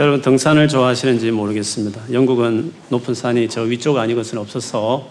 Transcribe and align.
여러분 0.00 0.22
등산을 0.22 0.68
좋아하시는지 0.68 1.32
모르겠습니다. 1.32 2.00
영국은 2.12 2.72
높은 2.88 3.14
산이 3.14 3.48
저 3.48 3.62
위쪽 3.62 3.96
아니고서는 3.96 4.40
없어서 4.40 5.08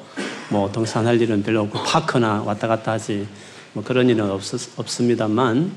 뭐 0.48 0.72
등산할 0.72 1.20
일은 1.20 1.44
별로 1.44 1.64
없고 1.64 1.84
파크나 1.84 2.44
왔다 2.44 2.70
갔다 2.70 2.94
하지 2.94 3.28
뭐 3.74 3.84
그런 3.84 4.08
일은 4.08 4.32
없, 4.32 4.42
없습니다만 4.78 5.70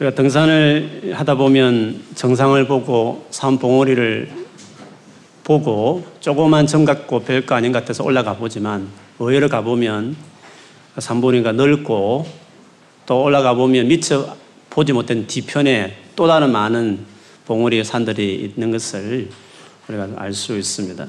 우리가 0.00 0.14
등산을 0.14 1.12
하다 1.14 1.34
보면 1.34 2.00
정상을 2.14 2.66
보고 2.66 3.26
산 3.28 3.58
봉우리를 3.58 4.30
보고 5.44 6.06
조그만 6.20 6.66
점 6.66 6.86
같고 6.86 7.20
별거 7.20 7.54
아닌 7.54 7.70
것 7.70 7.80
같아서 7.80 8.02
올라가 8.02 8.34
보지만 8.34 8.88
의외로 9.18 9.50
가보면 9.50 10.16
산봉우리가 10.96 11.52
넓고 11.52 12.26
또 13.04 13.22
올라가 13.22 13.52
보면 13.52 13.88
미처 13.88 14.34
보지 14.70 14.94
못한 14.94 15.26
뒤편에 15.26 15.98
또 16.16 16.26
다른 16.26 16.50
많은 16.50 17.12
봉우리 17.46 17.82
산들이 17.84 18.34
있는 18.36 18.70
것을 18.70 19.28
우리가 19.88 20.08
알 20.16 20.32
수 20.32 20.56
있습니다. 20.56 21.06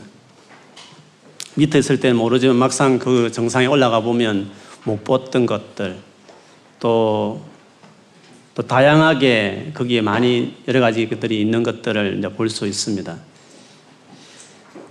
밑에 1.55 1.79
있을 1.79 1.99
때는 1.99 2.17
모르지만 2.17 2.57
막상 2.57 2.99
그 2.99 3.31
정상에 3.31 3.65
올라가 3.65 4.01
보면 4.01 4.49
못 4.83 5.03
봤던 5.03 5.45
것들 5.45 5.95
또, 6.79 7.41
또 8.53 8.63
다양하게 8.63 9.71
거기에 9.73 10.01
많이 10.01 10.55
여러 10.67 10.81
가지 10.81 11.07
것들이 11.07 11.39
있는 11.39 11.63
것들을 11.63 12.17
이제 12.19 12.29
볼 12.29 12.49
수 12.49 12.67
있습니다. 12.67 13.17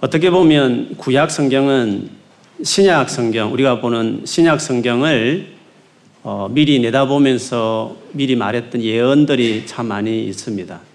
어떻게 0.01 0.31
보면 0.31 0.97
구약 0.97 1.31
성경은 1.31 2.11
신약 2.63 3.11
성경, 3.11 3.53
우리가 3.53 3.81
보는 3.81 4.23
신약 4.25 4.61
성경을 4.61 5.55
어, 6.23 6.49
미리 6.51 6.79
내다보면서 6.79 7.97
미리 8.13 8.37
말했던 8.37 8.81
예언들이 8.81 9.67
참 9.67 9.87
많이 9.89 10.25
있습니다. 10.25 10.94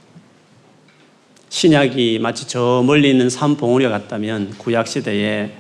신약이 1.50 2.20
마치 2.20 2.48
저 2.48 2.84
멀리 2.86 3.10
있는 3.10 3.30
산 3.30 3.58
봉우리와 3.58 3.90
같다면 3.92 4.54
구약 4.58 4.88
시대에 4.88 5.52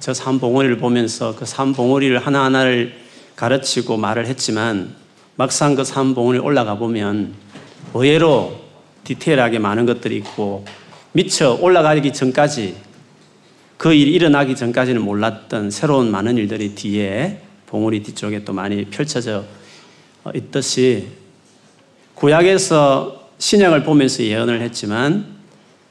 저 0.00 0.12
산 0.12 0.38
봉우리를 0.38 0.76
보면서 0.78 1.34
그 1.34 1.44
산 1.44 1.72
봉우리를 1.72 2.16
하나하나를 2.18 2.94
가르치고 3.36 3.96
말을 3.96 4.26
했지만 4.26 4.94
막상 5.36 5.74
그 5.74 5.82
산 5.84 6.14
봉우리 6.14 6.38
올라가 6.38 6.76
보면 6.76 7.34
의외로 7.94 8.60
디테일하게 9.04 9.58
많은 9.58 9.86
것들이 9.86 10.16
있고 10.18 10.64
미처 11.12 11.54
올라가기 11.54 12.12
전까지 12.12 12.76
그 13.76 13.92
일이 13.92 14.12
일어나기 14.12 14.54
전까지는 14.54 15.02
몰랐던 15.02 15.70
새로운 15.70 16.10
많은 16.10 16.36
일들이 16.38 16.74
뒤에 16.74 17.40
봉우리 17.66 18.02
뒤쪽에 18.04 18.44
또 18.44 18.52
많이 18.52 18.84
펼쳐져 18.84 19.44
있듯이 20.34 21.08
구약에서 22.14 23.23
신약을 23.44 23.82
보면서 23.82 24.22
예언을 24.22 24.62
했지만 24.62 25.26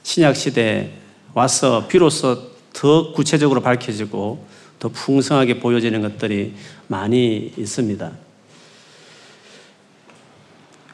신약 0.01 0.35
시대에 0.35 0.89
와서 1.35 1.85
비로소 1.87 2.49
더 2.73 3.13
구체적으로 3.13 3.61
밝혀지고 3.61 4.43
더 4.79 4.89
풍성하게 4.89 5.59
보여지는 5.59 6.01
것들이 6.01 6.53
많이 6.87 7.53
있습니다. 7.55 8.11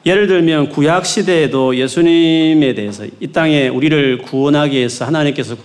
예를 0.04 0.26
들면 0.26 0.68
구약 0.68 1.06
시대에도 1.06 1.74
예수님에 1.74 2.74
대해서 2.74 3.06
이 3.20 3.28
땅에 3.28 3.68
우리를 3.68 4.18
구원하기 4.18 4.76
위해서 4.76 5.06
하나님께서 5.06 5.56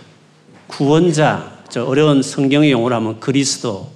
구원자, 0.67 1.59
저 1.67 1.83
어려운 1.83 2.21
성경의 2.21 2.71
용어로 2.71 2.95
하면 2.95 3.19
그리스도, 3.19 3.91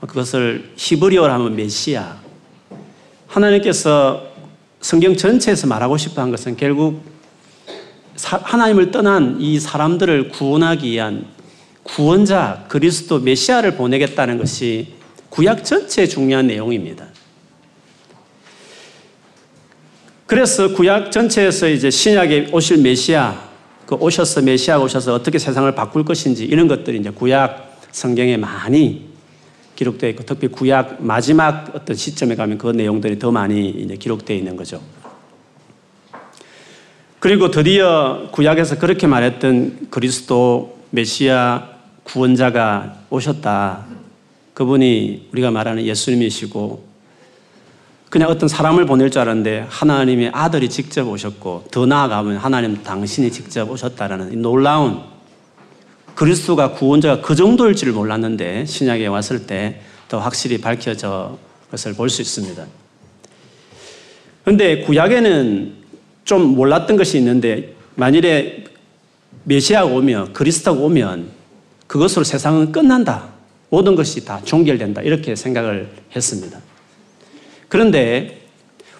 그것을 0.00 0.72
히브리어로 0.76 1.30
하면 1.30 1.56
메시아. 1.56 2.16
하나님께서 3.26 4.29
성경 4.80 5.16
전체에서 5.16 5.66
말하고 5.66 5.96
싶어 5.96 6.22
한 6.22 6.30
것은 6.30 6.56
결국 6.56 7.02
하나님을 8.22 8.90
떠난 8.90 9.36
이 9.40 9.60
사람들을 9.60 10.30
구원하기 10.30 10.90
위한 10.90 11.26
구원자 11.82 12.66
그리스도 12.68 13.18
메시아를 13.18 13.76
보내겠다는 13.76 14.38
것이 14.38 14.94
구약 15.28 15.64
전체의 15.64 16.08
중요한 16.08 16.46
내용입니다. 16.46 17.06
그래서 20.26 20.72
구약 20.72 21.10
전체에서 21.10 21.68
이제 21.68 21.90
신약에 21.90 22.50
오실 22.52 22.78
메시아, 22.78 23.48
그 23.86 23.96
오셔서 23.96 24.42
메시아가 24.42 24.84
오셔서 24.84 25.14
어떻게 25.14 25.38
세상을 25.38 25.74
바꿀 25.74 26.04
것인지 26.04 26.44
이런 26.44 26.68
것들이 26.68 26.98
이제 26.98 27.10
구약 27.10 27.80
성경에 27.90 28.36
많이 28.36 29.09
기록되어 29.80 30.10
있고 30.10 30.24
특히 30.26 30.48
구약 30.48 31.02
마지막 31.02 31.74
어떤 31.74 31.96
시점에 31.96 32.34
가면 32.34 32.58
그 32.58 32.66
내용들이 32.68 33.18
더 33.18 33.30
많이 33.32 33.70
이제 33.70 33.96
기록되어 33.96 34.36
있는 34.36 34.54
거죠. 34.54 34.82
그리고 37.18 37.50
드디어 37.50 38.28
구약에서 38.30 38.78
그렇게 38.78 39.06
말했던 39.06 39.88
그리스도 39.90 40.78
메시아 40.90 41.66
구원자가 42.04 42.96
오셨다. 43.08 43.86
그분이 44.52 45.28
우리가 45.32 45.50
말하는 45.50 45.84
예수님이시고 45.84 46.84
그냥 48.10 48.28
어떤 48.28 48.50
사람을 48.50 48.84
보낼 48.84 49.10
줄 49.10 49.22
알았는데 49.22 49.66
하나님의 49.70 50.30
아들이 50.34 50.68
직접 50.68 51.08
오셨고 51.08 51.68
더 51.70 51.86
나아가면 51.86 52.36
하나님 52.36 52.82
당신이 52.82 53.30
직접 53.32 53.70
오셨다라는 53.70 54.42
놀라운 54.42 55.00
그리스도가 56.20 56.72
구원자가 56.72 57.22
그 57.22 57.34
정도일 57.34 57.74
줄 57.74 57.92
몰랐는데 57.92 58.66
신약에 58.66 59.06
왔을 59.06 59.46
때 59.46 59.80
더 60.10 60.18
확실히 60.18 60.58
밝혀져 60.58 61.38
것을 61.70 61.94
볼 61.94 62.10
수 62.10 62.20
있습니다. 62.20 62.66
그런데 64.42 64.82
구약에는 64.82 65.72
좀 66.24 66.42
몰랐던 66.56 66.96
것이 66.96 67.16
있는데 67.18 67.74
만일에 67.94 68.64
메시아가 69.44 69.86
오면 69.86 70.32
그리스도가 70.32 70.80
오면 70.80 71.30
그것으로 71.86 72.24
세상은 72.24 72.72
끝난다. 72.72 73.30
모든 73.68 73.94
것이 73.94 74.24
다 74.24 74.40
종결된다. 74.44 75.02
이렇게 75.02 75.36
생각을 75.36 75.88
했습니다. 76.16 76.58
그런데 77.68 78.40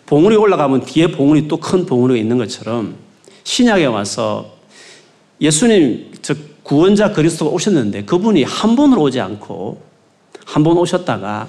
봉우리 0.06 0.37
올라가면 0.37 0.84
뒤에 0.84 1.08
봉우리 1.08 1.48
또 1.48 1.56
큰 1.58 1.87
봉우리가 1.87 2.20
있는 2.20 2.38
것처럼 2.38 2.94
신약에 3.42 3.87
와서 3.87 4.56
예수님 5.41 6.12
즉 6.22 6.50
구원자 6.70 7.10
그리스도가 7.10 7.50
오셨는데 7.50 8.04
그분이 8.04 8.44
한 8.44 8.76
번으로 8.76 9.03
오지 9.03 9.20
않고 9.20 9.82
한 10.44 10.62
번 10.62 10.78
오셨다가 10.78 11.48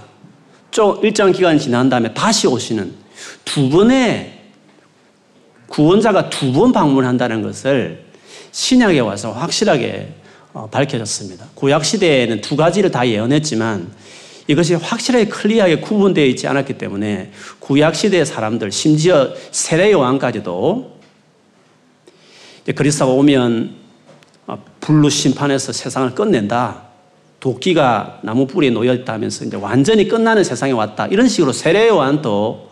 좀 0.72 1.00
일정 1.06 1.32
기간이 1.32 1.60
지난 1.60 1.90
다음에 1.90 2.12
다시 2.12 2.48
오시는 2.48 2.92
두 3.46 3.70
번의 3.70 4.40
구원자가 5.68 6.32
두 6.32 6.52
번 6.52 6.72
방문한다는 6.72 7.44
것을 7.44 8.04
신약에 8.52 9.00
와서 9.02 9.32
확실하게 9.32 10.12
어, 10.54 10.68
밝혀졌습니다. 10.72 11.50
구약 11.54 11.86
시대에는 11.86 12.42
두 12.42 12.56
가지를 12.56 12.90
다 12.90 13.08
예언했지만 13.08 13.92
이것이 14.48 14.74
확실하게 14.74 15.26
클리어하게 15.26 15.82
구분되어 15.82 16.26
있지 16.26 16.48
않았기 16.48 16.80
때문에 16.80 17.32
구약 17.60 17.94
시대의 17.94 18.26
사람들 18.26 18.72
심지어 18.72 19.30
세례 19.52 19.92
요한까지도 19.92 20.98
그리스도가 22.76 23.12
오면 23.12 23.76
아, 23.76 23.81
불로 24.82 25.10
심판해서 25.10 25.72
세상을 25.72 26.14
끝낸다. 26.16 26.90
도끼가 27.40 28.20
나무 28.24 28.46
뿌리에 28.46 28.70
놓여 28.72 28.94
있다 28.94 29.14
하면서 29.14 29.46
이제 29.46 29.56
완전히 29.56 30.08
끝나는 30.08 30.44
세상에 30.44 30.74
왔다. 30.74 31.08
이런 31.08 31.28
식으로 31.28 31.54
세례 31.54 31.88
요한도 31.88 32.70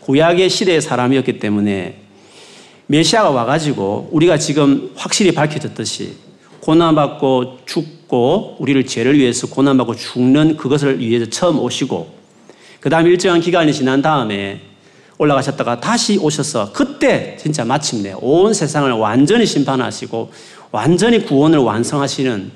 구약의 0.00 0.48
시대의 0.48 0.80
사람이었기 0.80 1.38
때문에 1.38 2.02
메시아가 2.86 3.30
와가지고 3.30 4.10
우리가 4.12 4.38
지금 4.38 4.92
확실히 4.94 5.32
밝혀졌듯이 5.32 6.14
고난받고 6.60 7.58
죽고 7.66 8.56
우리를 8.60 8.86
죄를 8.86 9.18
위해서 9.18 9.48
고난받고 9.48 9.96
죽는 9.96 10.56
그것을 10.56 11.00
위해서 11.00 11.28
처음 11.28 11.58
오시고 11.58 12.14
그 12.80 12.88
다음에 12.88 13.10
일정한 13.10 13.40
기간이 13.40 13.72
지난 13.72 14.00
다음에 14.00 14.60
올라가셨다가 15.18 15.80
다시 15.80 16.18
오셔서 16.18 16.72
그때 16.72 17.36
진짜 17.40 17.64
마침내 17.64 18.14
온 18.20 18.52
세상을 18.54 18.90
완전히 18.92 19.46
심판하시고 19.46 20.30
완전히 20.70 21.24
구원을 21.24 21.58
완성하시는 21.58 22.50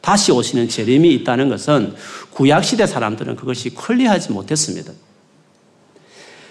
다시 0.00 0.32
오시는 0.32 0.68
재림이 0.68 1.12
있다는 1.14 1.48
것은 1.48 1.94
구약시대 2.30 2.86
사람들은 2.86 3.36
그것이 3.36 3.70
클리어하지 3.70 4.32
못했습니다. 4.32 4.92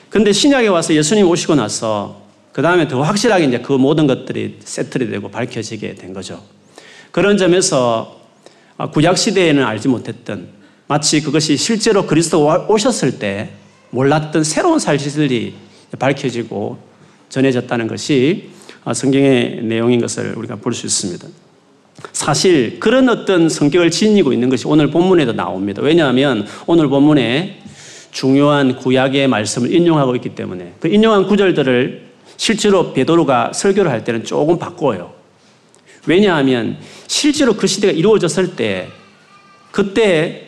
근데 0.09 0.31
신약에 0.31 0.67
와서 0.67 0.93
예수님 0.93 1.27
오시고 1.27 1.55
나서 1.55 2.21
그 2.51 2.61
다음에 2.61 2.87
더 2.87 3.01
확실하게 3.01 3.45
이제 3.45 3.59
그 3.59 3.73
모든 3.73 4.07
것들이 4.07 4.57
세틀이 4.63 5.09
되고 5.09 5.29
밝혀지게 5.29 5.95
된 5.95 6.13
거죠. 6.13 6.41
그런 7.11 7.37
점에서 7.37 8.19
구약시대에는 8.93 9.63
알지 9.63 9.87
못했던 9.87 10.49
마치 10.87 11.21
그것이 11.21 11.57
실제로 11.57 12.05
그리스도 12.05 12.47
오셨을 12.67 13.19
때 13.19 13.51
몰랐던 13.89 14.43
새로운 14.43 14.79
사실들이 14.79 15.55
밝혀지고 15.97 16.77
전해졌다는 17.29 17.87
것이 17.87 18.49
성경의 18.93 19.61
내용인 19.63 20.01
것을 20.01 20.33
우리가 20.37 20.55
볼 20.57 20.73
수 20.73 20.85
있습니다. 20.85 21.27
사실 22.13 22.79
그런 22.79 23.09
어떤 23.09 23.49
성격을 23.49 23.89
지니고 23.91 24.31
있는 24.31 24.49
것이 24.49 24.67
오늘 24.67 24.91
본문에도 24.91 25.33
나옵니다. 25.33 25.81
왜냐하면 25.81 26.45
오늘 26.67 26.87
본문에 26.87 27.59
중요한 28.11 28.75
구약의 28.77 29.27
말씀을 29.27 29.73
인용하고 29.73 30.15
있기 30.15 30.29
때문에 30.35 30.73
그 30.79 30.87
인용한 30.87 31.27
구절들을 31.27 32.07
실제로 32.37 32.93
베드로가 32.93 33.51
설교를 33.53 33.89
할 33.89 34.03
때는 34.03 34.23
조금 34.23 34.59
바꿔요. 34.59 35.11
왜냐하면 36.05 36.77
실제로 37.07 37.53
그 37.53 37.65
시대가 37.67 37.91
이루어졌을 37.93 38.55
때 38.55 38.87
그때 39.71 40.43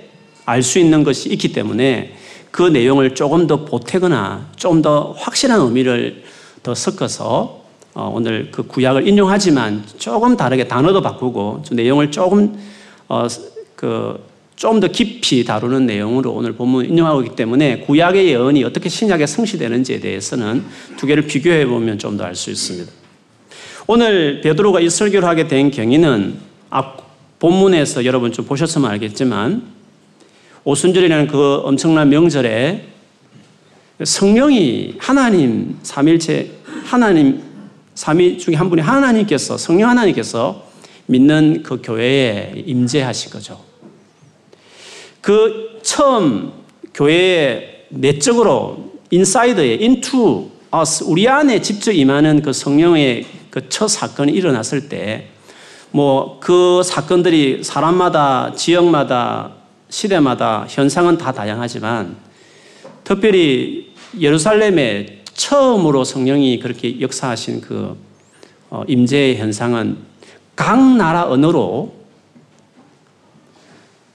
알 0.45 0.63
수 0.63 0.79
있는 0.79 1.03
것이 1.03 1.29
있기 1.29 1.51
때문에 1.51 2.15
그 2.51 2.63
내용을 2.63 3.13
조금 3.15 3.45
더 3.47 3.65
보태거나 3.65 4.49
좀 4.55 4.81
더 4.81 5.13
확실한 5.17 5.59
의미를 5.61 6.23
더 6.63 6.73
섞어서 6.75 7.23
어, 7.23 7.58
오늘 8.07 8.49
그 8.51 8.63
구약을 8.63 9.07
인용하지만 9.07 9.83
조금 9.97 10.37
다르게 10.37 10.67
단어도 10.67 11.01
바꾸고 11.01 11.63
내용을 11.71 12.11
조금 12.11 12.57
어, 13.07 13.27
그좀 13.75 14.79
더 14.79 14.87
깊이 14.87 15.43
다루는 15.43 15.85
내용으로 15.85 16.31
오늘 16.31 16.53
본문 16.53 16.85
인용하고 16.85 17.23
있기 17.23 17.35
때문에 17.35 17.79
구약의 17.79 18.27
예언이 18.27 18.63
어떻게 18.63 18.89
신약에 18.89 19.25
성취되는지에 19.25 19.99
대해서는 19.99 20.63
두 20.97 21.07
개를 21.07 21.23
비교해 21.25 21.65
보면 21.65 21.97
좀 21.97 22.17
더 22.17 22.25
알 22.25 22.35
수 22.35 22.51
있습니다. 22.51 22.91
오늘 23.87 24.41
베드로가 24.41 24.81
이 24.81 24.89
설교를 24.89 25.27
하게 25.27 25.47
된 25.47 25.71
경위는 25.71 26.35
앞 26.69 27.09
본문에서 27.39 28.05
여러분 28.05 28.31
좀 28.31 28.45
보셨으면 28.45 28.91
알겠지만 28.91 29.63
오순절이라는 30.65 31.27
그 31.27 31.61
엄청난 31.63 32.09
명절에 32.09 32.85
성령이 34.03 34.95
하나님 34.99 35.77
삼일체 35.83 36.51
하나님 36.85 37.41
삼위 37.99 38.37
중에 38.37 38.55
한 38.55 38.69
분이 38.69 38.81
하나님께서 38.81 39.57
성령 39.57 39.89
하나님께서 39.89 40.63
믿는 41.07 41.63
그 41.63 41.81
교회에 41.83 42.63
임재하신 42.65 43.29
거죠. 43.29 43.59
그 45.19 45.81
처음 45.83 46.53
교회에 46.93 47.87
내적으로 47.89 48.93
인사이드에 49.11 49.79
into 49.81 50.49
us 50.73 51.03
우리 51.03 51.27
안에 51.27 51.61
직접 51.61 51.91
임하는 51.91 52.41
그 52.41 52.53
성령의 52.53 53.25
그 53.49 53.67
첫 53.67 53.89
사건이 53.89 54.31
일어났을 54.31 54.87
때 54.87 55.27
뭐 55.91 56.39
그 56.39 56.81
사건들이 56.85 57.65
사람마다 57.65 58.53
지역마다 58.55 59.55
시대마다 59.89 60.65
현상은 60.69 61.17
다 61.17 61.33
다양하지만 61.33 62.15
특별히 63.03 63.91
예루살렘에 64.17 65.18
처음으로 65.39 66.03
성령이 66.03 66.59
그렇게 66.59 66.99
역사하신 66.99 67.61
그 67.61 67.95
어, 68.69 68.83
임재의 68.87 69.37
현상은 69.37 69.97
각 70.55 70.77
나라 70.97 71.29
언어로 71.29 71.97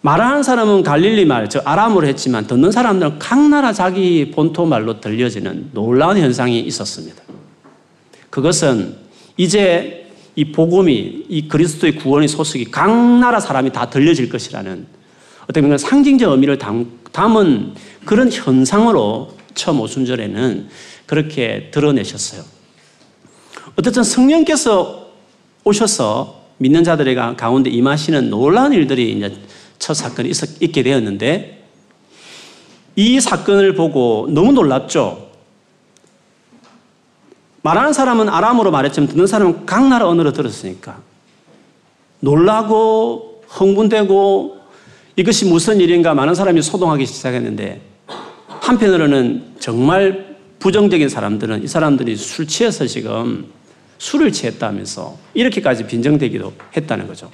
말하는 0.03 0.43
사람은 0.43 0.83
갈릴리 0.83 1.25
말, 1.25 1.49
즉 1.49 1.63
아람으로 1.65 2.07
했지만 2.07 2.47
듣는 2.47 2.71
사람들은 2.71 3.19
각 3.19 3.49
나라 3.49 3.73
자기 3.73 4.31
본토 4.33 4.67
말로 4.67 5.01
들려지는 5.01 5.71
놀라운 5.73 6.19
현상이 6.19 6.61
있었습니다. 6.61 7.23
그것은 8.29 8.97
이제 9.39 10.11
이 10.37 10.53
복음이 10.53 11.25
이 11.27 11.49
그리스도의 11.49 11.97
구원의 11.97 12.29
소식이 12.29 12.67
각 12.67 12.95
나라 13.19 13.41
사람이 13.41 13.73
다 13.73 13.89
들려질 13.89 14.29
것이라는 14.29 14.87
어떻게 15.45 15.63
보면 15.63 15.79
상징적 15.79 16.33
의미를 16.33 16.59
담은 16.59 17.73
그런 18.05 18.31
현상으로 18.31 19.33
처음 19.55 19.81
오순절에는 19.81 20.69
그렇게 21.07 21.71
드러내셨어요. 21.71 22.43
어쨌든 23.77 24.03
성령께서 24.03 25.09
오셔서 25.65 26.43
믿는 26.59 26.85
자들의 26.85 27.15
가운데 27.37 27.71
임하시는 27.71 28.31
놀라운 28.31 28.73
일들이 28.73 29.13
이제 29.13 29.37
첫 29.79 29.95
사건이 29.95 30.31
있, 30.31 30.63
있게 30.63 30.83
되었는데 30.83 31.65
이 32.97 33.21
사건을 33.21 33.75
보고 33.75 34.29
너무 34.31 34.53
놀랍죠. 34.53 35.31
말하는 37.63 37.93
사람은 37.93 38.29
아람으로 38.29 38.71
말했지만 38.71 39.09
듣는 39.09 39.27
사람은 39.27 39.67
각 39.67 39.89
나라 39.89 40.07
언어로 40.07 40.33
들었으니까 40.33 41.01
놀라고 42.21 43.43
흥분되고 43.49 44.59
이것이 45.17 45.47
무슨 45.47 45.81
일인가 45.81 46.15
많은 46.15 46.35
사람이 46.35 46.61
소동하기 46.63 47.07
시작했는데 47.07 47.81
한편으로는 48.61 49.55
정말 49.61 50.34
부정적인 50.65 51.11
사람들은 51.11 51.63
이 51.63 51.67
사람들이 51.67 52.17
술 52.17 52.47
취해서 52.47 52.87
지금 52.87 53.53
술을 53.99 54.33
취했다면서 54.33 55.19
이렇게까지 55.35 55.87
빈정되기도 55.87 56.55
했다는 56.75 57.07
거죠. 57.07 57.31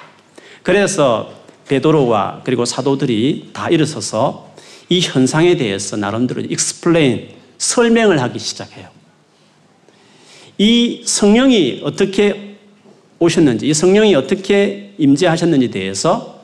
그래서 0.65 1.33
베드로와 1.69 2.41
그리고 2.43 2.65
사도들이 2.65 3.51
다 3.53 3.69
일어서서 3.71 4.53
이 4.89 4.99
현상에 4.99 5.57
대해서 5.57 5.97
나름대로 5.97 6.41
explain 6.41 7.29
설명을 7.57 8.21
하기 8.21 8.41
시작해요. 8.41 8.89
이 10.59 11.03
성령이 11.05 11.83
어떻게 11.85 12.57
오셨는지, 13.21 13.69
이 13.69 13.73
성령이 13.73 14.13
어떻게 14.17 14.93
임재하셨는지 14.99 15.71
대해서 15.71 16.43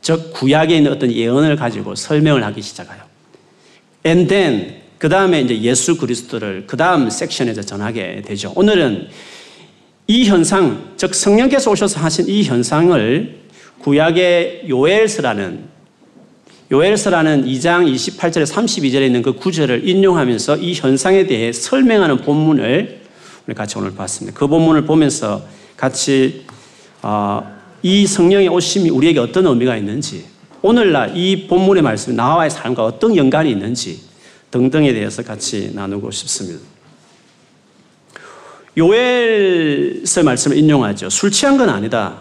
즉 0.00 0.32
구약에 0.32 0.76
있는 0.76 0.92
어떤 0.92 1.10
예언을 1.10 1.56
가지고 1.56 1.96
설명을 1.96 2.44
하기 2.44 2.62
시작해요. 2.62 3.02
And 4.06 4.28
then 4.28 4.79
그 5.00 5.08
다음에 5.08 5.40
이제 5.40 5.58
예수 5.62 5.96
그리스도를 5.96 6.64
그 6.66 6.76
다음 6.76 7.08
섹션에서 7.08 7.62
전하게 7.62 8.20
되죠. 8.20 8.52
오늘은 8.54 9.08
이 10.06 10.26
현상, 10.26 10.92
즉 10.98 11.14
성령께서 11.14 11.70
오셔서 11.70 12.00
하신 12.00 12.28
이 12.28 12.42
현상을 12.42 13.38
구약의 13.78 14.66
요엘스라는 14.68 15.64
요엘스라는 16.70 17.46
2장 17.46 17.90
28절에 17.90 18.44
32절에 18.44 19.06
있는 19.06 19.22
그 19.22 19.32
구절을 19.32 19.88
인용하면서 19.88 20.58
이 20.58 20.74
현상에 20.74 21.26
대해 21.26 21.50
설명하는 21.50 22.18
본문을 22.18 23.00
우리 23.46 23.54
같이 23.54 23.78
오늘 23.78 23.94
봤습니다. 23.94 24.38
그 24.38 24.46
본문을 24.48 24.84
보면서 24.84 25.42
같이 25.78 26.44
어, 27.00 27.42
이 27.82 28.06
성령의 28.06 28.48
오심이 28.48 28.90
우리에게 28.90 29.18
어떤 29.18 29.46
의미가 29.46 29.78
있는지, 29.78 30.26
오늘날 30.60 31.16
이 31.16 31.46
본문의 31.46 31.82
말씀이 31.82 32.14
나와의 32.14 32.50
삶과 32.50 32.84
어떤 32.84 33.16
연관이 33.16 33.50
있는지 33.50 34.09
등등에 34.50 34.92
대해서 34.92 35.22
같이 35.22 35.70
나누고 35.74 36.10
싶습니다. 36.10 36.60
요엘서 38.76 40.22
말씀을 40.22 40.56
인용하죠. 40.56 41.10
술 41.10 41.30
취한 41.30 41.56
건 41.56 41.68
아니다. 41.68 42.18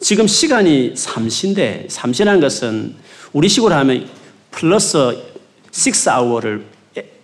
지금 0.00 0.26
시간이 0.26 0.94
삼시인데, 0.96 1.86
삼시라는 1.90 2.40
것은 2.40 2.96
우리 3.32 3.48
식으로 3.48 3.74
하면 3.74 4.08
플러스 4.50 4.98
6아워를 5.72 6.64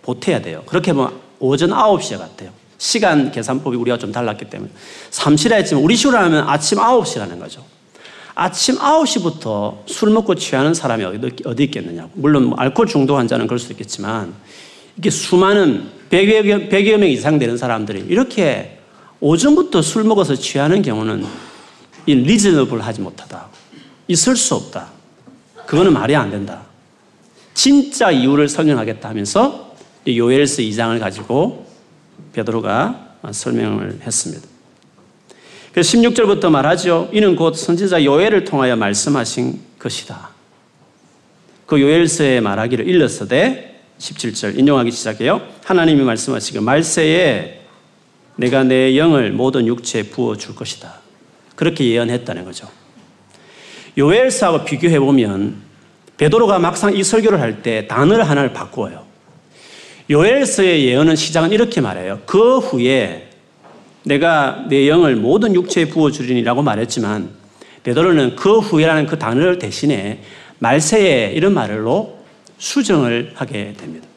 보태야 0.01 0.41
돼요. 0.41 0.63
그렇게 0.65 0.93
보면 0.93 1.19
오전 1.39 1.71
9시 1.71 2.17
같아요. 2.17 2.51
시간 2.77 3.31
계산법이 3.31 3.75
우리가 3.77 3.97
좀 3.97 4.11
달랐기 4.11 4.49
때문에. 4.49 4.71
3시라 5.11 5.53
했지만 5.53 5.83
우리 5.83 5.95
식으로 5.95 6.17
하면 6.17 6.47
아침 6.47 6.77
9시라는 6.77 7.39
거죠. 7.39 7.65
아침 8.35 8.77
9시부터 8.77 9.87
술 9.87 10.09
먹고 10.09 10.35
취하는 10.35 10.73
사람이 10.73 11.05
어디, 11.05 11.35
어디 11.45 11.63
있겠느냐. 11.63 12.09
물론 12.13 12.47
뭐 12.47 12.57
알코올 12.57 12.87
중독 12.87 13.15
환자는 13.17 13.47
그럴 13.47 13.59
수 13.59 13.71
있겠지만 13.71 14.33
이게 14.97 15.09
수많은 15.09 15.89
100여, 16.09 16.69
100여 16.69 16.97
명 16.97 17.09
이상 17.09 17.39
되는 17.39 17.57
사람들이 17.57 18.05
이렇게 18.09 18.79
오전부터 19.21 19.81
술 19.81 20.03
먹어서 20.03 20.35
취하는 20.35 20.81
경우는 20.81 21.25
이 22.05 22.13
리즈너블 22.13 22.81
하지 22.81 23.01
못하다. 23.01 23.47
있을 24.09 24.35
수 24.35 24.55
없다. 24.55 24.89
그거는 25.65 25.93
말이 25.93 26.15
안 26.15 26.29
된다. 26.29 26.63
진짜 27.53 28.11
이유를 28.11 28.49
설명하겠다 28.49 29.09
하면서 29.09 29.75
요엘스 30.05 30.61
2장을 30.61 30.99
가지고 30.99 31.65
베드로가 32.33 33.15
설명을 33.31 34.01
했습니다. 34.05 34.54
그래서 35.75 35.97
16절부터 35.97 36.49
말하죠. 36.49 37.09
이는 37.11 37.35
곧 37.35 37.53
선지자 37.53 38.05
요엘을 38.05 38.45
통하여 38.45 38.77
말씀하신 38.77 39.59
것이다. 39.77 40.29
그 41.65 41.81
요엘서에 41.81 42.39
말하기를 42.39 42.87
일렀으되 42.87 43.81
17절 43.99 44.57
인용하기 44.57 44.89
시작해요. 44.91 45.41
하나님이 45.65 46.01
말씀하시기 46.03 46.61
말세에 46.61 47.59
내가 48.37 48.63
내 48.63 48.95
영을 48.95 49.33
모든 49.33 49.67
육체에 49.67 50.03
부어 50.03 50.37
줄 50.37 50.55
것이다. 50.55 50.93
그렇게 51.57 51.85
예언했다는 51.89 52.45
거죠. 52.45 52.69
요엘서하고 53.97 54.63
비교해 54.63 54.97
보면 54.97 55.57
베드로가 56.15 56.57
막상 56.57 56.95
이 56.95 57.03
설교를 57.03 57.41
할 57.41 57.61
때 57.61 57.85
단어를 57.89 58.29
하나를 58.29 58.53
바꾸어요. 58.53 59.03
요엘서의 60.09 60.85
예언은 60.85 61.17
시작은 61.17 61.51
이렇게 61.51 61.81
말해요. 61.81 62.21
그 62.25 62.59
후에 62.59 63.34
내가 64.05 64.65
내 64.69 64.87
영을 64.87 65.15
모든 65.15 65.55
육체에 65.55 65.85
부어주리니라고 65.85 66.61
말했지만 66.61 67.29
베드로는 67.83 68.35
그 68.35 68.59
후에라는 68.59 69.07
그 69.07 69.19
단어를 69.19 69.59
대신에 69.59 70.21
말세에 70.59 71.33
이런 71.33 71.53
말로 71.53 72.19
수정을 72.57 73.33
하게 73.35 73.73
됩니다. 73.77 74.07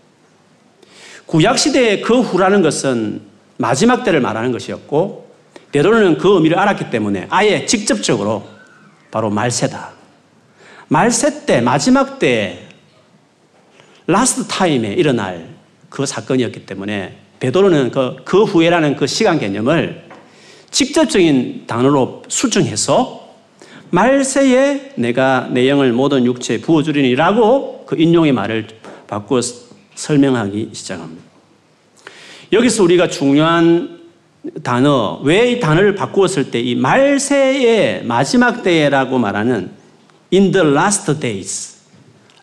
구약 1.26 1.59
시대의 1.59 2.00
그 2.00 2.21
후라는 2.21 2.62
것은 2.62 3.21
마지막 3.59 4.04
때를 4.04 4.21
말하는 4.21 4.52
것이었고 4.52 5.28
베드로는 5.73 6.18
그 6.18 6.35
의미를 6.35 6.59
알았기 6.59 6.90
때문에 6.90 7.26
아예 7.28 7.66
직접적으로 7.66 8.47
바로 9.11 9.28
말세다. 9.30 9.92
말세 10.88 11.45
때 11.45 11.61
마지막 11.61 12.18
때 12.18 12.68
last 14.06 14.47
time에 14.49 14.94
일어날 14.95 15.49
그 15.90 16.07
사건이었기 16.07 16.64
때문에 16.64 17.18
베드로는 17.40 17.90
그, 17.90 18.16
그 18.25 18.45
후에라는 18.45 18.97
그 18.97 19.07
시간 19.07 19.38
개념을 19.38 20.04
직접적인 20.71 21.64
단어로 21.66 22.25
수정해서 22.28 23.28
말세에 23.90 24.92
내가 24.97 25.49
내 25.50 25.68
영을 25.68 25.92
모든 25.92 26.25
육체에 26.26 26.61
부어주리니라고 26.61 27.85
그 27.87 27.97
인용의 27.99 28.33
말을 28.33 28.66
바꾸어 29.07 29.40
설명하기 29.95 30.71
시작합니다. 30.73 31.23
여기서 32.52 32.83
우리가 32.83 33.09
중요한 33.09 33.99
단어, 34.62 35.21
왜 35.25 35.52
이 35.52 35.61
단어를 35.61 35.95
바꾸었을 35.95 36.50
때 36.50 36.61
이 36.61 36.75
말세의 36.75 38.04
마지막 38.04 38.62
때라고 38.62 39.18
말하는 39.18 39.71
in 40.33 40.52
the 40.52 40.66
last 40.66 41.18
days, 41.18 41.78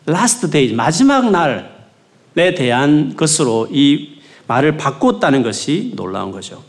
last 0.08 0.50
days, 0.50 0.74
마지막 0.74 1.30
날에 1.30 2.54
대한 2.54 3.14
것으로 3.16 3.68
이 3.70 4.15
말을 4.46 4.76
바꿨다는 4.76 5.42
것이 5.42 5.92
놀라운 5.96 6.30
거죠. 6.30 6.62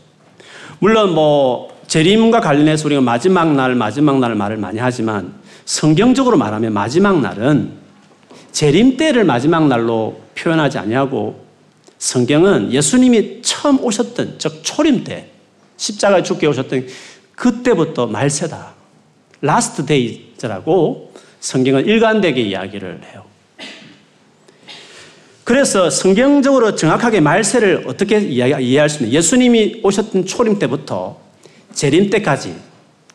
물론 0.78 1.14
뭐 1.14 1.76
재림과 1.86 2.40
관련해서 2.40 2.86
우리가 2.86 3.00
마지막 3.00 3.54
날, 3.54 3.74
마지막 3.74 4.18
날 4.18 4.34
말을 4.34 4.56
많이 4.56 4.78
하지만 4.78 5.34
성경적으로 5.64 6.36
말하면 6.36 6.72
마지막 6.72 7.20
날은 7.20 7.72
재림 8.52 8.96
때를 8.96 9.24
마지막 9.24 9.66
날로 9.68 10.20
표현하지 10.34 10.78
아니하고 10.78 11.46
성경은 11.98 12.72
예수님이 12.72 13.42
처음 13.42 13.82
오셨던 13.82 14.36
즉 14.38 14.60
초림 14.62 15.04
때 15.04 15.30
십자가에 15.76 16.22
죽으러 16.22 16.46
오셨던 16.46 16.86
그때부터 17.34 18.06
말세다. 18.06 18.74
last 19.40 19.86
days라고 19.86 21.12
성경은 21.40 21.86
일관되게 21.86 22.40
이야기를 22.40 23.02
해요. 23.04 23.24
그래서 25.48 25.88
성경적으로 25.88 26.74
정확하게 26.74 27.20
말세를 27.20 27.84
어떻게 27.86 28.20
이해할 28.20 28.90
수 28.90 29.02
있는 29.02 29.14
예수님이 29.14 29.80
오셨던 29.82 30.26
초림 30.26 30.58
때부터 30.58 31.18
재림 31.72 32.10
때까지 32.10 32.54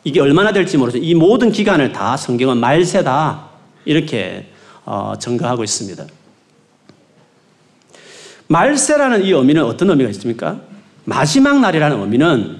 이게 0.02 0.20
얼마나 0.20 0.52
될지 0.52 0.76
모르지만 0.76 1.04
이 1.04 1.14
모든 1.14 1.52
기간을 1.52 1.92
다 1.92 2.16
성경은 2.16 2.58
말세다 2.58 3.50
이렇게 3.84 4.48
어, 4.84 5.12
증거하고 5.16 5.62
있습니다. 5.62 6.04
말세라는 8.48 9.22
이 9.22 9.30
의미는 9.30 9.62
어떤 9.62 9.90
의미가 9.90 10.10
있습니까? 10.10 10.60
마지막 11.04 11.60
날이라는 11.60 12.00
의미는 12.00 12.58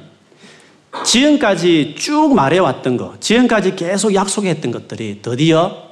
지금까지 1.04 1.96
쭉 1.98 2.32
말해왔던 2.32 2.96
것, 2.96 3.20
지금까지 3.20 3.74
계속 3.74 4.14
약속했던 4.14 4.70
것들이 4.70 5.18
드디어 5.20 5.83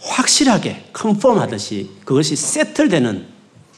확실하게 0.00 0.84
컨펌 0.92 1.40
하듯이 1.40 1.90
그것이 2.04 2.36
세틀되는 2.36 3.26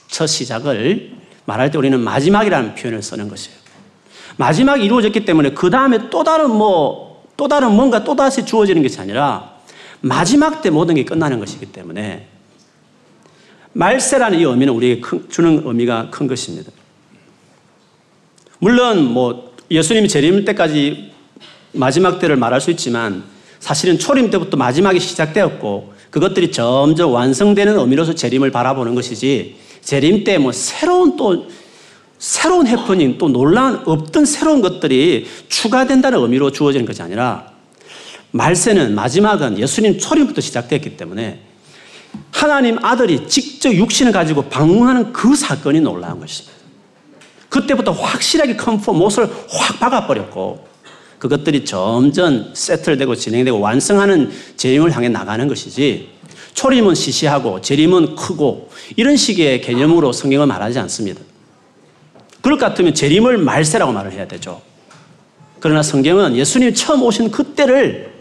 첫 0.08 0.26
시작을 0.26 1.12
말할 1.44 1.70
때 1.70 1.78
우리는 1.78 1.98
마지막이라는 1.98 2.74
표현을 2.74 3.02
쓰는 3.02 3.28
것이에요. 3.28 3.58
마지막이 4.36 4.84
이루어졌기 4.84 5.24
때문에 5.24 5.52
그 5.52 5.70
다음에 5.70 6.10
또 6.10 6.24
다른 6.24 6.50
뭐, 6.50 7.24
또 7.36 7.48
다른 7.48 7.72
뭔가 7.72 8.04
또 8.04 8.16
다시 8.16 8.44
주어지는 8.44 8.82
것이 8.82 9.00
아니라 9.00 9.54
마지막 10.00 10.62
때 10.62 10.70
모든 10.70 10.94
게 10.94 11.04
끝나는 11.04 11.38
것이기 11.40 11.66
때문에 11.66 12.26
말세라는 13.72 14.38
이 14.38 14.42
의미는 14.42 14.72
우리에게 14.72 15.02
주는 15.28 15.62
의미가 15.64 16.10
큰 16.10 16.26
것입니다. 16.26 16.72
물론 18.58 19.04
뭐 19.04 19.54
예수님이 19.70 20.08
재림 20.08 20.44
때까지 20.44 21.12
마지막 21.72 22.18
때를 22.18 22.36
말할 22.36 22.60
수 22.60 22.70
있지만 22.70 23.24
사실은 23.58 23.98
초림 23.98 24.30
때부터 24.30 24.56
마지막이 24.56 24.98
시작되었고 24.98 25.94
그것들이 26.10 26.50
점점 26.52 27.12
완성되는 27.12 27.78
의미로서 27.78 28.14
재림을 28.14 28.50
바라보는 28.50 28.94
것이지 28.94 29.56
재림 29.82 30.24
때 30.24 30.38
뭐 30.38 30.52
새로운 30.52 31.16
또 31.16 31.46
새로운 32.18 32.66
해프닝 32.66 33.16
또 33.16 33.28
논란 33.28 33.82
없던 33.86 34.26
새로운 34.26 34.60
것들이 34.60 35.26
추가된다는 35.48 36.20
의미로 36.20 36.50
주어지는 36.52 36.84
것이 36.84 37.00
아니라 37.00 37.50
말세는 38.32 38.94
마지막은 38.94 39.58
예수님 39.58 39.98
초림부터 39.98 40.40
시작됐기 40.40 40.96
때문에 40.96 41.40
하나님 42.30 42.84
아들이 42.84 43.26
직접 43.28 43.72
육신을 43.72 44.12
가지고 44.12 44.42
방문하는 44.42 45.12
그 45.12 45.34
사건이 45.34 45.80
놀라운 45.80 46.20
것입니다. 46.20 46.58
그때부터 47.48 47.92
확실하게 47.92 48.56
컨펌 48.56 48.92
못을 48.92 49.28
확 49.48 49.80
박아버렸고 49.80 50.69
그것들이 51.20 51.66
점점 51.66 52.50
세틀되고 52.54 53.14
진행되고 53.14 53.60
완성하는 53.60 54.32
재림을 54.56 54.96
향해 54.96 55.08
나가는 55.08 55.46
것이지 55.46 56.08
초림은 56.54 56.94
시시하고 56.94 57.60
재림은 57.60 58.16
크고 58.16 58.70
이런 58.96 59.16
식의 59.16 59.60
개념으로 59.60 60.12
성경은 60.12 60.48
말하지 60.48 60.78
않습니다. 60.80 61.20
그럴 62.40 62.58
것 62.58 62.66
같으면 62.66 62.94
재림을 62.94 63.36
말세라고 63.36 63.92
말을 63.92 64.12
해야 64.12 64.26
되죠. 64.26 64.62
그러나 65.60 65.82
성경은 65.82 66.36
예수님이 66.36 66.74
처음 66.74 67.02
오신 67.02 67.30
그때를 67.30 68.12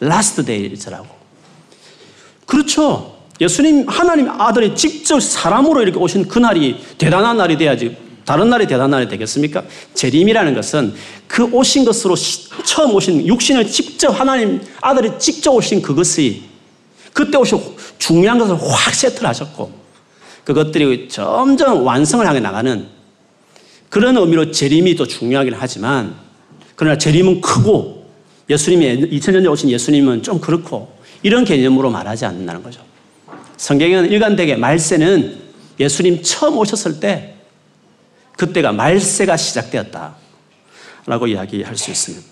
last 0.00 0.44
days라고. 0.44 1.06
그렇죠. 2.44 3.18
예수님 3.40 3.88
하나님 3.88 4.28
아들이 4.28 4.74
직접 4.74 5.20
사람으로 5.20 5.82
이렇게 5.82 5.96
오신 5.96 6.26
그날이 6.26 6.76
대단한 6.98 7.36
날이 7.36 7.56
돼야지 7.56 7.96
다른 8.28 8.50
날이 8.50 8.66
대단한 8.66 8.90
날이 8.90 9.08
되겠습니까? 9.08 9.64
재림이라는 9.94 10.52
것은 10.52 10.92
그 11.26 11.44
오신 11.44 11.86
것으로 11.86 12.14
처음 12.62 12.94
오신 12.94 13.26
육신을 13.26 13.66
직접 13.68 14.10
하나님 14.10 14.60
아들이 14.82 15.12
직접 15.18 15.52
오신 15.52 15.80
그것이 15.80 16.42
그때 17.14 17.38
오신 17.38 17.58
중요한 17.96 18.38
것을 18.38 18.54
확 18.60 18.94
세트하셨고 18.94 19.72
그것들이 20.44 21.08
점점 21.08 21.86
완성을 21.86 22.26
향해 22.26 22.38
나가는 22.38 22.86
그런 23.88 24.18
의미로 24.18 24.50
재림이 24.50 24.94
또 24.96 25.06
중요하긴 25.06 25.54
하지만 25.56 26.14
그러나 26.76 26.98
재림은 26.98 27.40
크고 27.40 28.10
예수님이 28.50 29.08
2000년 29.08 29.32
전에 29.32 29.48
오신 29.48 29.70
예수님은 29.70 30.22
좀 30.22 30.38
그렇고 30.38 30.92
이런 31.22 31.46
개념으로 31.46 31.88
말하지 31.88 32.26
않는다는 32.26 32.62
거죠. 32.62 32.82
성경에는 33.56 34.10
일관되게 34.10 34.56
말세는 34.56 35.38
예수님 35.80 36.22
처음 36.22 36.58
오셨을 36.58 37.00
때 37.00 37.36
그때가 38.38 38.72
말세가 38.72 39.36
시작되었다. 39.36 40.16
라고 41.06 41.26
이야기할 41.26 41.76
수 41.76 41.90
있습니다. 41.90 42.24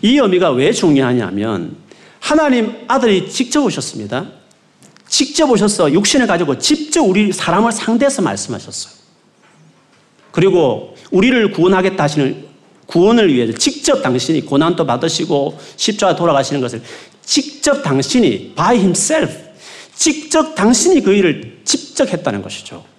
이 0.00 0.16
의미가 0.16 0.50
왜 0.52 0.72
중요하냐면 0.72 1.76
하나님 2.18 2.84
아들이 2.88 3.30
직접 3.30 3.62
오셨습니다. 3.62 4.26
직접 5.06 5.50
오셔서 5.50 5.92
육신을 5.92 6.26
가지고 6.26 6.58
직접 6.58 7.02
우리 7.02 7.30
사람을 7.32 7.70
상대해서 7.72 8.22
말씀하셨어요. 8.22 8.94
그리고 10.30 10.96
우리를 11.10 11.52
구원하겠다 11.52 12.02
하시는 12.02 12.46
구원을 12.86 13.32
위해서 13.32 13.52
직접 13.58 14.02
당신이 14.02 14.46
고난도 14.46 14.86
받으시고 14.86 15.58
십자가 15.76 16.16
돌아가시는 16.16 16.62
것을 16.62 16.82
직접 17.22 17.82
당신이 17.82 18.54
by 18.54 18.76
himself 18.76 19.36
직접 19.94 20.54
당신이 20.54 21.02
그 21.02 21.12
일을 21.12 21.60
직접 21.64 22.08
했다는 22.08 22.40
것이죠. 22.40 22.91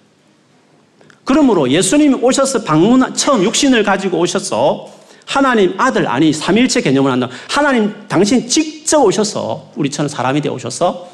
그러므로 1.24 1.70
예수님이 1.70 2.16
오셔서 2.16 2.64
방문, 2.64 3.14
처음 3.14 3.42
육신을 3.42 3.82
가지고 3.82 4.18
오셔서 4.18 4.92
하나님 5.26 5.74
아들, 5.78 6.06
아니, 6.06 6.32
삼일체 6.32 6.82
개념을 6.82 7.10
한다. 7.10 7.28
하나님 7.48 7.94
당신 8.08 8.46
직접 8.46 9.02
오셔서 9.02 9.72
우리처럼 9.74 10.08
사람이 10.08 10.42
되어 10.42 10.52
오셔서 10.52 11.08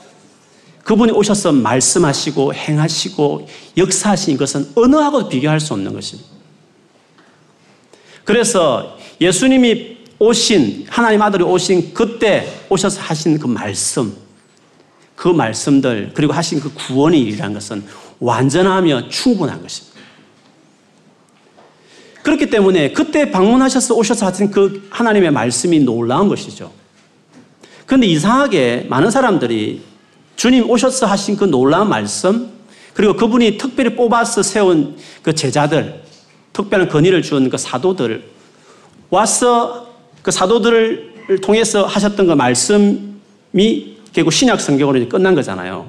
그분이 0.83 1.13
오셔서 1.13 1.53
말씀하시고 1.53 2.55
행하시고 2.55 3.49
역사하신 3.77 4.37
것은 4.37 4.71
어느 4.75 4.97
하고도 4.97 5.29
비교할 5.29 5.61
수 5.61 5.75
없는 5.75 5.95
것입니다. 5.95 6.29
그래서 8.25 8.99
예수님이 9.21 9.99
오신, 10.19 10.87
하나님 10.89 11.23
아들이 11.23 11.45
오신 11.45 11.95
그때 11.95 12.47
오셔서 12.69 13.01
하신 13.01 13.39
그 13.39 13.47
말씀, 13.47 14.15
그 15.15 15.29
말씀들 15.29 16.13
그리고 16.15 16.33
하신 16.33 16.61
그 16.61 16.73
구원의 16.75 17.21
일이라는 17.21 17.55
것은 17.55 17.85
완전하며 18.19 19.09
충분한 19.09 19.63
것입니다. 19.63 19.90
그렇기 22.23 22.51
때문에 22.51 22.93
그때 22.93 23.31
방문하셔서 23.31 23.95
오셔서 23.95 24.27
하신 24.27 24.51
그 24.51 24.89
하나님의 24.91 25.31
말씀이 25.31 25.81
놀라운 25.81 26.29
것이죠. 26.29 26.71
그런데 27.87 28.07
이상하게 28.07 28.87
많은 28.89 29.11
사람들이 29.11 29.83
주님 30.37 30.69
오셔서 30.69 31.07
하신 31.07 31.37
그 31.37 31.45
놀라운 31.45 31.89
말씀 31.89 32.51
그리고 32.95 33.15
그분이 33.17 33.59
특별히 33.59 33.95
뽑아서 33.97 34.43
세운 34.43 34.97
그 35.23 35.35
제자들 35.35 36.03
특별한 36.53 36.89
건의를 36.89 37.23
준그 37.23 37.57
사도들 37.57 38.25
와서 39.09 39.89
그 40.23 40.31
사도들을 40.31 41.41
통해서 41.43 41.85
하셨던 41.85 42.27
그 42.27 42.33
말씀이 42.33 43.97
결국 44.13 44.33
신약 44.33 44.61
성경으로 44.61 45.09
끝난 45.09 45.35
거잖아요. 45.35 45.89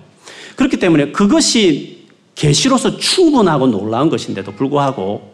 그렇기 0.55 0.77
때문에 0.77 1.11
그것이 1.11 2.07
계시로서 2.35 2.97
충분하고 2.97 3.67
놀라운 3.67 4.09
것인데도 4.09 4.51
불구하고 4.53 5.30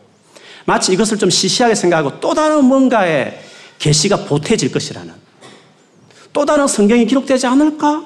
마치 0.68 0.92
이것을 0.92 1.18
좀 1.18 1.30
시시하게 1.30 1.76
생각하고 1.76 2.20
또 2.20 2.34
다른 2.34 2.66
뭔가의 2.66 3.40
계시가 3.80 4.26
보태질 4.26 4.70
것이라는 4.70 5.14
또 6.34 6.46
다른 6.46 6.68
성경이 6.68 7.06
기록되지 7.06 7.48
않을까? 7.48 8.04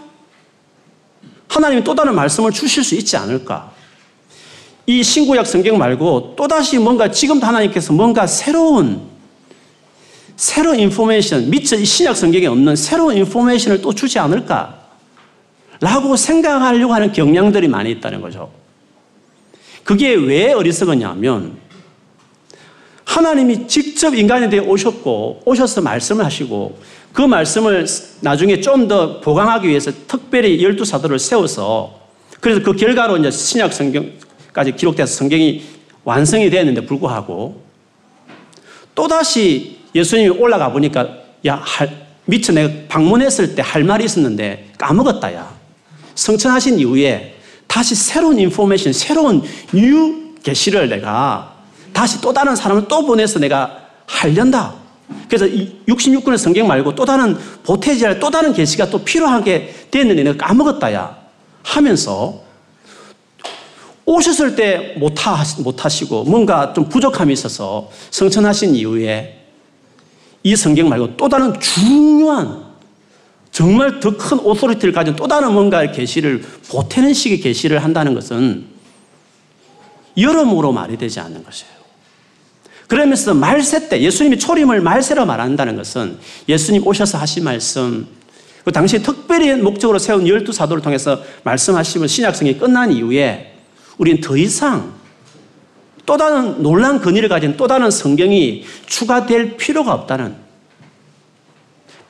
하나님이 1.47 1.83
또 1.83 1.95
다른 1.95 2.13
말씀을 2.13 2.51
주실 2.51 2.83
수 2.83 2.93
있지 2.93 3.17
않을까? 3.17 3.71
이 4.85 5.01
신구약 5.01 5.47
성경 5.47 5.79
말고 5.79 6.35
또다시 6.37 6.77
뭔가 6.77 7.09
지금도 7.09 7.47
하나님께서 7.47 7.93
뭔가 7.93 8.27
새로운 8.27 9.09
새로운 10.35 10.79
인포메이션, 10.79 11.49
미처 11.49 11.83
신약 11.83 12.15
성경에 12.15 12.45
없는 12.45 12.75
새로운 12.75 13.17
인포메이션을 13.17 13.81
또 13.81 13.91
주지 13.91 14.19
않을까? 14.19 14.81
라고 15.79 16.15
생각하려고 16.15 16.93
하는 16.93 17.11
경향들이 17.11 17.67
많이 17.67 17.89
있다는 17.89 18.21
거죠. 18.21 18.51
그게 19.83 20.13
왜 20.13 20.53
어리석었냐면 20.53 21.60
하나님이 23.05 23.67
직접 23.67 24.15
인간에 24.15 24.50
대해 24.50 24.62
오셨고 24.65 25.41
오셔서 25.46 25.81
말씀을 25.81 26.24
하시고 26.25 26.79
그 27.13 27.22
말씀을 27.22 27.86
나중에 28.22 28.62
좀 28.62 28.88
더 28.88 29.20
보강하기 29.22 29.67
위해서 29.67 29.91
특별히 30.08 30.63
열두 30.63 30.86
사도를 30.86 31.20
세워서 31.20 32.00
그래서 32.39 32.62
그 32.63 32.74
결과로 32.74 33.17
이제 33.17 33.29
신약 33.29 33.74
성경까지 33.74 34.74
기록돼서 34.75 35.13
성경이 35.15 35.63
완성이 36.03 36.50
되었는데 36.50 36.86
불구하고 36.86 37.62
또다시 38.96 39.79
예수님이 39.93 40.29
올라가 40.29 40.72
보니까 40.72 41.08
야, 41.46 41.55
할, 41.55 42.05
미처 42.25 42.53
내가 42.53 42.70
방문했을 42.88 43.55
때 43.55 43.62
할 43.62 43.84
말이 43.84 44.05
있었는데 44.05 44.72
까먹었다, 44.77 45.34
야. 45.34 45.53
승천하신 46.15 46.79
이후에 46.79 47.36
다시 47.67 47.96
새로운 47.96 48.39
information, 48.39 48.93
새로운 48.93 49.43
new 49.73 50.35
계시를 50.43 50.89
내가 50.89 51.55
다시 51.93 52.21
또 52.21 52.33
다른 52.33 52.55
사람을 52.55 52.88
또 52.88 53.05
보내서 53.05 53.39
내가 53.39 53.77
하련다. 54.07 54.75
그래서 55.27 55.45
66권의 55.45 56.38
성경 56.38 56.67
말고 56.67 56.95
또 56.95 57.05
다른 57.05 57.38
보태지할 57.63 58.19
또 58.19 58.29
다른 58.29 58.53
계시가 58.53 58.89
또 58.89 59.00
필요하게 59.00 59.88
됐는데 59.91 60.24
내가 60.24 60.48
까먹었다야 60.48 61.17
하면서 61.63 62.41
오셨을 64.05 64.55
때 64.55 64.95
못하시고 64.98 66.24
뭔가 66.25 66.74
좀 66.74 66.89
부족함이 66.89 67.31
있어서 67.33 67.89
승천하신 68.09 68.75
이후에 68.75 69.45
이 70.43 70.55
성경 70.55 70.89
말고 70.89 71.17
또 71.17 71.29
다른 71.29 71.60
중요한 71.60 72.71
정말 73.51 74.00
더 74.00 74.17
큰 74.17 74.39
authority를 74.39 74.93
가진 74.93 75.15
또 75.15 75.27
다른 75.27 75.53
뭔가 75.53 75.91
계시를 75.91 76.41
보태는 76.69 77.13
식의 77.13 77.41
계시를 77.41 77.83
한다는 77.83 78.13
것은 78.13 78.65
여러모로 80.17 80.71
말이 80.71 80.98
되지 80.98 81.19
않는 81.19 81.43
것이에요. 81.43 81.80
그러면서 82.91 83.33
말세 83.33 83.88
때 83.88 84.01
예수님이 84.01 84.38
초림을 84.38 84.81
말세로 84.81 85.25
말한다는 85.25 85.77
것은 85.77 86.17
예수님 86.50 86.86
오셔서 86.86 87.17
하신 87.19 87.45
말씀 87.45 88.05
그 88.65 88.71
당시에 88.74 89.01
특별히 89.01 89.55
목적으로 89.55 89.98
세운 89.98 90.27
열두 90.27 90.51
사도를 90.51 90.83
통해서 90.83 91.21
말씀하시면 91.43 92.10
신약성경이 92.09 92.57
끝난 92.57 92.91
이후에 92.91 93.55
우리는 93.98 94.19
더 94.19 94.36
이상 94.36 94.91
또 96.05 96.17
다른 96.17 96.62
놀란 96.62 97.00
근위를 97.00 97.29
가진 97.29 97.55
또 97.55 97.65
다른 97.65 97.89
성경이 97.89 98.65
추가될 98.88 99.55
필요가 99.55 99.93
없다는 99.93 100.36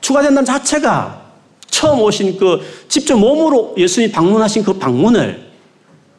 추가된다는 0.00 0.44
자체가 0.44 1.30
처음 1.70 2.00
오신 2.00 2.38
그 2.38 2.60
직접 2.88 3.16
몸으로 3.16 3.76
예수님이 3.78 4.10
방문하신 4.10 4.64
그 4.64 4.72
방문을 4.72 5.48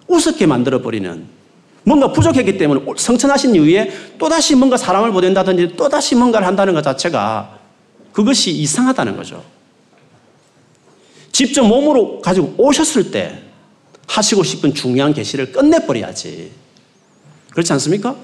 우습게 0.08 0.46
만들어버리는 0.46 1.43
뭔가 1.84 2.12
부족했기 2.12 2.58
때문에 2.58 2.82
성천하신 2.98 3.56
이후에 3.56 3.92
또다시 4.18 4.56
뭔가 4.56 4.78
사람을 4.78 5.12
보낸다든지 5.12 5.76
또다시 5.76 6.16
뭔가를 6.16 6.48
한다는 6.48 6.74
것 6.74 6.82
자체가 6.82 7.60
그것이 8.12 8.52
이상하다는 8.52 9.18
거죠. 9.18 9.44
직접 11.32 11.64
몸으로 11.64 12.22
가지고 12.22 12.54
오셨을 12.58 13.12
때 13.12 13.42
하시고 14.08 14.44
싶은 14.44 14.74
중요한 14.74 15.14
계시를 15.14 15.52
끝내버려야지. 15.52 16.52
그렇지 17.52 17.74
않습니까? 17.74 18.16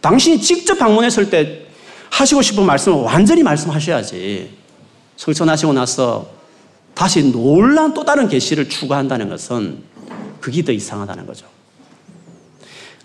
당신이 0.00 0.40
직접 0.40 0.78
방문했을 0.78 1.30
때 1.30 1.66
하시고 2.10 2.42
싶은 2.42 2.64
말씀을 2.64 2.98
완전히 3.02 3.42
말씀하셔야지. 3.42 4.50
성천하시고 5.16 5.72
나서 5.72 6.28
다시 6.94 7.30
놀란 7.30 7.94
또 7.94 8.04
다른 8.04 8.28
계시를 8.28 8.68
추구한다는 8.68 9.28
것은 9.28 9.82
그게 10.40 10.64
더 10.64 10.72
이상하다는 10.72 11.26
거죠. 11.26 11.46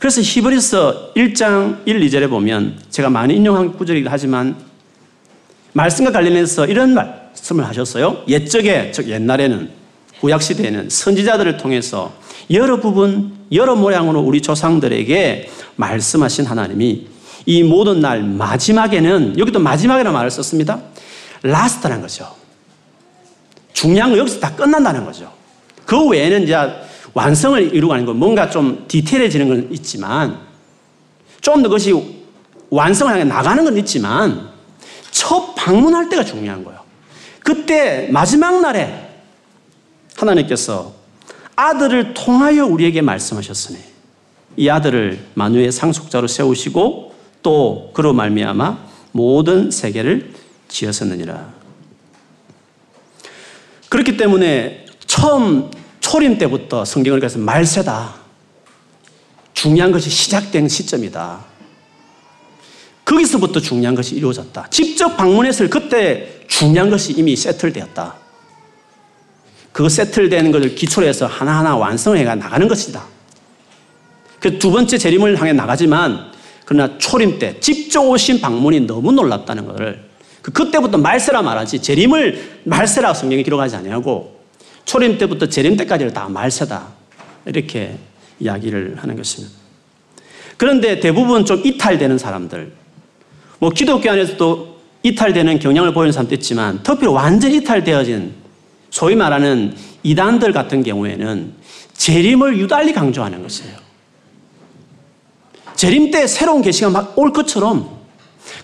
그래서 0.01 0.19
히브리서 0.19 1.13
1장 1.15 1.83
1, 1.85 1.99
2절에 1.99 2.27
보면 2.27 2.79
제가 2.89 3.11
많이 3.11 3.35
인용한 3.35 3.77
구절이긴 3.77 4.11
하지만 4.11 4.55
말씀과 5.73 6.11
관련해서 6.11 6.65
이런 6.65 6.95
말씀을 6.95 7.67
하셨어요. 7.67 8.23
옛적에, 8.27 8.89
즉 8.95 9.09
옛날에는 9.09 9.69
구약시대에는 10.19 10.89
선지자들을 10.89 11.57
통해서 11.57 12.13
여러 12.49 12.79
부분, 12.79 13.33
여러 13.51 13.75
모양으로 13.75 14.21
우리 14.21 14.41
조상들에게 14.41 15.51
말씀하신 15.75 16.47
하나님이 16.47 17.05
이 17.45 17.61
모든 17.61 17.99
날 17.99 18.23
마지막에는, 18.23 19.37
여기도 19.37 19.59
마지막이라는 19.59 20.11
말을 20.11 20.31
썼습니다. 20.31 20.81
last라는 21.43 22.01
거죠. 22.01 22.27
중요한 23.73 24.09
건 24.09 24.17
여기서 24.17 24.39
다 24.39 24.55
끝난다는 24.55 25.05
거죠. 25.05 25.31
그 25.85 26.07
외에는 26.07 26.41
이제 26.41 26.57
완성을 27.13 27.73
이루가는 27.73 28.05
건 28.05 28.17
뭔가 28.17 28.49
좀 28.49 28.85
디테일해지는 28.87 29.47
건 29.49 29.67
있지만 29.71 30.39
좀 31.41 31.61
더 31.61 31.69
그것이 31.69 31.93
완성을 32.69 33.11
향해 33.11 33.23
나가는 33.23 33.63
건 33.63 33.77
있지만 33.77 34.49
첫 35.11 35.53
방문할 35.55 36.09
때가 36.09 36.23
중요한 36.23 36.63
거예요. 36.63 36.79
그때 37.43 38.07
마지막 38.11 38.61
날에 38.61 39.09
하나님께서 40.15 40.93
아들을 41.55 42.13
통하여 42.13 42.65
우리에게 42.65 43.01
말씀하셨으니 43.01 43.79
이 44.57 44.69
아들을 44.69 45.19
만유의 45.33 45.71
상속자로 45.71 46.27
세우시고 46.27 47.13
또 47.43 47.91
그로 47.93 48.13
말미암아 48.13 48.77
모든 49.11 49.71
세계를 49.71 50.31
지었었느니라. 50.69 51.49
그렇기 53.89 54.15
때문에 54.15 54.85
처음 55.05 55.69
초림 56.11 56.37
때부터 56.37 56.83
성경을 56.83 57.21
그래서 57.21 57.39
말세다. 57.39 58.15
중요한 59.53 59.93
것이 59.93 60.09
시작된 60.09 60.67
시점이다. 60.67 61.39
거기서부터 63.05 63.61
중요한 63.61 63.95
것이 63.95 64.15
이루어졌다. 64.15 64.67
직접 64.69 65.15
방문했을 65.15 65.69
그때 65.69 66.41
중요한 66.49 66.89
것이 66.89 67.13
이미 67.13 67.37
세틀되었다. 67.37 68.15
그 69.71 69.87
세틀되는 69.87 70.51
것을 70.51 70.75
기초로 70.75 71.07
해서 71.07 71.27
하나하나 71.27 71.77
완성해 71.77 72.25
나가는 72.25 72.67
것이다. 72.67 73.05
그 74.41 74.59
두 74.59 74.69
번째 74.69 74.97
재림을 74.97 75.39
향해 75.39 75.53
나가지만 75.53 76.29
그러나 76.65 76.97
초림 76.97 77.39
때 77.39 77.57
직접 77.61 78.01
오신 78.01 78.41
방문이 78.41 78.81
너무 78.81 79.13
놀랍다는 79.13 79.65
것을 79.65 80.09
그 80.41 80.51
그때부터 80.51 80.97
말세라 80.97 81.41
말하지 81.41 81.81
재림을 81.81 82.63
말세라 82.65 83.13
성경에 83.13 83.43
기록하지 83.43 83.77
아니하고 83.77 84.40
초림 84.91 85.17
때부터 85.17 85.47
재림 85.47 85.77
때까지를 85.77 86.11
다 86.11 86.27
말세다. 86.27 86.85
이렇게 87.45 87.97
이야기를 88.41 88.97
하는 88.97 89.15
것입니다. 89.15 89.55
그런데 90.57 90.99
대부분 90.99 91.45
좀 91.45 91.65
이탈되는 91.65 92.17
사람들, 92.17 92.73
뭐 93.59 93.69
기독교 93.69 94.11
안에서도 94.11 94.81
이탈되는 95.03 95.59
경향을 95.59 95.93
보이는 95.93 96.11
사람도 96.11 96.35
있지만 96.35 96.83
특별히 96.83 97.13
완전 97.13 97.51
이탈되어진 97.53 98.33
소위 98.89 99.15
말하는 99.15 99.77
이단들 100.03 100.51
같은 100.51 100.83
경우에는 100.83 101.53
재림을 101.93 102.57
유달리 102.57 102.91
강조하는 102.91 103.41
것이에요. 103.43 103.77
재림 105.77 106.11
때 106.11 106.27
새로운 106.27 106.61
계시가 106.61 106.89
막 106.89 107.17
올 107.17 107.31
것처럼 107.31 107.97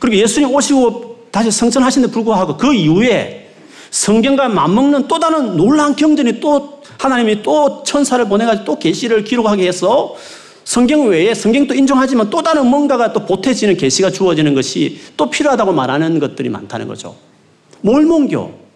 그리고 0.02 0.18
예수님 0.18 0.54
오시고 0.54 1.30
다시 1.32 1.52
성천하신 1.52 2.02
데 2.02 2.12
불구하고 2.12 2.58
그 2.58 2.74
이후에 2.74 3.47
성경과 3.92 4.50
맞먹는 4.50 5.08
또 5.08 5.20
다른 5.20 5.56
놀라운 5.58 5.96
경전이 5.96 6.40
또 6.40 6.82
하나님이 6.98 7.44
또 7.44 7.84
천사를 7.84 8.24
보내가지고 8.28 8.66
또 8.66 8.80
계시를 8.80 9.24
기록하게 9.24 9.68
해서 9.68 10.16
성경 10.64 11.08
외에 11.08 11.34
성경도 11.34 11.74
인정하지만 11.74 12.30
또 12.30 12.44
다른 12.44 12.66
뭔가가 12.68 13.14
또 13.14 13.26
보태지는 13.26 13.78
계시가 13.78 14.12
주어지는 14.12 14.54
것이 14.54 15.00
또 15.16 15.30
필요하다고 15.30 15.72
말하는 15.72 16.20
것들이 16.20 16.50
많다는 16.50 16.88
거죠. 16.88 17.16
몰몬교. 17.82 18.68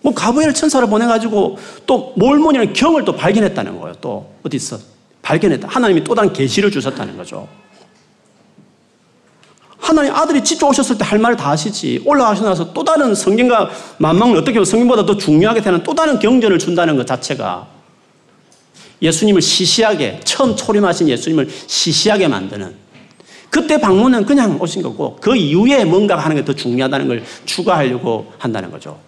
뭐 0.00 0.14
가브엘 0.14 0.54
천사를 0.54 0.88
보내가지고 0.88 1.58
또 1.84 2.14
몰몬이라는 2.16 2.72
경을 2.72 3.04
또 3.04 3.14
발견했다는 3.14 3.80
거예요. 3.80 3.96
또 4.00 4.30
어디서 4.44 4.78
발견했다. 5.22 5.68
하나님이 5.68 6.04
또 6.04 6.14
다른 6.14 6.32
계시를 6.32 6.70
주셨다는 6.70 7.16
거죠. 7.16 7.48
하나님 9.88 10.14
아들이 10.14 10.44
직접 10.44 10.66
오셨을 10.68 10.98
때 10.98 11.04
할 11.04 11.18
말을 11.18 11.34
다 11.38 11.48
하시지. 11.48 12.02
올라가시고 12.04 12.46
나서 12.46 12.74
또 12.74 12.84
다른 12.84 13.14
성경과 13.14 13.70
만망을 13.96 14.36
어떻게 14.36 14.52
보면 14.52 14.66
성경보다 14.66 15.06
더 15.06 15.16
중요하게 15.16 15.62
되는 15.62 15.82
또 15.82 15.94
다른 15.94 16.18
경전을 16.18 16.58
준다는 16.58 16.98
것 16.98 17.06
자체가 17.06 17.66
예수님을 19.00 19.40
시시하게, 19.40 20.20
처음 20.24 20.54
초림하신 20.54 21.08
예수님을 21.08 21.48
시시하게 21.66 22.28
만드는 22.28 22.74
그때 23.48 23.80
방문은 23.80 24.26
그냥 24.26 24.60
오신 24.60 24.82
거고 24.82 25.16
그 25.22 25.34
이후에 25.34 25.86
뭔가 25.86 26.18
하는 26.18 26.36
게 26.36 26.44
더 26.44 26.52
중요하다는 26.52 27.08
걸 27.08 27.24
추가하려고 27.46 28.30
한다는 28.38 28.70
거죠. 28.70 28.98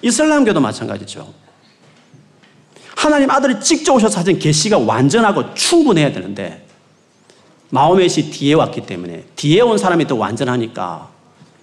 이슬람교도 0.00 0.60
마찬가지죠. 0.60 1.30
하나님 2.96 3.30
아들이 3.30 3.60
직접 3.60 3.92
오셔서 3.94 4.20
하신 4.20 4.38
계시가 4.38 4.78
완전하고 4.78 5.52
충분해야 5.54 6.10
되는데 6.12 6.66
마호멧이 7.70 8.30
뒤에 8.30 8.54
왔기 8.54 8.82
때문에 8.82 9.24
뒤에 9.36 9.60
온 9.60 9.78
사람이 9.78 10.06
더 10.06 10.16
완전하니까 10.16 11.08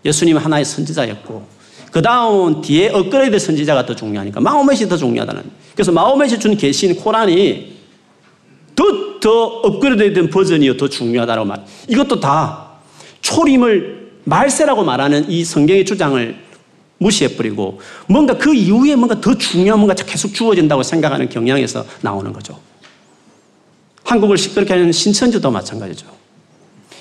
예수님은 0.05 0.41
하나의 0.41 0.65
선지자였고 0.65 1.57
그 1.91 2.01
다음은 2.01 2.61
뒤에 2.61 2.89
업그레이드 2.89 3.37
선지자가 3.39 3.85
더 3.85 3.95
중요하니까 3.95 4.39
마호멧이 4.39 4.87
더 4.87 4.97
중요하다는 4.97 5.43
그래서 5.73 5.91
마호멧이 5.91 6.39
준 6.39 6.55
계시인 6.57 6.95
코란이 6.95 7.77
더, 8.75 9.19
더 9.19 9.45
업그레이드된 9.63 10.29
버전이 10.29 10.77
더 10.77 10.87
중요하다고 10.87 11.45
말. 11.45 11.65
이것도 11.87 12.19
다 12.19 12.67
초림을 13.21 14.11
말세라고 14.23 14.83
말하는 14.83 15.29
이 15.29 15.43
성경의 15.43 15.85
주장을 15.85 16.37
무시해버리고 16.99 17.79
뭔가 18.07 18.37
그 18.37 18.53
이후에 18.53 18.95
뭔가 18.95 19.19
더 19.19 19.35
중요한 19.35 19.79
뭔가 19.79 19.93
계속 19.93 20.33
주어진다고 20.33 20.83
생각하는 20.83 21.29
경향에서 21.29 21.85
나오는 22.01 22.31
거죠. 22.33 22.59
한국을 24.07 24.37
시끄럽게 24.37 24.73
하는 24.73 24.91
신천지도 24.91 25.51
마찬가지죠. 25.51 26.07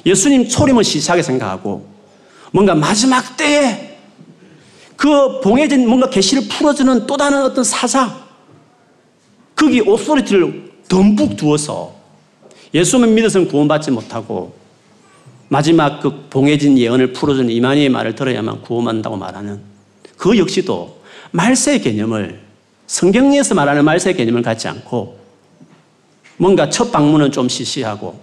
예수님 0.04 0.48
초림을 0.48 0.82
시시하게 0.82 1.22
생각하고 1.22 1.86
뭔가 2.50 2.74
마지막 2.74 3.36
때에 3.36 3.96
그 4.96 5.40
봉해진 5.40 5.88
뭔가 5.88 6.10
계시를 6.10 6.48
풀어주는 6.48 7.06
또 7.06 7.16
다른 7.16 7.42
어떤 7.44 7.62
사자 7.62 8.26
거기 9.54 9.80
오소리티를 9.80 10.72
덤북 10.88 11.36
두어서 11.36 11.94
예수만 12.74 13.14
믿어서는 13.14 13.46
구원받지 13.48 13.92
못하고 13.92 14.56
마지막 15.48 16.00
그 16.00 16.26
봉해진 16.28 16.76
예언을 16.76 17.12
풀어주는 17.12 17.50
이만희의 17.50 17.88
말을 17.88 18.16
들어야만 18.16 18.62
구원한다고 18.62 19.16
말하는 19.16 19.60
그 20.16 20.36
역시도 20.36 21.02
말세 21.30 21.78
개념을 21.78 22.40
성경에서 22.88 23.54
말하는 23.54 23.84
말세 23.84 24.12
개념을 24.12 24.42
갖지 24.42 24.66
않고 24.66 25.25
뭔가 26.36 26.68
첫 26.70 26.92
방문은 26.92 27.32
좀 27.32 27.48
시시하고 27.48 28.20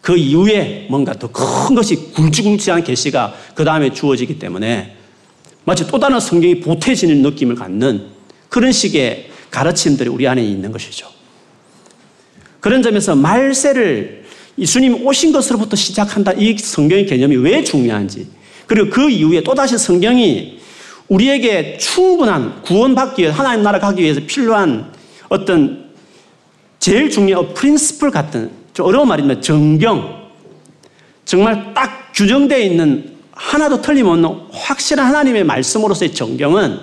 그 0.00 0.16
이후에 0.16 0.86
뭔가 0.88 1.12
더 1.12 1.28
큰 1.28 1.74
것이 1.74 2.12
굵직굵직한 2.12 2.82
계시가 2.84 3.34
그 3.54 3.64
다음에 3.64 3.92
주어지기 3.92 4.38
때문에 4.38 4.96
마치 5.64 5.86
또 5.86 5.98
다른 5.98 6.18
성경이 6.18 6.60
보태지는 6.60 7.22
느낌을 7.22 7.56
갖는 7.56 8.06
그런 8.48 8.72
식의 8.72 9.30
가르침들이 9.50 10.08
우리 10.08 10.26
안에 10.26 10.42
있는 10.42 10.72
것이죠. 10.72 11.08
그런 12.60 12.82
점에서 12.82 13.14
말세를 13.14 14.24
예수님 14.58 15.06
오신 15.06 15.32
것으로부터 15.32 15.76
시작한다. 15.76 16.32
이 16.32 16.56
성경의 16.56 17.06
개념이 17.06 17.36
왜 17.36 17.62
중요한지. 17.62 18.28
그리고 18.66 18.90
그 18.90 19.10
이후에 19.10 19.42
또다시 19.42 19.78
성경이 19.78 20.58
우리에게 21.08 21.78
충분한 21.78 22.62
구원받기 22.62 23.22
위해 23.22 23.30
하나님 23.30 23.62
나라 23.62 23.78
가기 23.78 24.02
위해서 24.02 24.20
필요한 24.26 24.92
어떤 25.28 25.87
제일 26.78 27.10
중요한 27.10 27.54
프린스플 27.54 28.10
같은 28.10 28.50
좀 28.72 28.86
어려운 28.86 29.08
말이지만 29.08 29.42
정경 29.42 30.28
정말 31.24 31.74
딱 31.74 32.12
규정되어 32.14 32.58
있는 32.58 33.16
하나도 33.32 33.82
틀림없는 33.82 34.28
확실한 34.52 35.06
하나님의 35.06 35.44
말씀으로서의 35.44 36.14
정경은 36.14 36.78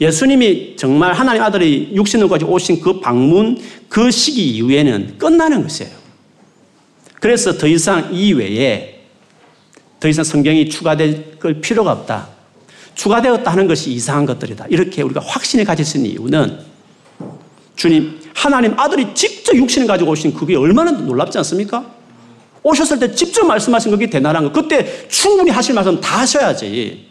예수님이 0.00 0.76
정말 0.76 1.14
하나님 1.14 1.42
아들이 1.42 1.94
가지고 2.28 2.52
오신 2.52 2.80
그 2.80 3.00
방문 3.00 3.58
그 3.88 4.10
시기 4.10 4.50
이후에는 4.50 5.16
끝나는 5.18 5.62
것이에요. 5.62 5.92
그래서 7.20 7.56
더 7.56 7.66
이상 7.66 8.12
이외에 8.12 9.00
더 9.98 10.08
이상 10.08 10.24
성경이 10.24 10.68
추가될 10.68 11.36
필요가 11.62 11.92
없다. 11.92 12.28
추가되었다 12.94 13.50
하는 13.50 13.66
것이 13.66 13.92
이상한 13.92 14.26
것들이다. 14.26 14.66
이렇게 14.68 15.02
우리가 15.02 15.20
확신을 15.20 15.64
가질 15.64 15.84
수 15.84 15.96
있는 15.96 16.10
이유는 16.10 16.58
주님, 17.76 18.18
하나님 18.36 18.78
아들이 18.78 19.14
직접 19.14 19.56
육신을 19.56 19.86
가지고 19.86 20.10
오신 20.10 20.34
그게 20.34 20.54
얼마나 20.56 20.90
놀랍지 20.90 21.38
않습니까? 21.38 21.86
오셨을 22.62 22.98
때 22.98 23.10
직접 23.10 23.46
말씀하신 23.46 23.90
그게 23.90 24.10
대단한 24.10 24.44
거. 24.44 24.52
그때 24.52 25.08
충분히 25.08 25.50
하실 25.50 25.74
말씀 25.74 25.98
다 26.00 26.20
하셔야지. 26.20 27.06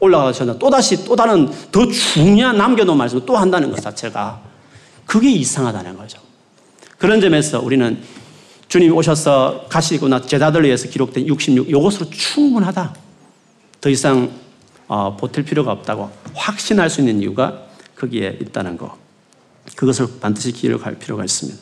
올라가셔서 0.00 0.58
또다시 0.58 1.04
또 1.04 1.14
다른 1.14 1.48
더 1.70 1.86
중요한 1.86 2.56
남겨놓은 2.56 2.98
말씀을 2.98 3.26
또 3.26 3.36
한다는 3.36 3.70
것 3.70 3.80
자체가 3.80 4.40
그게 5.06 5.30
이상하다는 5.30 5.96
거죠. 5.96 6.18
그런 6.98 7.20
점에서 7.20 7.60
우리는 7.60 8.02
주님 8.66 8.96
오셔서 8.96 9.66
가시고 9.68 10.08
나 10.08 10.20
제자들을 10.20 10.66
위해서 10.66 10.88
기록된 10.88 11.28
66 11.28 11.70
이것으로 11.70 12.10
충분하다. 12.10 12.94
더 13.80 13.88
이상 13.88 14.30
어, 14.88 15.16
보탤 15.16 15.44
필요가 15.44 15.70
없다고 15.70 16.10
확신할 16.34 16.90
수 16.90 17.02
있는 17.02 17.20
이유가 17.20 17.62
거기에 17.94 18.38
있다는 18.40 18.76
거. 18.76 19.07
그것을 19.76 20.06
반드시 20.20 20.52
기록할 20.52 20.98
필요가 20.98 21.24
있습니다. 21.24 21.58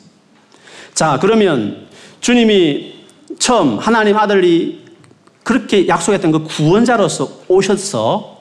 자, 0.93 1.19
그러면 1.21 1.87
주님이 2.21 2.95
처음 3.39 3.77
하나님 3.77 4.17
아들이 4.17 4.85
그렇게 5.43 5.87
약속했던 5.87 6.31
그 6.31 6.43
구원자로서 6.43 7.43
오셔서 7.47 8.37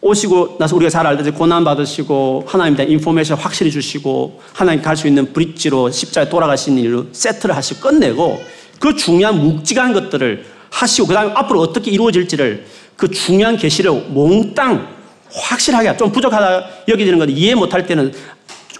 오시고 0.00 0.56
나서 0.58 0.76
우리가 0.76 0.90
잘 0.90 1.06
알듯이 1.06 1.30
고난 1.32 1.64
받으시고 1.64 2.44
하나님에 2.46 2.76
대한 2.76 2.92
인포메이션 2.92 3.36
확실히 3.36 3.70
주시고 3.70 4.40
하나님 4.52 4.80
갈 4.80 4.96
수 4.96 5.08
있는 5.08 5.32
브릿지로 5.32 5.90
십자에 5.90 6.28
돌아가신 6.28 6.78
일로 6.78 7.06
세트를 7.12 7.56
하시고 7.56 7.80
끝내고 7.80 8.40
그 8.78 8.94
중요한 8.94 9.36
묵직한 9.38 9.92
것들을 9.92 10.44
하시고 10.70 11.08
그 11.08 11.14
다음에 11.14 11.32
앞으로 11.34 11.60
어떻게 11.60 11.90
이루어질지를 11.90 12.66
그 12.96 13.10
중요한 13.10 13.56
계시를 13.56 13.92
몽땅 14.08 14.88
확실하게 15.32 15.96
좀 15.96 16.10
부족하다 16.10 16.64
여기지는 16.88 17.18
것 17.18 17.28
이해 17.28 17.54
못할 17.54 17.86
때는 17.86 18.12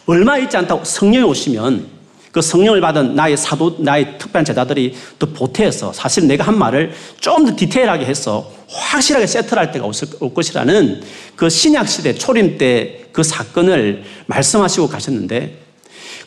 얼마 0.06 0.38
있지 0.38 0.56
않다고 0.56 0.84
성령이 0.84 1.24
오시면 1.24 1.98
그 2.32 2.42
성령을 2.42 2.80
받은 2.80 3.14
나의 3.14 3.36
사도, 3.36 3.76
나의 3.78 4.18
특별한 4.18 4.44
제자들이 4.44 4.94
또 5.18 5.26
보태서 5.32 5.92
사실 5.92 6.26
내가 6.26 6.44
한 6.44 6.58
말을 6.58 6.92
좀 7.20 7.46
더 7.46 7.56
디테일하게 7.56 8.04
해서 8.04 8.50
확실하게 8.68 9.26
세트를 9.26 9.58
할 9.58 9.72
때가 9.72 9.86
올 10.20 10.34
것이라는 10.34 11.02
그 11.36 11.48
신약시대 11.48 12.14
초림 12.14 12.58
때 12.58 13.08
그 13.18 13.24
사건을 13.24 14.04
말씀하시고 14.26 14.86
가셨는데 14.86 15.58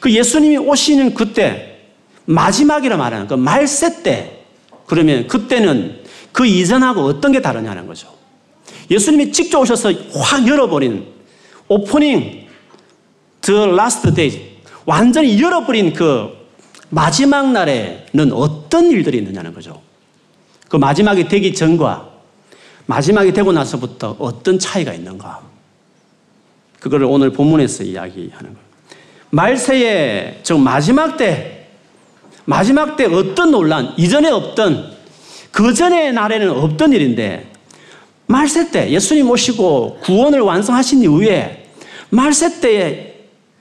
그 0.01 0.11
예수님이 0.11 0.57
오시는 0.57 1.13
그때 1.13 1.77
마지막이라 2.25 2.97
말하는 2.97 3.27
그 3.27 3.35
말세 3.35 4.03
때 4.03 4.41
그러면 4.87 5.25
그때는 5.25 6.01
그 6.33 6.45
이전하고 6.45 6.99
어떤 7.05 7.31
게 7.31 7.41
다르냐는 7.41 7.87
거죠. 7.87 8.09
예수님이 8.89 9.31
직접 9.31 9.61
오셔서 9.61 9.93
확 10.13 10.45
열어버린 10.45 11.05
오프닝 11.69 12.40
the 13.41 13.73
last 13.73 14.13
day 14.13 14.51
완전히 14.85 15.33
잃어버린 15.33 15.93
그 15.93 16.29
마지막 16.89 17.51
날에는 17.51 18.31
어떤 18.33 18.91
일들이 18.91 19.19
있느냐는 19.19 19.53
거죠. 19.53 19.81
그 20.67 20.77
마지막이 20.77 21.27
되기 21.27 21.53
전과 21.53 22.09
마지막이 22.85 23.31
되고 23.33 23.51
나서부터 23.51 24.15
어떤 24.19 24.59
차이가 24.59 24.93
있는가. 24.93 25.41
그거를 26.79 27.05
오늘 27.05 27.31
본문에서 27.31 27.83
이야기하는 27.83 28.53
거예요. 28.53 28.71
말세에 29.29 30.39
즉 30.43 30.59
마지막 30.59 31.15
때 31.17 31.67
마지막 32.45 32.97
때 32.97 33.05
어떤 33.05 33.51
논란 33.51 33.93
이전에 33.97 34.29
없던 34.29 34.91
그 35.51 35.73
전의 35.73 36.13
날에는 36.13 36.49
없던 36.49 36.91
일인데 36.93 37.51
말세 38.25 38.71
때 38.71 38.89
예수님 38.89 39.29
오시고 39.29 39.99
구원을 40.03 40.41
완성하신 40.41 41.03
이후에 41.03 41.69
말세 42.09 42.59
때에 42.59 43.10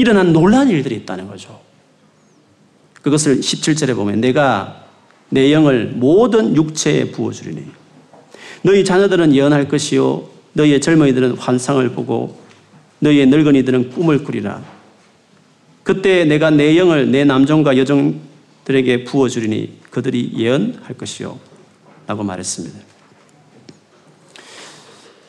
일어난 0.00 0.32
놀라운 0.32 0.70
일들이 0.70 0.96
있다는 0.96 1.28
거죠. 1.28 1.60
그것을 3.02 3.40
17절에 3.40 3.94
보면 3.94 4.22
내가 4.22 4.86
내 5.28 5.52
영을 5.52 5.92
모든 5.94 6.56
육체에 6.56 7.10
부어주리니 7.10 7.66
너희 8.62 8.82
자녀들은 8.82 9.34
예언할 9.34 9.68
것이요 9.68 10.26
너희의 10.54 10.80
젊은이들은 10.80 11.36
환상을 11.36 11.86
보고 11.90 12.40
너희의 13.00 13.26
늙은이들은 13.26 13.90
꿈을 13.90 14.24
꾸리라. 14.24 14.62
그때 15.82 16.24
내가 16.24 16.48
내 16.48 16.78
영을 16.78 17.10
내 17.10 17.24
남종과 17.24 17.76
여종들에게 17.76 19.04
부어주리니 19.04 19.80
그들이 19.90 20.32
예언할 20.34 20.94
것이요 20.96 21.38
라고 22.06 22.22
말했습니다. 22.22 22.89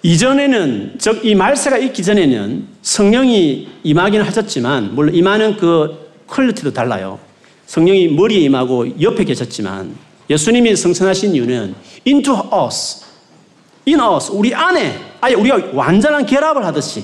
이전에는, 0.03 0.95
즉, 0.97 1.23
이 1.23 1.35
말세가 1.35 1.77
있기 1.77 2.03
전에는 2.03 2.67
성령이 2.81 3.67
임하기는 3.83 4.25
하셨지만, 4.25 4.95
물론 4.95 5.13
임하는 5.13 5.57
그 5.57 6.11
퀄리티도 6.27 6.73
달라요. 6.73 7.19
성령이 7.67 8.07
머리에 8.07 8.39
임하고 8.39 8.99
옆에 8.99 9.23
계셨지만, 9.23 9.95
예수님이 10.29 10.75
성천하신 10.75 11.35
이유는 11.35 11.75
into 12.07 12.33
us, 12.33 13.05
in 13.87 13.99
us, 13.99 14.31
우리 14.31 14.55
안에, 14.55 14.99
아예 15.21 15.35
우리가 15.35 15.69
완전한 15.73 16.25
결합을 16.25 16.65
하듯이, 16.65 17.03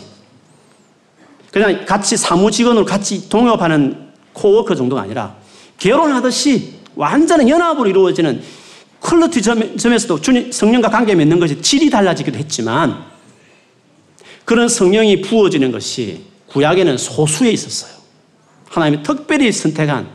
그냥 1.52 1.86
같이 1.86 2.18
사무 2.18 2.50
직원으로 2.50 2.86
같이 2.86 3.30
동업하는 3.30 4.08
코워커 4.34 4.74
정도가 4.74 5.04
아니라, 5.04 5.36
결혼하듯이 5.78 6.74
완전한 6.96 7.48
연합으로 7.48 7.88
이루어지는 7.90 8.42
quality 9.00 9.42
점에서도 9.42 10.22
주님 10.22 10.52
성령과 10.52 10.90
관계 10.90 11.16
맺는 11.16 11.40
것이 11.40 11.62
질이 11.62 11.90
달라지기도 11.90 12.38
했지만 12.38 13.06
그런 14.46 14.70
성령이 14.70 15.22
부어지는 15.22 15.72
것이 15.72 16.22
구약에는 16.48 16.98
소수에 16.98 17.52
있었어요. 17.52 17.92
하나님이 18.70 19.04
특별히 19.04 19.52
선택한 19.52 20.08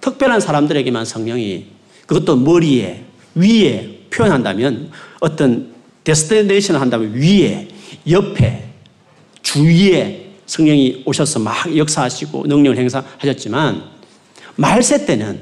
특별한 0.00 0.40
사람들에게만 0.40 1.04
성령이 1.04 1.66
그것도 2.06 2.36
머리에 2.36 3.04
위에 3.34 4.06
표현한다면 4.10 4.90
어떤 5.20 5.74
데스티네이션을 6.04 6.80
한다면 6.80 7.12
위에 7.14 7.68
옆에 8.08 8.64
주위에 9.42 10.30
성령이 10.46 11.02
오셔서 11.04 11.40
막 11.40 11.76
역사하시고 11.76 12.46
능력을 12.46 12.78
행사하셨지만 12.78 13.82
말세 14.56 15.04
때는 15.04 15.40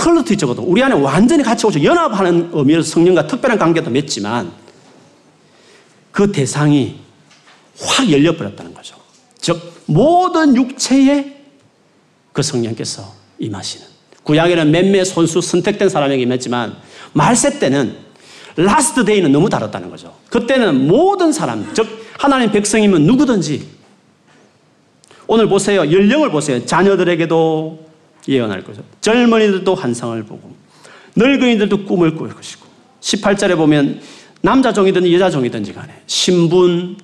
컬러티적으로 0.00 0.62
우리 0.62 0.82
안에 0.82 0.94
완전히 0.94 1.42
같이 1.42 1.66
오셔 1.66 1.82
연합하는 1.82 2.50
의미로 2.54 2.82
성령과 2.82 3.26
특별한 3.26 3.58
관계도 3.58 3.90
맺지만 3.90 4.50
그 6.10 6.32
대상이 6.32 6.98
확 7.78 8.10
열려버렸다는 8.10 8.72
거죠. 8.72 8.96
즉 9.38 9.60
모든 9.84 10.56
육체에 10.56 11.44
그 12.32 12.42
성령께서 12.42 13.12
임하시는 13.38 13.86
구약에는 14.22 14.70
몇몇 14.70 15.04
소수 15.04 15.42
선택된 15.42 15.90
사람에게 15.90 16.22
임했지만 16.22 16.76
말세 17.12 17.58
때는 17.58 17.96
last 18.56 19.04
day는 19.04 19.30
너무 19.30 19.50
다르다는 19.50 19.90
거죠. 19.90 20.14
그때는 20.30 20.86
모든 20.86 21.32
사람, 21.32 21.72
즉 21.74 21.86
하나님 22.18 22.50
백성이면 22.52 23.04
누구든지 23.04 23.66
오늘 25.26 25.48
보세요. 25.48 25.80
연령을 25.80 26.30
보세요. 26.30 26.64
자녀들에게도 26.64 27.89
예언할 28.28 28.62
거죠. 28.64 28.82
젊은이들도 29.00 29.74
환상을 29.74 30.22
보고 30.24 30.54
늙은이들도 31.16 31.84
꿈을 31.84 32.14
꿀 32.14 32.34
것이고 32.34 32.66
18절에 33.00 33.56
보면 33.56 34.00
남자 34.42 34.72
종이든지 34.72 35.12
여자 35.14 35.30
종이든지 35.30 35.72
간에 35.72 35.92
신분, 36.06 36.96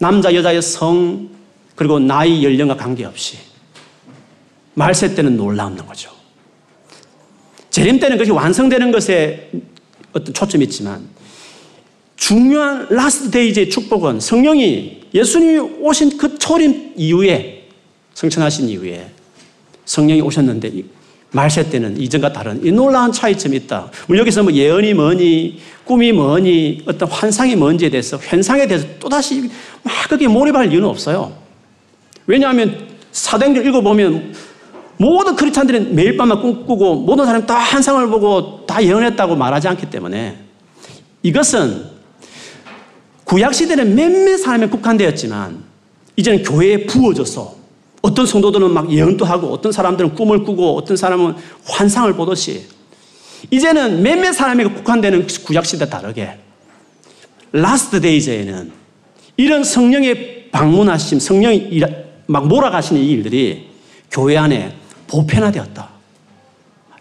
남자 0.00 0.34
여자의 0.34 0.60
성 0.62 1.28
그리고 1.74 1.98
나이 1.98 2.44
연령과 2.44 2.76
관계없이 2.76 3.38
말세 4.74 5.14
때는 5.14 5.36
놀라운 5.36 5.76
거죠. 5.76 6.10
재림 7.70 7.98
때는 7.98 8.16
그것이 8.16 8.30
완성되는 8.30 8.92
것에 8.92 9.50
어떤 10.12 10.32
초점이 10.32 10.64
있지만 10.64 11.08
중요한 12.16 12.86
last 12.88 13.30
days의 13.30 13.70
축복은 13.70 14.20
성령이 14.20 15.02
예수님이 15.12 15.58
오신 15.80 16.16
그 16.16 16.38
초림 16.38 16.94
이후에 16.96 17.68
승천하신 18.14 18.68
이후에 18.68 19.10
성령이 19.84 20.20
오셨는데 20.20 20.70
말세 21.34 21.68
때는 21.68 22.00
이전과 22.00 22.32
다른 22.32 22.64
이 22.64 22.70
놀라운 22.70 23.10
차이점이 23.10 23.56
있다. 23.56 23.90
물론 24.06 24.20
여기서 24.20 24.44
뭐 24.44 24.52
예언이 24.52 24.94
뭐니, 24.94 25.58
꿈이 25.84 26.12
뭐니, 26.12 26.82
어떤 26.86 27.08
환상이 27.08 27.56
뭔지에 27.56 27.90
대해서, 27.90 28.16
현상에 28.22 28.66
대해서 28.68 28.86
또다시 29.00 29.50
막 29.82 29.92
그게 30.08 30.28
몰입할 30.28 30.72
이유는 30.72 30.88
없어요. 30.88 31.32
왜냐하면 32.26 32.86
사도행전 33.10 33.66
읽어보면 33.66 34.32
모든 34.96 35.34
크리스찬들은 35.34 35.94
매일 35.94 36.16
밤만 36.16 36.40
꿈꾸고 36.40 37.00
모든 37.00 37.26
사람이 37.26 37.46
다 37.46 37.56
한상을 37.56 38.06
보고 38.08 38.64
다 38.64 38.82
예언했다고 38.82 39.34
말하지 39.34 39.66
않기 39.68 39.90
때문에 39.90 40.38
이것은 41.22 41.84
구약시대는 43.24 43.94
몇몇 43.96 44.36
사람에 44.36 44.68
국한되었지만 44.68 45.64
이제는 46.16 46.44
교회에 46.44 46.86
부어져서 46.86 47.63
어떤 48.04 48.26
성도들은 48.26 48.70
막 48.70 48.92
예언도 48.92 49.24
하고 49.24 49.50
어떤 49.50 49.72
사람들은 49.72 50.14
꿈을 50.14 50.44
꾸고 50.44 50.76
어떤 50.76 50.94
사람은 50.94 51.36
환상을 51.64 52.12
보듯이 52.12 52.66
이제는 53.50 54.02
몇몇 54.02 54.32
사람에게 54.34 54.68
국한되는 54.74 55.26
구약시대 55.26 55.88
다르게 55.88 56.36
last 57.50 58.02
days에는 58.02 58.70
이런 59.38 59.64
성령의 59.64 60.50
방문하심, 60.52 61.18
성령이 61.18 61.80
막 62.26 62.46
몰아가시는 62.46 63.00
이 63.00 63.10
일들이 63.10 63.70
교회 64.10 64.36
안에 64.36 64.76
보편화되었다. 65.06 65.88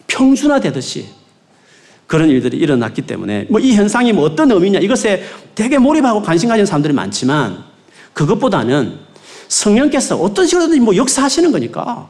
평준화되듯이 0.08 1.06
그런 2.08 2.30
일들이 2.30 2.56
일어났기 2.56 3.02
때문에 3.02 3.48
뭐 3.50 3.60
이 3.60 3.74
현상이 3.74 4.14
뭐 4.14 4.24
어떤 4.24 4.50
의미냐 4.52 4.80
이것에 4.80 5.22
되게 5.54 5.78
몰입하고 5.78 6.22
관심 6.22 6.48
가진 6.48 6.66
사람들이 6.66 6.94
많지만 6.94 7.62
그것보다는 8.14 9.03
성령께서 9.48 10.18
어떤 10.18 10.48
식으로든 10.48 10.84
뭐 10.84 10.96
역사하시는 10.96 11.52
거니까 11.52 12.10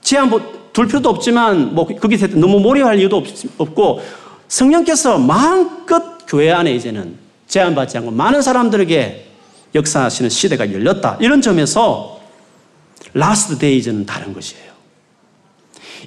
제한 0.00 0.30
뭐 0.30 0.62
둘 0.62 0.86
필요도 0.86 1.08
없지만 1.08 1.74
뭐 1.74 1.86
거기서 1.86 2.28
너무 2.28 2.60
몰입할 2.60 2.98
이유도 2.98 3.22
없고 3.58 4.02
성령께서 4.48 5.18
마음껏 5.18 6.18
교회 6.26 6.50
안에 6.50 6.74
이제는 6.74 7.16
제한받지 7.48 7.98
않고 7.98 8.10
많은 8.10 8.42
사람들에게 8.42 9.26
역사하시는 9.74 10.30
시대가 10.30 10.70
열렸다. 10.70 11.18
이런 11.20 11.40
점에서 11.40 12.20
last 13.14 13.58
days는 13.58 14.06
다른 14.06 14.32
것이에요. 14.32 14.72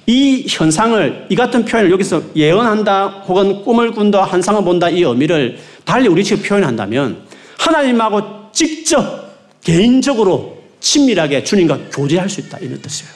이 0.06 0.46
현상을, 0.48 1.26
이 1.30 1.34
같은 1.34 1.64
표현을 1.64 1.90
여기서 1.90 2.22
예언한다, 2.36 3.24
혹은 3.26 3.62
꿈을 3.62 3.90
꾼다, 3.92 4.22
환상을 4.22 4.62
본다, 4.62 4.88
이 4.88 5.02
의미를 5.02 5.58
달리 5.84 6.06
우리 6.06 6.22
식으로 6.22 6.46
표현한다면, 6.46 7.22
하나님하고 7.58 8.52
직접, 8.52 9.25
개인적으로, 9.66 10.58
친밀하게 10.78 11.42
주님과 11.42 11.90
교제할 11.90 12.30
수 12.30 12.40
있다. 12.40 12.58
이런 12.58 12.80
뜻이에요. 12.80 13.10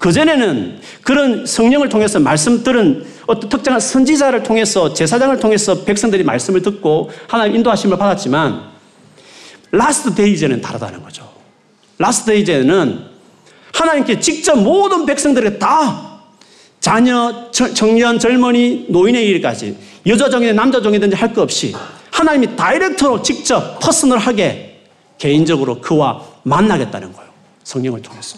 그전에는 0.00 0.80
그런 1.02 1.46
성령을 1.46 1.88
통해서 1.88 2.18
말씀 2.18 2.64
들은 2.64 3.06
어떤 3.28 3.48
특정한 3.48 3.78
선지자를 3.78 4.42
통해서 4.42 4.92
제사장을 4.92 5.38
통해서 5.38 5.84
백성들이 5.84 6.24
말씀을 6.24 6.60
듣고 6.62 7.12
하나님 7.28 7.54
인도하심을 7.54 7.96
받았지만 7.96 8.62
last 9.70 10.12
days는 10.16 10.60
다르다는 10.60 11.00
거죠. 11.04 11.30
last 11.98 12.32
days는 12.32 13.04
하나님께 13.72 14.18
직접 14.18 14.56
모든 14.56 15.06
백성들에게 15.06 15.58
다 15.60 16.20
자녀, 16.80 17.48
청년, 17.52 18.18
젊은이, 18.18 18.86
노인에 18.88 19.24
이르기까지 19.28 19.76
여자 20.08 20.28
종이든 20.28 20.56
남자 20.56 20.82
종이든지 20.82 21.14
할 21.14 21.32
것 21.32 21.42
없이 21.42 21.72
하나님이 22.10 22.56
direct로 22.56 23.22
직접 23.22 23.78
personal하게 23.78 24.73
개인적으로 25.24 25.80
그와 25.80 26.22
만나겠다는 26.42 27.10
거예요. 27.14 27.30
성령을 27.62 28.02
통해서. 28.02 28.36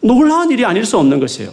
놀라운 0.00 0.50
일이 0.50 0.64
아닐 0.64 0.84
수 0.84 0.98
없는 0.98 1.20
것이에요. 1.20 1.52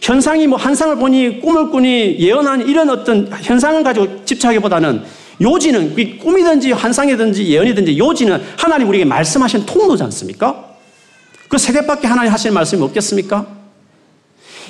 현상이 0.00 0.46
뭐 0.46 0.56
한상을 0.56 0.94
보니 0.96 1.40
꿈을 1.40 1.70
꾸니 1.70 2.16
예언하니 2.20 2.70
이런 2.70 2.88
어떤 2.90 3.28
현상을 3.42 3.82
가지고 3.82 4.24
집착하기보다는 4.24 5.02
요지는 5.40 5.96
꿈이든지 6.20 6.70
환상이든지 6.72 7.48
예언이든지 7.48 7.98
요지는 7.98 8.40
하나님 8.56 8.88
우리에게 8.88 9.04
말씀하신 9.04 9.66
통로지 9.66 10.04
않습니까? 10.04 10.76
그 11.48 11.58
세 11.58 11.72
개밖에 11.72 12.06
하나님 12.06 12.32
하시는 12.32 12.54
말씀이 12.54 12.80
없겠습니까? 12.82 13.46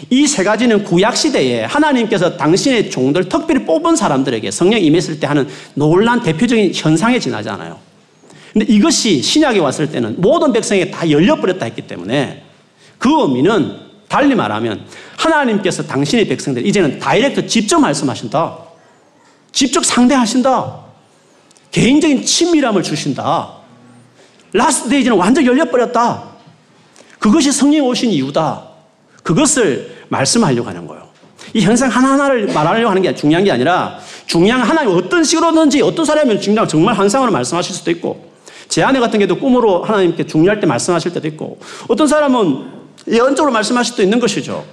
이 0.09 0.27
세 0.27 0.43
가지는 0.43 0.85
구약 0.85 1.19
시대에 1.19 1.65
하나님께서 1.65 2.39
당신의 2.39 2.91
종들 2.91 3.29
특별히 3.29 3.67
뽑은 3.67 3.95
사람들에게 3.97 4.51
성령 4.51 4.81
임했을 4.81 5.21
때 5.21 5.27
하는 5.27 5.47
놀란 5.75 6.23
대표적인 6.23 6.73
현상에 6.75 7.19
지나잖아요. 7.19 7.79
근데 8.55 8.73
이것이 8.73 9.21
신약에 9.21 9.59
왔을 9.59 9.91
때는 9.91 10.15
모든 10.19 10.53
백성에게 10.53 10.93
다 10.93 11.11
열려버렸다 11.11 11.67
했기 11.67 11.83
때문에 11.83 12.45
그 12.99 13.11
의미는 13.23 13.77
달리 14.09 14.37
말하면 14.37 14.87
하나님께서 15.17 15.83
당신의 15.83 16.29
백성들 16.29 16.65
이제는 16.65 17.01
direct 17.01 17.49
직접 17.49 17.81
말씀하신다. 17.81 18.59
직접 19.51 19.85
상대하신다. 19.85 20.85
개인적인 21.73 22.25
친밀함을 22.25 22.85
주신다. 22.85 23.55
last 24.53 24.89
days는 24.89 25.17
완전 25.17 25.45
열려버렸다. 25.45 26.23
그것이 27.19 27.51
성령 27.51 27.87
오신 27.89 28.11
이유다. 28.13 28.69
그것을 29.25 30.05
말씀하려고 30.11 30.69
하는 30.69 30.87
거예요. 30.87 31.09
이 31.55 31.61
현상 31.61 31.91
하나하나를 31.91 32.53
말하려고 32.53 32.91
하는 32.91 33.03
게 33.03 33.13
중요한 33.17 33.43
게 33.45 33.51
아니라 33.51 33.99
중요한 34.27 34.63
하나님 34.63 34.97
어떤 34.97 35.25
식으로든지 35.25 35.83
어떤 35.83 36.05
사람이 36.05 36.41
중요한 36.41 36.69
정말 36.69 36.95
환상으로 36.95 37.33
말씀하실 37.33 37.75
수도 37.75 37.91
있고 37.91 38.34
제 38.69 38.83
아내 38.83 39.01
같은 39.01 39.19
경우도 39.19 39.39
꿈으로 39.39 39.85
하나님께 39.85 40.27
중요할 40.27 40.61
때 40.61 40.67
말씀하실 40.67 41.13
때도 41.13 41.29
있고 41.29 41.59
어떤 41.89 42.07
사람은 42.07 42.73
예언적으로 43.09 43.53
말씀하실 43.53 43.91
수도 43.93 44.03
있는 44.03 44.19
것이죠. 44.19 44.65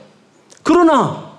그러나 0.64 1.32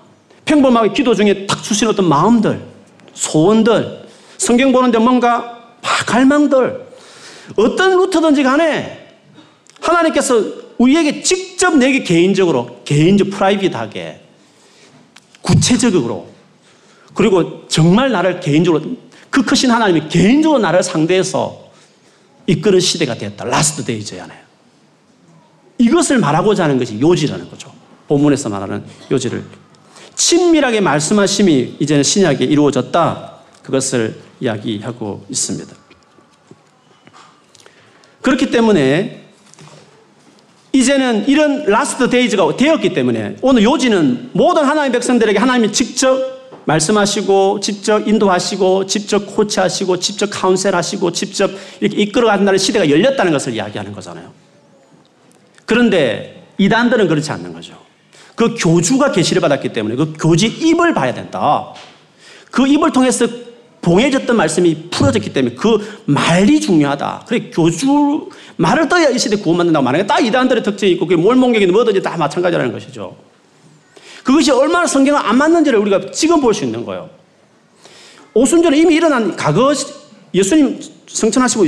평범하게 0.45 0.93
기도 0.93 1.15
중에 1.15 1.45
탁 1.47 1.63
주신 1.63 1.87
어떤 1.87 2.07
마음들 2.07 2.73
소원들, 3.13 4.07
성경 4.37 4.71
보는데 4.71 4.97
뭔가 4.97 5.77
갈망들, 6.07 6.85
어떤 7.55 7.97
루트든지 7.97 8.43
간에 8.43 9.15
하나님께서 9.81 10.43
우리에게 10.77 11.21
직접 11.21 11.75
내게 11.77 12.03
개인적으로, 12.03 12.81
개인적 12.83 13.29
private하게, 13.29 14.21
구체적으로, 15.41 16.27
그리고 17.13 17.67
정말 17.67 18.11
나를 18.11 18.39
개인적으로, 18.39 18.83
그 19.29 19.43
크신 19.43 19.71
하나님이 19.71 20.07
개인적으로 20.09 20.59
나를 20.59 20.83
상대해서 20.83 21.62
이끄는 22.47 22.79
시대가 22.79 23.15
되었다. 23.15 23.45
last 23.45 23.83
days잖아요. 23.85 24.39
이것을 25.77 26.17
말하고자 26.19 26.63
하는 26.63 26.77
것이 26.77 26.99
요지라는 26.99 27.49
거죠. 27.49 27.71
본문에서 28.07 28.49
말하는 28.49 28.83
요지를 29.09 29.43
친밀하게 30.15 30.81
말씀하심이 30.81 31.77
이제는 31.79 32.03
신약에 32.03 32.45
이루어졌다. 32.45 33.33
그것을 33.63 34.19
이야기하고 34.39 35.25
있습니다. 35.29 35.75
그렇기 38.21 38.51
때문에 38.51 39.23
이제는 40.71 41.27
이런 41.27 41.65
last 41.65 42.09
days가 42.09 42.55
되었기 42.57 42.93
때문에 42.93 43.37
오늘 43.41 43.63
요지는 43.63 44.31
모든 44.33 44.63
하나님의 44.63 44.91
백성들에게 44.93 45.37
하나님이 45.37 45.71
직접 45.71 46.32
말씀하시고 46.65 47.59
직접 47.59 48.07
인도하시고 48.07 48.85
직접 48.87 49.25
코치하시고 49.35 49.99
직접 49.99 50.27
counsel하시고 50.27 51.11
직접 51.11 51.51
이렇게 51.81 52.01
이끌어간다는 52.01 52.57
시대가 52.57 52.89
열렸다는 52.89 53.31
것을 53.31 53.53
이야기하는 53.53 53.91
거잖아요. 53.93 54.31
그런데 55.65 56.43
이단들은 56.57 57.07
그렇지 57.07 57.31
않는 57.31 57.53
거죠. 57.53 57.75
그 58.35 58.55
교주가 58.57 59.11
계시를 59.11 59.41
받았기 59.41 59.73
때문에 59.73 59.95
그 59.95 60.13
교주 60.13 60.47
입을 60.47 60.93
봐야 60.93 61.13
된다. 61.13 61.73
그 62.51 62.67
입을 62.67 62.91
통해서 62.91 63.27
봉해졌던 63.81 64.35
말씀이 64.37 64.89
풀어졌기 64.89 65.33
때문에 65.33 65.55
그 65.55 66.01
말이 66.05 66.61
중요하다. 66.61 67.25
그래 67.27 67.51
교주 67.51 68.29
말을 68.55 68.87
떠야 68.87 69.09
이 69.09 69.19
시대 69.19 69.35
구원받는다고 69.35 69.83
말하는 69.83 70.07
딱 70.07 70.23
이단들의 70.23 70.63
특징이 70.63 70.93
있고 70.93 71.05
그게 71.05 71.21
몰몬경이 71.21 71.65
뭐든지 71.67 72.01
다 72.01 72.15
마찬가지라는 72.15 72.71
것이죠. 72.71 73.15
그것이 74.23 74.51
얼마나 74.51 74.87
성경과 74.87 75.29
안 75.29 75.37
맞는지를 75.37 75.79
우리가 75.79 76.11
지금 76.11 76.39
볼 76.41 76.53
수 76.53 76.63
있는 76.63 76.85
거예요. 76.85 77.09
오순절에 78.33 78.77
이미 78.77 78.95
일어난 78.95 79.35
과거 79.35 79.73
예수님 80.33 80.79
성천하시고 81.07 81.65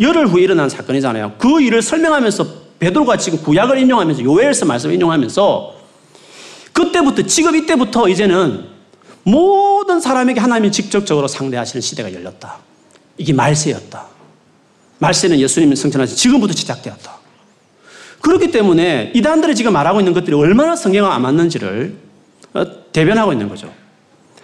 열흘 0.00 0.26
후에 0.28 0.42
일어난 0.42 0.68
사건이잖아요. 0.68 1.34
그 1.38 1.60
일을 1.60 1.82
설명하면서 1.82 2.46
베드로가 2.78 3.16
지금 3.16 3.42
구약을 3.42 3.78
인용하면서 3.78 4.22
요엘서 4.22 4.66
말씀을 4.66 4.94
인용하면서 4.94 5.74
그때부터 6.72 7.22
지금 7.22 7.56
이때부터 7.56 8.08
이제는 8.08 8.66
모든 9.22 9.98
사람에게 10.00 10.38
하나님이 10.38 10.70
직접적으로 10.70 11.26
상대하시는 11.26 11.80
시대가 11.80 12.12
열렸다. 12.12 12.58
이게 13.16 13.32
말세였다. 13.32 14.06
말세는 14.98 15.40
예수님이 15.40 15.74
성천하신 15.74 16.16
지금부터 16.16 16.52
시작되었다. 16.52 17.15
그렇기 18.26 18.50
때문에 18.50 19.12
이단들이 19.14 19.54
지금 19.54 19.72
말하고 19.72 20.00
있는 20.00 20.12
것들이 20.12 20.34
얼마나 20.34 20.74
성경과 20.74 21.14
안 21.14 21.22
맞는지를 21.22 21.94
어, 22.54 22.64
대변하고 22.90 23.30
있는 23.32 23.48
거죠. 23.48 23.72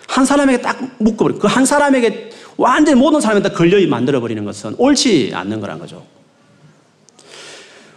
한 0.07 0.25
사람에게 0.25 0.63
딱 0.63 0.79
묶어버리고 0.99 1.41
그 1.41 1.49
한 1.49 1.67
사람에게 1.67 2.31
완전히 2.57 2.97
모든 2.97 3.21
사람에게 3.21 3.49
걸려 3.49 3.85
만들어버리는 3.89 4.45
것은 4.45 4.77
옳지 4.79 5.33
않는 5.35 5.61
거란 5.61 5.81
거죠. 5.81 6.05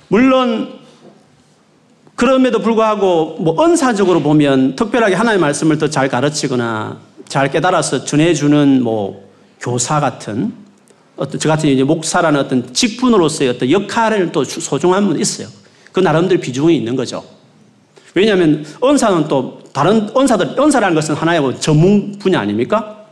물론 0.07 0.79
그럼에도 2.15 2.59
불구하고 2.59 3.37
뭐 3.39 3.63
은사적으로 3.63 4.21
보면 4.21 4.75
특별하게 4.75 5.13
하나님의 5.13 5.39
말씀을 5.39 5.77
더 5.77 5.87
잘 5.87 6.09
가르치거나 6.09 6.97
잘 7.27 7.51
깨달아서 7.51 8.05
전해주는 8.05 8.81
뭐 8.81 9.29
교사 9.59 9.99
같은 9.99 10.51
어떤 11.15 11.39
저 11.39 11.47
같은 11.47 11.69
이제 11.69 11.83
목사라는 11.83 12.39
어떤 12.39 12.73
직분으로서의 12.73 13.51
어떤 13.51 13.69
역할을 13.69 14.31
또 14.31 14.43
소중함은 14.43 15.19
있어요. 15.19 15.47
그 15.95 16.01
나름대로 16.01 16.41
비중이 16.41 16.75
있는 16.75 16.97
거죠. 16.97 17.23
왜냐하면 18.15 18.65
은사는 18.83 19.29
또 19.29 19.61
다른 19.71 20.09
은사들, 20.13 20.57
은사라는 20.59 20.93
것은 20.93 21.15
하나의 21.15 21.39
뭐 21.39 21.57
전문 21.57 22.19
분야 22.19 22.41
아닙니까? 22.41 23.05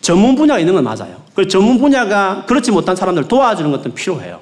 전문 0.00 0.34
분야가 0.34 0.58
있는 0.58 0.72
건 0.72 0.84
맞아요. 0.84 1.22
그 1.34 1.46
전문 1.46 1.78
분야가 1.78 2.46
그렇지 2.46 2.70
못한 2.70 2.96
사람들 2.96 3.28
도와주는 3.28 3.70
것도 3.70 3.92
필요해요. 3.92 4.40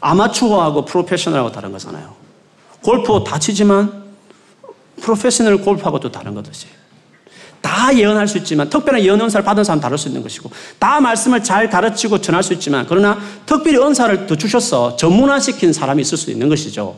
아마추어하고 0.00 0.84
프로페셔널하고 0.84 1.52
다른 1.52 1.70
거잖아요. 1.70 2.12
골프 2.82 3.22
다 3.22 3.38
치지만 3.38 3.92
프로페셔널 5.00 5.58
골프하고 5.58 6.00
또 6.00 6.10
다른 6.10 6.34
거듯이. 6.34 6.66
다 7.60 7.94
예언할 7.96 8.28
수 8.28 8.38
있지만 8.38 8.68
특별한 8.70 9.02
예언 9.02 9.20
은사를 9.20 9.44
받은 9.44 9.64
사람 9.64 9.80
다를 9.80 9.98
수 9.98 10.08
있는 10.08 10.22
것이고 10.22 10.50
다 10.78 11.00
말씀을 11.00 11.42
잘 11.42 11.68
가르치고 11.68 12.20
전할 12.20 12.42
수 12.42 12.52
있지만 12.54 12.86
그러나 12.88 13.18
특별히 13.46 13.78
은사를 13.78 14.26
더 14.26 14.36
주셔서 14.36 14.96
전문화시킨 14.96 15.72
사람이 15.72 16.02
있을 16.02 16.18
수 16.18 16.30
있는 16.30 16.48
것이죠. 16.48 16.96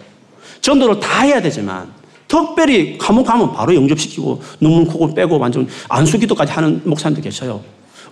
전도를 0.60 1.00
다 1.00 1.22
해야 1.22 1.40
되지만 1.40 1.92
특별히 2.28 2.96
감옥 2.96 3.24
가면 3.26 3.52
바로 3.52 3.74
영접시키고 3.74 4.42
눈물 4.60 4.86
코고 4.86 5.14
빼고 5.14 5.38
완전 5.38 5.66
안수기도까지 5.88 6.52
하는 6.52 6.80
목사님도 6.84 7.22
계셔요. 7.22 7.60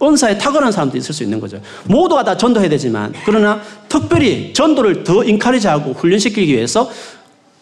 은사에 0.03 0.39
탁월한 0.39 0.71
사람도 0.71 0.97
있을 0.97 1.15
수 1.15 1.23
있는 1.23 1.41
거죠. 1.41 1.61
모두가 1.85 2.23
다 2.25 2.37
전도해야 2.37 2.69
되지만 2.71 3.13
그러나 3.25 3.61
특별히 3.89 4.53
전도를 4.53 5.05
더 5.05 5.25
인카리지하고 5.25 5.93
훈련시키기 5.93 6.53
위해서 6.53 6.91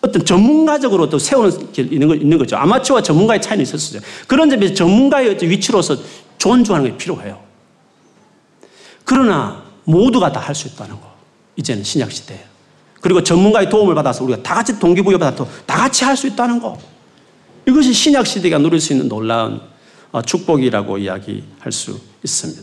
어떤 0.01 0.25
전문가적으로 0.25 1.09
또 1.09 1.19
세우는 1.19 1.73
게 1.73 1.83
있는, 1.83 2.39
거죠. 2.39 2.57
아마추어와 2.57 3.03
전문가의 3.03 3.41
차이는 3.43 3.63
있어요. 3.63 4.01
그런 4.27 4.49
점에서 4.51 4.75
전문가의 4.75 5.37
위치로서 5.43 5.97
존중하는 6.39 6.91
게 6.93 6.97
필요해요. 6.97 7.43
그러나 9.05 9.65
모두가 9.85 10.33
다 10.33 10.41
할 10.41 10.55
수 10.55 10.69
있다는 10.69 10.97
거. 11.01 11.15
이제는 11.57 11.83
신약 11.83 12.11
시대에. 12.13 12.45
그리고 13.01 13.23
전문가의 13.23 13.71
도움을 13.71 13.95
받아서 13.95 14.25
우리가 14.25 14.43
다 14.43 14.55
같이 14.55 14.79
동기부여 14.79 15.19
받아서 15.19 15.49
다 15.65 15.77
같이 15.77 16.05
할 16.05 16.17
수 16.17 16.27
있다는 16.27 16.61
거. 16.61 16.79
이것이 17.67 17.93
신약 17.93 18.27
시대가 18.27 18.59
누릴 18.59 18.81
수 18.81 18.93
있는 18.93 19.09
놀라운 19.09 19.61
어, 20.13 20.23
축복이라고 20.23 20.99
이야기할 20.99 21.73
수 21.73 21.99
있습니다. 22.23 22.63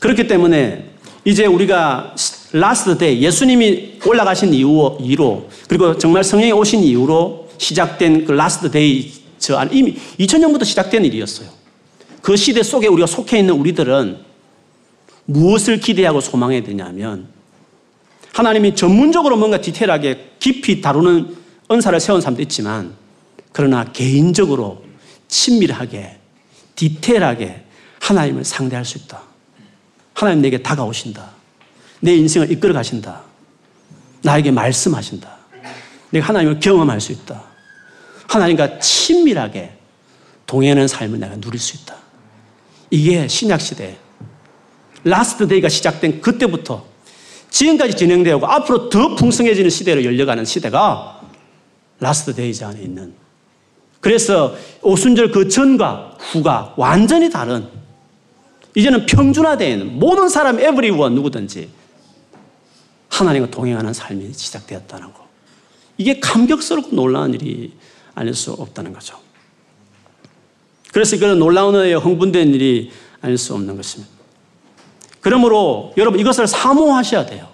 그렇기 0.00 0.26
때문에 0.26 0.90
이제 1.24 1.46
우리가 1.46 2.14
last 2.52 2.96
day 2.96 3.22
예수님이 3.22 3.98
올라가신 4.06 4.54
이후 4.54 4.98
이로 5.00 5.48
그리고 5.68 5.98
정말 5.98 6.24
성령이 6.24 6.52
오신 6.52 6.82
이후로 6.82 7.48
시작된 7.58 8.24
그 8.24 8.32
last 8.32 8.70
day 8.70 9.12
저 9.38 9.64
이미 9.70 9.96
2000년부터 10.18 10.64
시작된 10.64 11.04
일이었어요. 11.04 11.48
그 12.22 12.36
시대 12.36 12.62
속에 12.62 12.86
우리가 12.86 13.06
속해 13.06 13.38
있는 13.38 13.54
우리들은 13.54 14.18
무엇을 15.26 15.80
기대하고 15.80 16.20
소망해야 16.20 16.62
되냐면 16.62 17.28
하나님이 18.32 18.74
전문적으로 18.74 19.36
뭔가 19.36 19.60
디테일하게 19.60 20.32
깊이 20.38 20.80
다루는 20.80 21.36
은사를 21.70 21.98
세운 22.00 22.20
사람도 22.20 22.42
있지만 22.42 22.94
그러나 23.52 23.84
개인적으로 23.84 24.84
친밀하게 25.28 26.18
디테일하게 26.76 27.64
하나님을 28.00 28.44
상대할 28.44 28.84
수 28.84 28.98
있다. 28.98 29.22
하나님 30.14 30.42
내게 30.42 30.62
다가오신다. 30.62 31.35
내 32.00 32.14
인생을 32.14 32.50
이끌어 32.52 32.72
가신다. 32.72 33.22
나에게 34.22 34.50
말씀하신다. 34.50 35.36
내가 36.10 36.26
하나님을 36.28 36.60
경험할 36.60 37.00
수 37.00 37.12
있다. 37.12 37.42
하나님과 38.28 38.78
친밀하게 38.78 39.72
동행하는 40.46 40.88
삶을 40.88 41.18
내가 41.18 41.36
누릴 41.36 41.60
수 41.60 41.76
있다. 41.76 41.96
이게 42.90 43.26
신약시대, 43.28 43.96
last 45.04 45.46
day가 45.46 45.68
시작된 45.68 46.20
그때부터 46.20 46.84
지금까지 47.50 47.94
진행되고 47.94 48.46
앞으로 48.46 48.88
더 48.88 49.14
풍성해지는 49.14 49.70
시대로 49.70 50.04
열려가는 50.04 50.44
시대가 50.44 51.20
last 52.00 52.34
days 52.34 52.64
안에 52.64 52.82
있는. 52.82 53.14
그래서 54.00 54.54
오순절 54.82 55.30
그 55.30 55.48
전과 55.48 56.16
후가 56.18 56.74
완전히 56.76 57.30
다른 57.30 57.66
이제는 58.74 59.06
평준화되는 59.06 59.98
모든 59.98 60.28
사람, 60.28 60.60
everyone 60.60 61.14
누구든지 61.14 61.70
하나님과 63.20 63.50
동행하는 63.50 63.92
삶이 63.92 64.32
시작되었다는 64.32 65.12
거. 65.12 65.26
이게 65.98 66.20
감격스럽고 66.20 66.94
놀라운 66.94 67.32
일이 67.34 67.72
아닐 68.14 68.34
수 68.34 68.52
없다는 68.52 68.92
거죠. 68.92 69.18
그래서 70.92 71.18
그런 71.18 71.38
놀라운 71.38 71.74
은혜에 71.74 71.94
흥분된 71.94 72.54
일이 72.54 72.90
아닐 73.20 73.38
수 73.38 73.54
없는 73.54 73.76
것입니다. 73.76 74.12
그러므로 75.20 75.92
여러분 75.96 76.20
이것을 76.20 76.46
사모하셔야 76.46 77.26
돼요. 77.26 77.48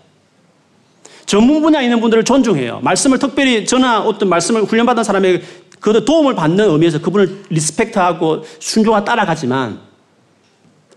전문 1.27 1.63
분야에 1.63 1.85
있는 1.85 2.01
분들을 2.01 2.25
존중해요. 2.25 2.81
말씀을 2.81 3.19
특별히 3.19 3.65
저나 3.65 4.03
어떤 4.03 4.29
말씀을 4.29 4.65
훈련받은 4.65 5.05
사람에게 5.05 5.43
그 5.81 6.05
도움을 6.05 6.35
받는 6.35 6.71
의미에서 6.71 7.01
그분을 7.01 7.45
리스펙트하고 7.51 8.45
순종하 8.59 9.05
따라가지만 9.05 9.81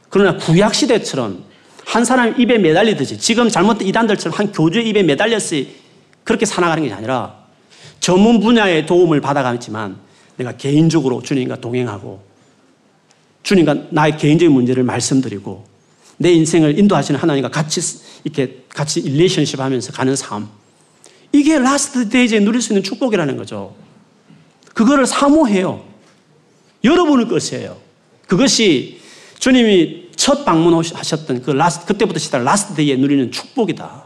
그러나 0.10 0.38
구약 0.38 0.76
시대처럼 0.76 1.44
한 1.86 2.04
사람 2.04 2.40
입에 2.40 2.58
매달리듯이 2.58 3.18
지금 3.18 3.50
잘못된 3.50 3.88
이단들처럼 3.88 4.38
한 4.38 4.52
교주의 4.52 4.90
입에 4.90 5.04
매달렸어 5.04 5.64
그렇게 6.24 6.46
살아가는 6.46 6.86
게 6.86 6.92
아니라 6.92 7.46
전문 8.00 8.40
분야의 8.40 8.86
도움을 8.86 9.22
받아가지만 9.22 9.98
내가 10.38 10.52
개인적으로 10.58 11.22
주님과 11.22 11.62
동행하고 11.62 12.22
주님과 13.44 13.76
나의 13.92 14.18
개인적인 14.18 14.52
문제를 14.52 14.84
말씀드리고 14.84 15.66
내 16.18 16.32
인생을 16.32 16.80
인도하시는 16.80 17.20
하나님과 17.20 17.50
같이 17.50 17.80
이렇게 18.24 18.64
같이 18.70 19.02
relationship 19.02 19.60
하면서 19.60 19.92
가는 19.92 20.16
삶. 20.16 20.50
이게 21.32 21.60
last 21.60 22.10
days에 22.10 22.40
누릴 22.40 22.62
수 22.62 22.74
있는 22.74 22.84
축복이라는 22.84 23.38
거죠. 23.38 23.76
그거를 24.74 25.06
사모해요. 25.06 25.86
여러분의 26.84 27.28
것이에요. 27.28 27.78
그것이 28.28 29.00
주님이 29.40 30.05
첫 30.16 30.46
방문하셨던 30.46 31.42
그 31.42 31.52
last, 31.52 31.86
그때부터 31.86 32.20
시작 32.20 32.44
last 32.44 32.76
day에 32.76 32.96
누리는 32.96 33.32
축복이다. 33.32 34.06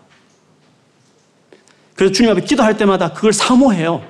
그래서 1.95 2.13
주님 2.13 2.31
앞에 2.31 2.41
기도할 2.41 2.77
때마다 2.77 3.13
그걸 3.13 3.33
사모해요. 3.33 4.03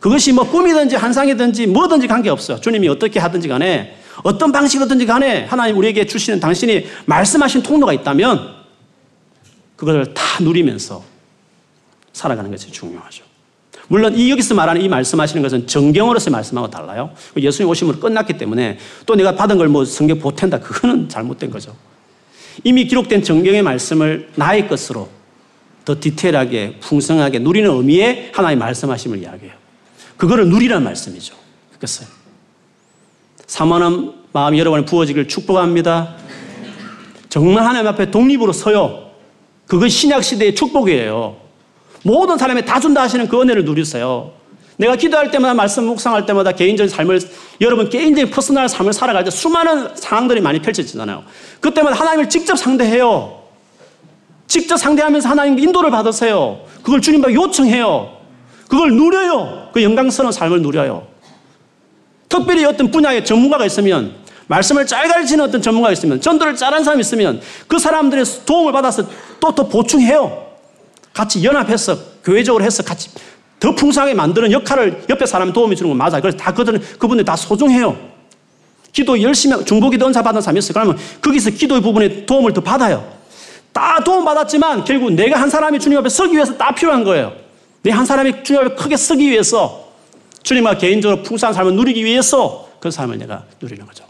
그것이 0.00 0.32
뭐 0.32 0.44
꿈이든지 0.48 0.96
환상이든지 0.96 1.66
뭐든지 1.66 2.06
관계없어요. 2.06 2.60
주님이 2.60 2.88
어떻게 2.88 3.18
하든지 3.18 3.48
간에 3.48 3.98
어떤 4.22 4.52
방식이든지 4.52 5.06
간에 5.06 5.44
하나님 5.44 5.76
우리에게 5.78 6.06
주시는 6.06 6.40
당신이 6.40 6.86
말씀하신 7.06 7.62
통로가 7.62 7.92
있다면 7.92 8.56
그걸 9.76 10.12
다 10.14 10.22
누리면서 10.42 11.04
살아가는 12.12 12.50
것이 12.50 12.70
중요하죠. 12.70 13.24
물론 13.88 14.16
이 14.16 14.30
여기서 14.30 14.54
말하는 14.54 14.82
이 14.82 14.88
말씀하시는 14.88 15.42
것은 15.42 15.66
정경으로서 15.66 16.30
말씀하고 16.30 16.68
달라요. 16.70 17.10
예수님 17.36 17.68
오심으로 17.70 17.98
끝났기 17.98 18.36
때문에 18.38 18.78
또 19.06 19.14
내가 19.14 19.34
받은 19.34 19.56
걸 19.56 19.68
뭐 19.68 19.84
성경 19.84 20.18
보탠다. 20.18 20.60
그거는 20.60 21.08
잘못된 21.08 21.50
거죠. 21.50 21.74
이미 22.64 22.86
기록된 22.86 23.22
정경의 23.22 23.62
말씀을 23.62 24.28
나의 24.36 24.68
것으로 24.68 25.08
더 25.84 25.98
디테일하게 25.98 26.76
풍성하게 26.80 27.38
누리는 27.38 27.70
의미의 27.70 28.30
하나님 28.34 28.58
말씀하심을 28.58 29.22
이야기해요. 29.22 29.54
그거를 30.16 30.48
누리라는 30.48 30.84
말씀이죠. 30.84 31.34
그겠어요. 31.74 32.08
사모하는 33.46 34.12
마음이 34.32 34.58
여러분의 34.58 34.84
부어지기를 34.84 35.28
축복합니다. 35.28 36.16
정말 37.30 37.64
하나님 37.64 37.86
앞에 37.86 38.10
독립으로 38.10 38.52
서요. 38.52 39.10
그건 39.66 39.88
신약 39.88 40.24
시대의 40.24 40.54
축복이에요. 40.54 41.36
모든 42.08 42.38
사람이 42.38 42.64
다 42.64 42.80
준다 42.80 43.02
하시는 43.02 43.28
그 43.28 43.38
은혜를 43.38 43.66
누리세요. 43.66 44.32
내가 44.78 44.96
기도할 44.96 45.30
때마다 45.30 45.52
말씀 45.52 45.84
묵상할 45.84 46.24
때마다 46.24 46.52
개인적인 46.52 46.88
삶을 46.88 47.20
여러분 47.60 47.90
개인적인 47.90 48.30
personal 48.30 48.66
삶을 48.66 48.94
살아갈 48.94 49.24
때 49.24 49.30
수많은 49.30 49.94
상황들이 49.94 50.40
많이 50.40 50.62
펼쳐지잖아요. 50.62 51.24
그때마다 51.60 51.96
하나님을 51.96 52.30
직접 52.30 52.56
상대해요. 52.56 53.42
직접 54.46 54.78
상대하면서 54.78 55.28
하나님 55.28 55.58
인도를 55.58 55.90
받으세요. 55.90 56.60
그걸 56.82 57.02
주님께 57.02 57.34
요청해요. 57.34 58.16
그걸 58.68 58.94
누려요. 58.94 59.68
그 59.74 59.82
영광스러운 59.82 60.32
삶을 60.32 60.62
누려요. 60.62 61.06
특별히 62.30 62.64
어떤 62.64 62.90
분야의 62.90 63.26
전문가가 63.26 63.66
있으면 63.66 64.14
말씀을 64.46 64.86
잘 64.86 65.08
가르치는 65.08 65.44
어떤 65.44 65.60
전문가가 65.60 65.92
있으면 65.92 66.22
전도를 66.22 66.56
잘한 66.56 66.84
사람이 66.84 67.02
있으면 67.02 67.42
그 67.66 67.78
사람들의 67.78 68.24
도움을 68.46 68.72
받아서 68.72 69.04
또 69.40 69.54
더 69.54 69.68
보충해요. 69.68 70.47
같이 71.18 71.42
연합해서 71.42 71.98
교회적으로 72.22 72.62
해서 72.64 72.84
같이 72.84 73.10
더 73.58 73.74
풍성하게 73.74 74.14
만드는 74.14 74.52
역할을 74.52 75.06
옆에 75.10 75.26
사람이 75.26 75.52
도움이 75.52 75.74
주는 75.74 75.90
건 75.90 75.98
맞아요. 75.98 76.22
그래서 76.22 76.38
다 76.38 76.54
그들은 76.54 76.80
그분들 76.96 77.24
다 77.24 77.34
소중해요. 77.34 77.96
기도 78.92 79.20
열심히 79.20 79.64
중보기도 79.64 80.06
은사 80.06 80.22
받은 80.22 80.40
사람이 80.40 80.60
있어요. 80.60 80.74
그러면 80.74 80.96
거기서 81.20 81.50
기도의 81.50 81.82
부분에 81.82 82.24
도움을 82.24 82.52
더 82.52 82.60
받아요. 82.60 83.04
다 83.72 83.98
도움 84.04 84.24
받았지만 84.24 84.84
결국 84.84 85.12
내가 85.12 85.40
한 85.40 85.50
사람이 85.50 85.80
주님 85.80 85.98
앞에 85.98 86.08
서기 86.08 86.34
위해서 86.34 86.56
다 86.56 86.72
필요한 86.72 87.02
거예요. 87.02 87.32
내 87.82 87.90
한 87.90 88.06
사람이 88.06 88.44
주님 88.44 88.62
앞에 88.62 88.74
크게 88.76 88.96
서기 88.96 89.28
위해서 89.28 89.88
주님과 90.44 90.78
개인적으로 90.78 91.24
풍성한 91.24 91.52
삶을 91.52 91.74
누리기 91.74 92.04
위해서 92.04 92.68
그 92.78 92.92
삶을 92.92 93.18
내가 93.18 93.42
누리는 93.60 93.84
거죠. 93.84 94.04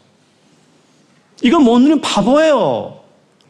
이건 1.41 1.65
못 1.65 1.79
누리는 1.79 2.03
바보예요. 2.03 3.01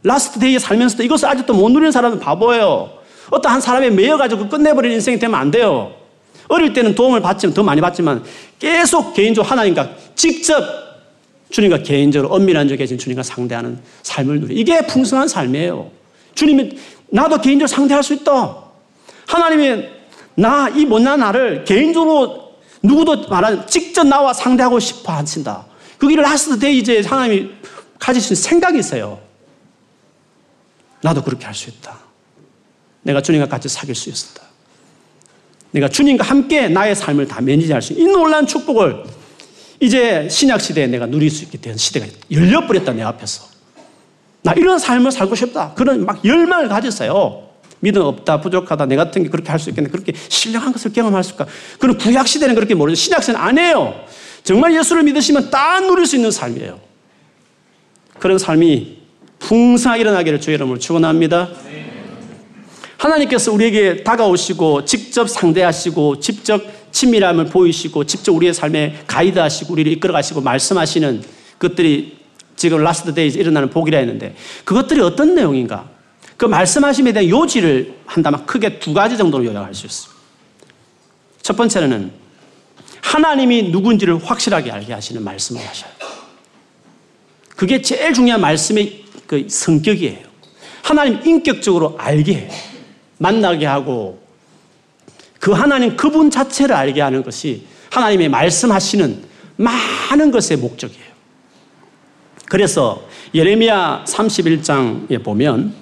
last 0.04 0.38
day에 0.38 0.60
살면서도 0.60 1.02
이것을 1.02 1.28
아직도 1.28 1.54
못 1.54 1.70
누리는 1.70 1.90
사람은 1.90 2.20
바보예요. 2.20 2.97
어떤 3.30 3.52
한 3.52 3.60
사람에 3.60 3.90
매여가지고 3.90 4.48
끝내버리는 4.48 4.96
인생이 4.96 5.18
되면 5.18 5.38
안 5.38 5.50
돼요. 5.50 5.94
어릴 6.48 6.72
때는 6.72 6.94
도움을 6.94 7.20
받지만, 7.20 7.54
더 7.54 7.62
많이 7.62 7.80
받지만 7.80 8.24
계속 8.58 9.12
개인적으로 9.14 9.50
하나님과 9.50 9.90
직접 10.14 10.64
주님과 11.50 11.82
개인적으로 11.82 12.32
엄밀한 12.34 12.68
적에 12.68 12.78
계신 12.78 12.98
주님과 12.98 13.22
상대하는 13.22 13.78
삶을 14.02 14.40
누리. 14.40 14.54
이게 14.54 14.86
풍성한 14.86 15.28
삶이에요. 15.28 15.90
주님이 16.34 16.78
나도 17.08 17.40
개인적으로 17.40 17.66
상대할 17.66 18.02
수 18.02 18.14
있다. 18.14 18.56
하나님이 19.26 19.88
나, 20.34 20.68
이 20.68 20.84
못난 20.84 21.20
나를 21.20 21.64
개인적으로 21.64 22.52
누구도 22.82 23.28
말하는 23.28 23.66
직접 23.66 24.06
나와 24.06 24.32
상대하고 24.32 24.78
싶어 24.78 25.12
하신다. 25.12 25.66
그 25.98 26.06
길을 26.06 26.24
하스드 26.24 26.58
데 26.58 26.72
이제 26.72 27.00
하나님이 27.00 27.50
가지신 27.98 28.36
생각이 28.36 28.78
있어요. 28.78 29.18
나도 31.02 31.22
그렇게 31.22 31.44
할 31.44 31.54
수 31.54 31.70
있다. 31.70 32.07
내가 33.08 33.22
주님과 33.22 33.46
같이 33.46 33.70
사귈 33.70 33.94
수 33.94 34.10
있었다. 34.10 34.42
내가 35.70 35.88
주님과 35.88 36.24
함께 36.24 36.68
나의 36.68 36.94
삶을 36.94 37.26
다 37.26 37.40
매니지할 37.40 37.80
수 37.80 37.94
있는 37.94 38.08
이 38.08 38.12
놀라운 38.12 38.46
축복을 38.46 39.02
이제 39.80 40.28
신약 40.28 40.60
시대에 40.60 40.86
내가 40.88 41.06
누릴 41.06 41.30
수 41.30 41.44
있게 41.44 41.56
된 41.56 41.78
시대가 41.78 42.06
열려버렸다 42.30 42.92
내 42.92 43.02
앞에서. 43.02 43.46
나 44.42 44.52
이런 44.52 44.78
삶을 44.78 45.10
살고 45.10 45.34
싶다. 45.36 45.72
그런 45.74 46.04
막 46.04 46.22
열망을 46.22 46.68
가졌어요. 46.68 47.48
믿음 47.80 48.02
없다, 48.02 48.42
부족하다, 48.42 48.86
내 48.86 48.96
같은 48.96 49.22
게 49.22 49.30
그렇게 49.30 49.50
할 49.50 49.58
수 49.58 49.70
있겠네. 49.70 49.88
그렇게 49.88 50.12
신령한 50.28 50.72
것을 50.72 50.92
경험할 50.92 51.24
수 51.24 51.30
있을까? 51.30 51.46
그런 51.78 51.96
구약 51.96 52.28
시대는 52.28 52.54
그렇게 52.54 52.74
모르죠. 52.74 52.96
신약 52.96 53.22
시대는 53.22 53.40
안 53.40 53.56
해요. 53.56 53.94
정말 54.44 54.74
예수를 54.76 55.02
믿으시면 55.04 55.50
다 55.50 55.80
누릴 55.80 56.04
수 56.04 56.16
있는 56.16 56.30
삶이에요. 56.30 56.78
그런 58.18 58.36
삶이 58.36 58.98
풍성하게 59.38 60.00
일어나기를 60.02 60.40
주의 60.40 60.56
이름으로 60.56 60.78
축원합니다. 60.78 61.50
하나님께서 62.98 63.52
우리에게 63.52 64.02
다가오시고 64.02 64.84
직접 64.84 65.30
상대하시고 65.30 66.20
직접 66.20 66.62
친밀함을 66.90 67.46
보이시고 67.46 68.04
직접 68.04 68.32
우리의 68.34 68.52
삶에 68.52 69.04
가이드하시고 69.06 69.72
우리를 69.72 69.90
이끌어가시고 69.92 70.40
말씀하시는 70.40 71.22
것들이 71.58 72.18
지금 72.56 72.82
last 72.82 73.14
days 73.14 73.38
일어나는 73.38 73.70
복이라 73.70 73.98
했는데 73.98 74.34
그것들이 74.64 75.00
어떤 75.00 75.34
내용인가? 75.34 75.88
그 76.36 76.44
말씀하심에 76.44 77.12
대한 77.12 77.28
요지를 77.28 77.94
한다면 78.04 78.46
크게 78.46 78.80
두 78.80 78.92
가지 78.92 79.16
정도로 79.16 79.44
요약할 79.44 79.74
수 79.74 79.86
있습니다. 79.86 80.18
첫 81.42 81.56
번째는 81.56 82.12
하나님이 83.00 83.70
누군지를 83.70 84.22
확실하게 84.22 84.72
알게 84.72 84.92
하시는 84.92 85.22
말씀을 85.22 85.66
하셔요. 85.66 85.90
그게 87.56 87.80
제일 87.80 88.12
중요한 88.12 88.40
말씀의 88.40 89.04
그 89.26 89.46
성격이에요. 89.48 90.26
하나님 90.82 91.24
인격적으로 91.24 91.96
알게 91.98 92.34
해요. 92.34 92.50
만나게 93.18 93.66
하고 93.66 94.20
그 95.38 95.52
하나님 95.52 95.96
그분 95.96 96.30
자체를 96.30 96.74
알게 96.74 97.00
하는 97.00 97.22
것이 97.22 97.64
하나님의 97.90 98.28
말씀하시는 98.28 99.22
많은 99.56 100.30
것의 100.30 100.58
목적이에요. 100.58 101.08
그래서 102.46 103.06
예레미야 103.34 104.04
31장에 104.06 105.22
보면 105.22 105.74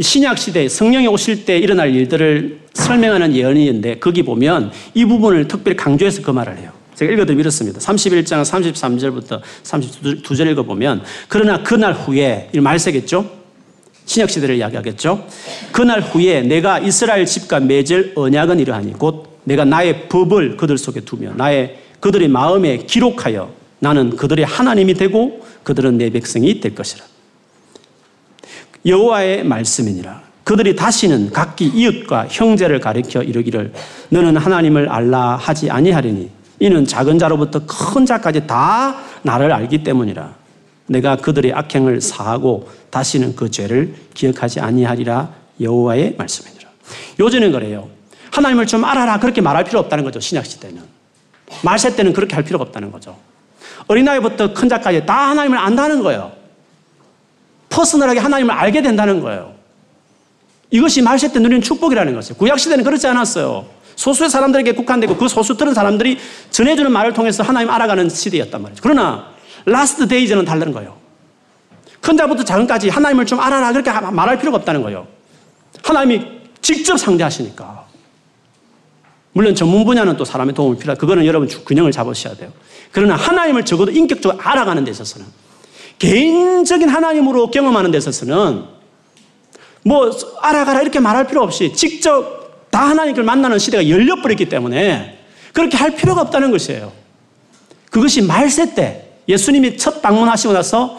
신약 0.00 0.38
시대 0.38 0.68
성령이 0.68 1.06
오실 1.06 1.44
때 1.44 1.58
일어날 1.58 1.94
일들을 1.94 2.60
설명하는 2.74 3.34
예언인데 3.34 3.98
거기 3.98 4.22
보면 4.22 4.72
이 4.94 5.04
부분을 5.04 5.48
특별히 5.48 5.76
강조해서 5.76 6.22
그 6.22 6.30
말을 6.30 6.58
해요. 6.58 6.72
제가 6.94 7.12
읽어드리면 7.12 7.40
이렇습니다. 7.40 7.78
31장 7.80 8.42
33절부터 8.42 9.40
32절 9.62 10.50
읽어보면 10.52 11.02
그러나 11.28 11.62
그날 11.62 11.94
후에 11.94 12.50
이 12.52 12.60
말세겠죠? 12.60 13.41
신약 14.12 14.28
시대를 14.28 14.56
이야기하겠죠. 14.56 15.26
그날 15.72 16.02
후에 16.02 16.42
내가 16.42 16.78
이스라엘 16.78 17.24
집과 17.24 17.60
맺을 17.60 18.12
언약은 18.14 18.60
이러하니 18.60 18.92
곧 18.94 19.38
내가 19.44 19.64
나의 19.64 20.08
법을 20.08 20.58
그들 20.58 20.76
속에 20.76 21.00
두며 21.00 21.32
나의 21.34 21.78
그들의 22.00 22.28
마음에 22.28 22.76
기록하여 22.76 23.50
나는 23.78 24.14
그들의 24.16 24.44
하나님이 24.44 24.94
되고 24.94 25.44
그들은 25.62 25.96
내 25.96 26.10
백성이 26.10 26.60
될 26.60 26.74
것이라. 26.74 27.04
여호와의 28.84 29.44
말씀이니라. 29.44 30.22
그들이 30.44 30.76
다시는 30.76 31.30
각기 31.30 31.66
이웃과 31.66 32.26
형제를 32.28 32.80
가리켜 32.80 33.22
이르기를 33.22 33.72
너는 34.10 34.36
하나님을 34.36 34.88
알라 34.88 35.36
하지 35.36 35.70
아니하리니 35.70 36.30
이는 36.58 36.84
작은 36.84 37.18
자로부터 37.18 37.64
큰 37.66 38.04
자까지 38.04 38.46
다 38.46 38.96
나를 39.22 39.52
알기 39.52 39.82
때문이라. 39.82 40.41
내가 40.86 41.16
그들의 41.16 41.52
악행을 41.52 42.00
사하고 42.00 42.68
다시는 42.90 43.36
그 43.36 43.50
죄를 43.50 43.94
기억하지 44.14 44.60
아니하리라 44.60 45.32
여호와의 45.60 46.16
말씀이니라. 46.18 46.68
요즘은 47.20 47.52
그래요. 47.52 47.88
하나님을 48.30 48.66
좀 48.66 48.84
알아라 48.84 49.20
그렇게 49.20 49.40
말할 49.40 49.64
필요 49.64 49.78
없다는 49.80 50.04
거죠. 50.04 50.20
신약 50.20 50.46
시대는. 50.46 50.82
말세 51.62 51.94
때는 51.94 52.12
그렇게 52.12 52.34
할 52.34 52.44
필요가 52.44 52.64
없다는 52.64 52.90
거죠. 52.90 53.16
어린아이부터 53.86 54.54
큰 54.54 54.68
자까지 54.68 55.04
다 55.06 55.30
하나님을 55.30 55.58
안다는 55.58 56.02
거예요. 56.02 56.32
퍼스널하게 57.68 58.20
하나님을 58.20 58.54
알게 58.54 58.82
된다는 58.82 59.20
거예요. 59.20 59.54
이것이 60.70 61.02
말세 61.02 61.32
때 61.32 61.38
누리는 61.38 61.60
축복이라는 61.62 62.14
것이에요. 62.14 62.36
구약 62.36 62.58
시대는 62.58 62.84
그렇지 62.84 63.06
않았어요. 63.06 63.66
소수의 63.96 64.30
사람들에게 64.30 64.72
국한되고 64.72 65.16
그 65.16 65.28
소수 65.28 65.56
들은 65.56 65.74
사람들이 65.74 66.18
전해주는 66.50 66.90
말을 66.90 67.12
통해서 67.12 67.42
하나님 67.42 67.70
알아가는 67.70 68.08
시대였단 68.08 68.62
말이죠. 68.62 68.80
그러나 68.82 69.32
last 69.64 70.08
days는 70.08 70.44
다른 70.44 70.72
거예요. 70.72 70.96
큰 72.00 72.16
자부터 72.16 72.44
작은까지 72.44 72.88
하나님을 72.88 73.26
좀 73.26 73.38
알아라 73.40 73.72
그렇게 73.72 73.90
말할 73.90 74.38
필요가 74.38 74.58
없다는 74.58 74.82
거예요. 74.82 75.06
하나님이 75.82 76.26
직접 76.60 76.96
상대하시니까. 76.96 77.86
물론 79.32 79.54
전문 79.54 79.84
분야는 79.84 80.16
또 80.16 80.24
사람의 80.24 80.54
도움이 80.54 80.78
필요하 80.78 80.96
그거는 80.96 81.24
여러분 81.24 81.48
균형을 81.48 81.92
잡으셔야 81.92 82.34
돼요. 82.34 82.52
그러나 82.90 83.16
하나님을 83.16 83.64
적어도 83.64 83.90
인격적으로 83.90 84.40
알아가는 84.42 84.84
데 84.84 84.90
있어서는 84.90 85.26
개인적인 85.98 86.88
하나님으로 86.88 87.50
경험하는 87.50 87.90
데 87.90 87.98
있어서는 87.98 88.64
뭐 89.84 90.10
알아가라 90.40 90.82
이렇게 90.82 91.00
말할 91.00 91.26
필요 91.26 91.42
없이 91.42 91.72
직접 91.74 92.70
다 92.70 92.88
하나님을 92.88 93.22
만나는 93.22 93.58
시대가 93.58 93.88
열려버렸기 93.88 94.48
때문에 94.48 95.18
그렇게 95.52 95.76
할 95.76 95.94
필요가 95.94 96.20
없다는 96.22 96.50
것이에요. 96.50 96.92
그것이 97.90 98.22
말세 98.22 98.74
때 98.74 99.01
예수님이 99.28 99.76
첫 99.76 100.02
방문하시고 100.02 100.52
나서 100.52 100.98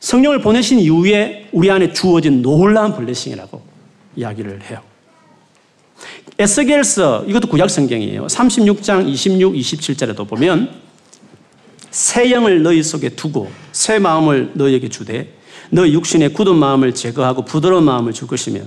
성령을 0.00 0.40
보내신 0.40 0.78
이후에 0.78 1.48
우리 1.52 1.70
안에 1.70 1.92
주어진 1.92 2.42
놀라운 2.42 2.94
블레싱이라고 2.94 3.62
이야기를 4.16 4.62
해요. 4.62 4.80
에스겔서 6.38 7.24
이것도 7.26 7.48
구약 7.48 7.68
성경이에요. 7.68 8.26
36장 8.26 9.06
26, 9.06 9.54
27절에도 9.54 10.26
보면 10.26 10.70
새 11.90 12.30
영을 12.30 12.62
너희 12.62 12.82
속에 12.82 13.10
두고 13.10 13.50
새 13.72 13.98
마음을 13.98 14.52
너희에게 14.54 14.88
주되 14.88 15.34
너희 15.70 15.92
육신의 15.92 16.32
굳은 16.32 16.56
마음을 16.56 16.94
제거하고 16.94 17.44
부드러운 17.44 17.84
마음을 17.84 18.12
줄 18.12 18.26
것이며 18.26 18.60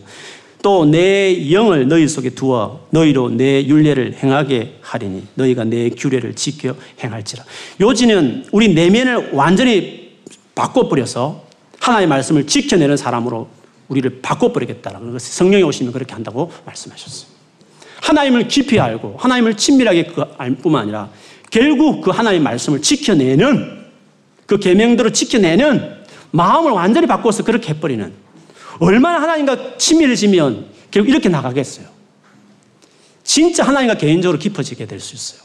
또 0.64 0.86
내 0.86 1.52
영을 1.52 1.88
너희 1.88 2.08
속에 2.08 2.32
두어 2.32 2.88
너희로 2.90 3.30
내 3.32 3.66
윤례를 3.68 4.16
행하게 4.24 4.78
하리니 4.82 5.28
너희가 5.36 5.66
내 5.66 5.90
규례를 5.90 6.34
지켜 6.36 6.74
행할지라. 7.04 7.44
요지는 7.82 8.46
우리 8.52 8.74
내면을 8.74 9.32
완전히 9.34 10.14
바꿔버려서 10.56 11.44
하나님의 11.80 12.08
말씀을 12.08 12.48
지켜내는 12.48 12.96
사람으로 12.98 13.50
우리를 13.90 14.22
바꿔버리겠다라는 14.22 15.12
것을 15.12 15.34
성령이 15.34 15.64
오시면 15.64 15.92
그렇게 15.94 16.14
한다고 16.14 16.50
말씀하셨어요. 16.66 17.30
하나님을 18.02 18.48
깊이 18.48 18.80
알고 18.80 19.18
하나님을 19.20 19.56
친밀하게 19.58 20.06
그 20.06 20.24
알 20.38 20.56
뿐만 20.56 20.84
아니라 20.84 21.10
결국 21.52 22.02
그 22.02 22.10
하나님의 22.12 22.42
말씀을 22.44 22.82
지켜내는 22.82 23.84
그 24.46 24.58
계명대로 24.60 25.10
지켜내는 25.12 26.04
마음을 26.32 26.72
완전히 26.72 27.06
바꿔서 27.08 27.44
그렇게 27.44 27.70
해버리는 27.70 28.23
얼마나 28.80 29.22
하나님과 29.22 29.78
친밀해지면 29.78 30.66
결국 30.92 31.10
이렇게 31.10 31.30
나가겠어요. 31.30 31.88
진짜 33.24 33.64
하나님과 33.64 33.96
개인적으로 33.96 34.38
깊어지게 34.38 34.86
될 34.86 35.00
수 35.00 35.16
있어요. 35.16 35.42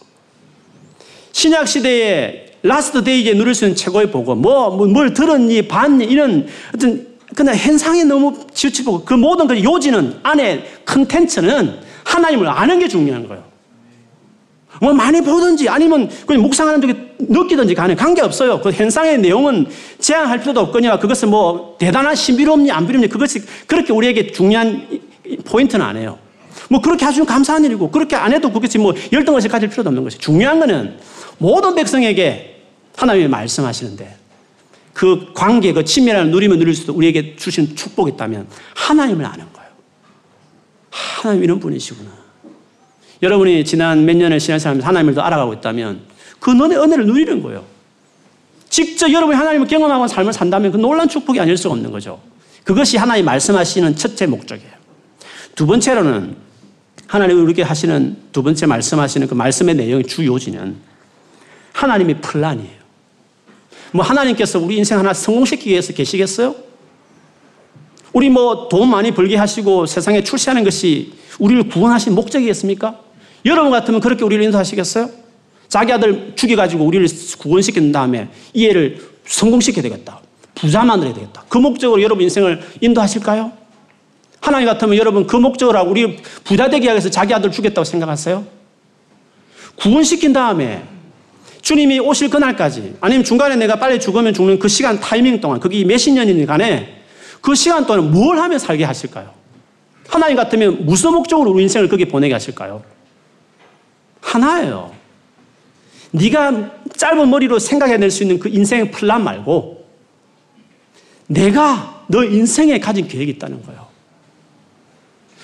신약 1.33 1.69
시대에 1.69 2.47
last 2.63 3.05
day에 3.05 3.35
누릴 3.35 3.55
수 3.55 3.65
있는 3.65 3.77
최고의 3.77 4.11
복음, 4.11 4.43
뭐, 4.43 4.71
뭐, 4.71 4.87
뭘 4.89 5.15
들었니, 5.15 5.69
봤니, 5.69 6.05
이런 6.05 6.49
어떤 6.75 7.07
그냥 7.35 7.55
현상에 7.55 8.03
너무 8.05 8.47
치우치고 8.53 9.05
그 9.05 9.15
모든 9.15 9.47
그 9.47 9.63
요지는 9.63 10.19
안에 10.23 10.65
컨텐츠는 10.85 11.79
하나님을 12.05 12.49
아는 12.49 12.79
게 12.81 12.89
중요한 12.89 13.29
거예요. 13.29 13.45
뭐 14.81 14.93
많이 14.93 15.21
보든지 15.21 15.69
아니면 15.69 16.09
그냥 16.27 16.43
묵상하는 16.43 16.81
쪽에 16.81 17.08
느끼든지 17.19 17.75
간에 17.75 17.95
관계없어요. 17.95 18.61
그 18.61 18.71
현상의 18.71 19.19
내용은 19.19 19.67
제한할 19.99 20.41
필요도 20.41 20.61
없거니와 20.61 20.99
그것은 20.99 21.31
뭐 21.31 21.77
대단한 21.79 22.15
신비롭니 22.15 22.71
안 22.71 22.87
비롭니 22.87 23.09
그것이 23.09 23.43
그렇게 23.67 23.93
우리에게 23.93 24.31
중요한 24.31 24.87
포인트는 25.45 25.85
아니에요. 25.85 26.19
뭐 26.71 26.81
그렇게 26.81 27.05
하시면 27.05 27.27
감사한 27.27 27.65
일이고 27.65 27.91
그렇게 27.91 28.15
안 28.17 28.33
해도 28.33 28.53
그것이 28.53 28.79
뭐 28.79 28.95
열등을 29.13 29.41
가질 29.41 29.69
필요도 29.69 29.89
없는 29.89 30.05
것이 30.05 30.19
중요한 30.19 30.61
것은 30.61 30.97
모든 31.39 31.75
백성에게 31.75 32.63
하나님이 32.97 33.29
말씀하시는데 33.29 34.17
그 34.93 35.33
관계, 35.35 35.73
그 35.73 35.85
친밀함을 35.85 36.31
누리면 36.33 36.59
누릴 36.59 36.75
수도 36.75 36.93
우리에게 36.93 37.37
주신 37.37 37.77
축복이 37.77 38.13
있다면 38.13 38.49
하나님을 38.75 39.25
아는 39.25 39.45
거예요. 39.53 39.69
하나님 40.91 41.45
이런 41.45 41.61
분이시구나. 41.61 42.11
여러분이 43.23 43.65
지난 43.65 44.05
몇 44.05 44.17
년의 44.17 44.41
신앙생활 44.41 44.81
하나님을 44.81 45.15
더 45.15 45.21
알아가고 45.23 45.55
있다면 45.55 46.01
그 46.41 46.51
너의 46.51 46.77
은혜를 46.79 47.07
누리는 47.07 47.43
거예요. 47.43 47.65
직접 48.69 49.11
여러분이 49.13 49.37
하나님을 49.37 49.67
경험하고 49.67 50.07
삶을 50.07 50.33
산다면 50.33 50.73
그 50.73 50.77
놀란 50.77 51.09
축복이 51.09 51.41
아닐 51.41 51.57
수가 51.57 51.75
없는 51.75 51.91
거죠. 51.91 52.21
그것이 52.65 52.97
하나님 52.97 53.25
말씀하시는 53.25 53.97
첫째 53.97 54.27
목적이에요. 54.27 54.73
두 55.55 55.67
번째로는 55.67 56.37
하나님이 57.07 57.41
우리에게 57.41 57.63
하시는 57.63 58.17
두 58.33 58.43
번째 58.43 58.67
말씀하시는 58.67 59.27
그 59.27 59.35
말씀의 59.35 59.75
내용의 59.75 60.05
주 60.05 60.27
요지는 60.27 60.77
하나님의 61.73 62.21
플란이에요. 62.21 62.79
뭐 63.93 64.05
하나님께서 64.05 64.59
우리 64.59 64.77
인생 64.77 64.99
하나 64.99 65.15
성공시키기 65.15 65.71
위해서 65.71 65.95
계시겠어요? 65.95 66.55
우리 68.13 68.29
뭐 68.29 68.69
돈 68.69 68.91
많이 68.91 69.13
벌게 69.13 69.37
하시고 69.37 69.87
세상에 69.87 70.23
출세하는 70.23 70.65
것이 70.65 71.15
우리를 71.39 71.69
구원하신 71.69 72.15
목적이겠습니까? 72.15 73.01
여러분 73.47 73.71
같으면 73.71 74.01
그렇게 74.01 74.25
우리를 74.25 74.45
인도하시겠어요? 74.45 75.09
자기 75.69 75.93
아들 75.93 76.33
죽여가지고 76.35 76.85
우리를 76.85 77.07
구원시킨 77.39 77.93
다음에 77.93 78.29
이 78.55 78.67
애를 78.67 78.99
성공시켜야 79.27 79.83
되겠다. 79.83 80.21
부자 80.55 80.85
만들어야 80.85 81.15
되겠다. 81.15 81.45
그 81.49 81.59
목적으로 81.59 82.03
여러분 82.03 82.25
인생을 82.25 82.61
인도하실까요? 82.81 83.53
하나님 84.41 84.67
같으면 84.67 84.97
여러분 84.97 85.27
그 85.27 85.37
목적으로 85.37 85.83
우리 85.83 86.17
부자 86.45 86.69
되기 86.69 86.87
위해서 86.87 87.11
자기 87.11 87.35
아들 87.35 87.51
죽였다고 87.51 87.85
생각하세요? 87.85 88.45
구원시킨 89.77 90.33
다음에 90.33 90.83
주님이 91.61 92.01
오실 92.01 92.31
그날까지 92.31 92.97
아니면 93.01 93.25
중간에 93.25 93.57
내가 93.57 93.77
빨리 93.77 94.01
죽으면 94.01 94.33
죽는 94.33 94.59
그 94.59 94.69
시간 94.69 94.99
타이밍 95.01 95.41
동안 95.41 95.61
그게 95.61 95.85
몇십 95.85 96.15
년이니 96.15 96.47
간에 96.47 97.03
그 97.41 97.55
시간 97.55 97.87
동안 97.87 98.11
뭘 98.11 98.39
하며 98.39 98.59
살게 98.59 98.85
하실까요? 98.85 99.33
하나님 100.09 100.37
같으면 100.37 100.87
무슨 100.87 101.13
목적으로 101.13 101.51
우리 101.51 101.65
인생을 101.65 101.89
거기에 101.89 102.07
보내게 102.07 102.33
하실까요? 102.33 102.83
하나예요. 104.21 104.98
네가 106.11 106.71
짧은 106.97 107.29
머리로 107.29 107.59
생각해낼 107.59 108.11
수 108.11 108.23
있는 108.23 108.39
그 108.39 108.49
인생의 108.49 108.91
플랜 108.91 109.23
말고 109.23 109.87
내가 111.27 112.05
너 112.09 112.25
인생에 112.25 112.81
가진 112.81 113.07
계획이 113.07 113.33
있다는 113.33 113.63
거예요. 113.65 113.87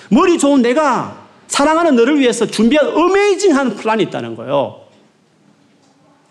머리 0.09 0.37
좋은 0.37 0.61
내가 0.61 1.25
사랑하는 1.47 1.95
너를 1.95 2.19
위해서 2.19 2.45
준비한 2.45 2.87
amazing한 2.87 3.75
플랜이 3.75 4.03
있다는 4.03 4.35
거예요. 4.35 4.81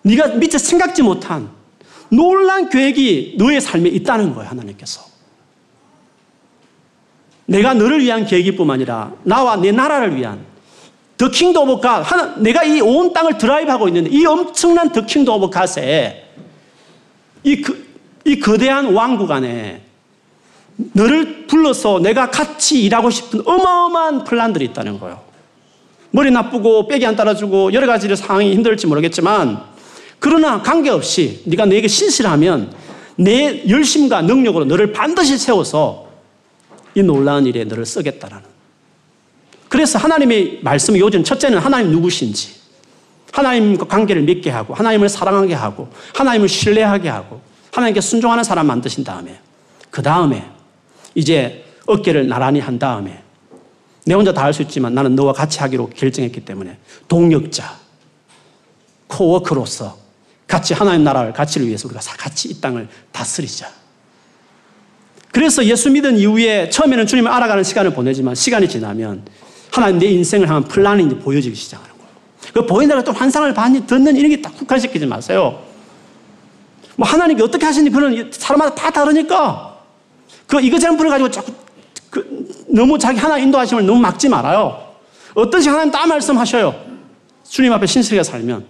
네가 0.03 0.35
미처 0.35 0.59
생각지 0.59 1.03
못한 1.03 1.49
놀란 2.11 2.69
계획이 2.69 3.37
너의 3.39 3.61
삶에 3.61 3.89
있다는 3.89 4.35
거예요, 4.35 4.51
하나님께서. 4.51 5.03
내가 7.47 7.75
너를 7.75 8.01
위한 8.01 8.27
계획일 8.27 8.57
뿐만 8.57 8.75
아니라 8.75 9.13
나와 9.23 9.57
내 9.57 9.71
나라를 9.71 10.17
위한 10.17 10.45
the 11.17 11.29
kingdom 11.29 11.63
of 11.63 11.81
God, 11.81 12.01
하나, 12.01 12.35
내가 12.37 12.65
이 12.65 12.81
온 12.81 13.13
땅을 13.13 13.39
드라이브하고 13.39 13.89
있는데 13.89 14.11
이 14.11 14.27
엄청난 14.27 14.91
the 14.91 15.07
kingdom 15.07 15.35
of 15.35 15.51
God에 15.51 16.25
이, 17.45 17.61
그, 17.63 17.87
이 18.25 18.41
거대한 18.41 18.93
왕국 18.93 19.31
안에 19.31 19.83
너를 20.77 21.47
불러서 21.47 22.01
내가 22.01 22.31
같이 22.31 22.83
일하고 22.83 23.11
싶은 23.11 23.43
어마어마한 23.47 24.25
플랜들이 24.25 24.65
있다는 24.67 24.99
거예요. 24.99 25.23
머리 26.11 26.31
나쁘고 26.31 26.89
빽이 26.89 27.05
안 27.07 27.17
따라주고 27.17 27.73
여러 27.73 27.87
가지 27.87 28.15
상황이 28.17 28.53
힘들지 28.53 28.87
모르겠지만 28.87 29.63
그러나 30.19 30.63
관계없이 30.63 31.43
네가 31.45 31.67
내게 31.67 31.87
신실하면 31.87 32.73
내 33.17 33.63
열심과 33.69 34.23
능력으로 34.23 34.65
너를 34.65 34.93
반드시 34.93 35.39
세워서 35.39 36.09
이 36.95 37.03
놀라운 37.03 37.47
일에 37.47 37.65
너를 37.65 37.85
쓰겠다라는 37.85 38.54
그래서 39.75 39.99
하나님의 39.99 40.61
말씀의 40.63 41.01
요즘 41.01 41.25
첫째는 41.25 41.59
하나님 41.59 41.91
누구신지, 41.91 42.55
하나님과 43.33 43.87
관계를 43.87 44.23
맺게 44.23 44.49
하고, 44.49 44.73
하나님을 44.73 45.09
사랑하게 45.09 45.55
하고, 45.55 45.89
하나님을 46.15 46.49
신뢰하게 46.49 47.09
하고, 47.09 47.41
하나님께 47.73 48.01
순종하는 48.01 48.45
사람 48.45 48.69
만드신 48.69 49.03
다음에, 49.03 49.37
그 49.91 50.01
다음에 50.01 50.49
이제 51.17 51.65
어깨를 51.87 52.29
나란히 52.29 52.61
한 52.61 52.79
다음에 52.79 53.21
내 54.07 54.15
혼자 54.15 54.33
다 54.33 54.43
할 54.43 54.55
수 54.55 54.63
있지만 54.63 54.95
나는 54.95 55.17
너와 55.17 55.33
같이 55.33 55.59
하기로 55.59 55.89
결정했기 55.89 56.45
때문에 56.45 56.79
동력자, 57.09 57.77
코워크로서 59.09 59.99
같이 60.47 60.73
하나님 60.73 61.03
나라를 61.03 61.33
가치를 61.33 61.67
위해서 61.67 61.89
우리가 61.89 62.01
같이 62.17 62.49
이 62.49 62.61
땅을 62.61 62.87
다스리자. 63.11 63.69
그래서 65.33 65.65
예수 65.65 65.91
믿은 65.91 66.17
이후에 66.17 66.71
처음에는 66.71 67.09
주님을 67.09 67.29
알아가는 67.29 67.65
시간을 67.65 67.93
보내지만 67.93 68.37
시간이 68.37 68.69
지나면 68.69 69.25
하나님 69.75 69.99
내 69.99 70.07
인생을 70.07 70.49
향한 70.49 70.63
플랜이 70.63 71.05
이제 71.05 71.19
보여지기 71.19 71.57
시작하는 71.57 71.91
거예요. 71.97 72.13
그 72.55 72.65
보인다고 72.65 73.03
또 73.03 73.11
환상을 73.13 73.53
받니, 73.53 73.85
듣는 73.89 74.17
이런 74.17 74.31
게 74.31 74.41
딱 74.41 74.57
국한시키지 74.57 75.05
마세요. 75.05 75.61
뭐 76.95 77.09
하나님이 77.09 77.43
어떻게 77.43 77.67
하시니 77.67 77.91
그런 77.91 78.31
사람마다 78.31 78.73
다 78.77 78.91
다르니까 78.93 79.75
그 80.47 80.61
이것저것 80.61 80.97
불어가지고 80.97 81.29
자꾸 81.33 81.53
그 82.09 82.47
너무 82.69 82.97
자기 82.97 83.19
하나 83.19 83.37
인도하심을 83.37 83.85
너무 83.85 83.99
막지 83.99 84.29
말아요. 84.29 84.81
어떤 85.35 85.61
식 85.61 85.71
하나님 85.71 85.91
다 85.91 86.07
말씀하셔요. 86.07 86.73
주님 87.49 87.73
앞에 87.73 87.85
신실하게 87.87 88.23
살면. 88.23 88.65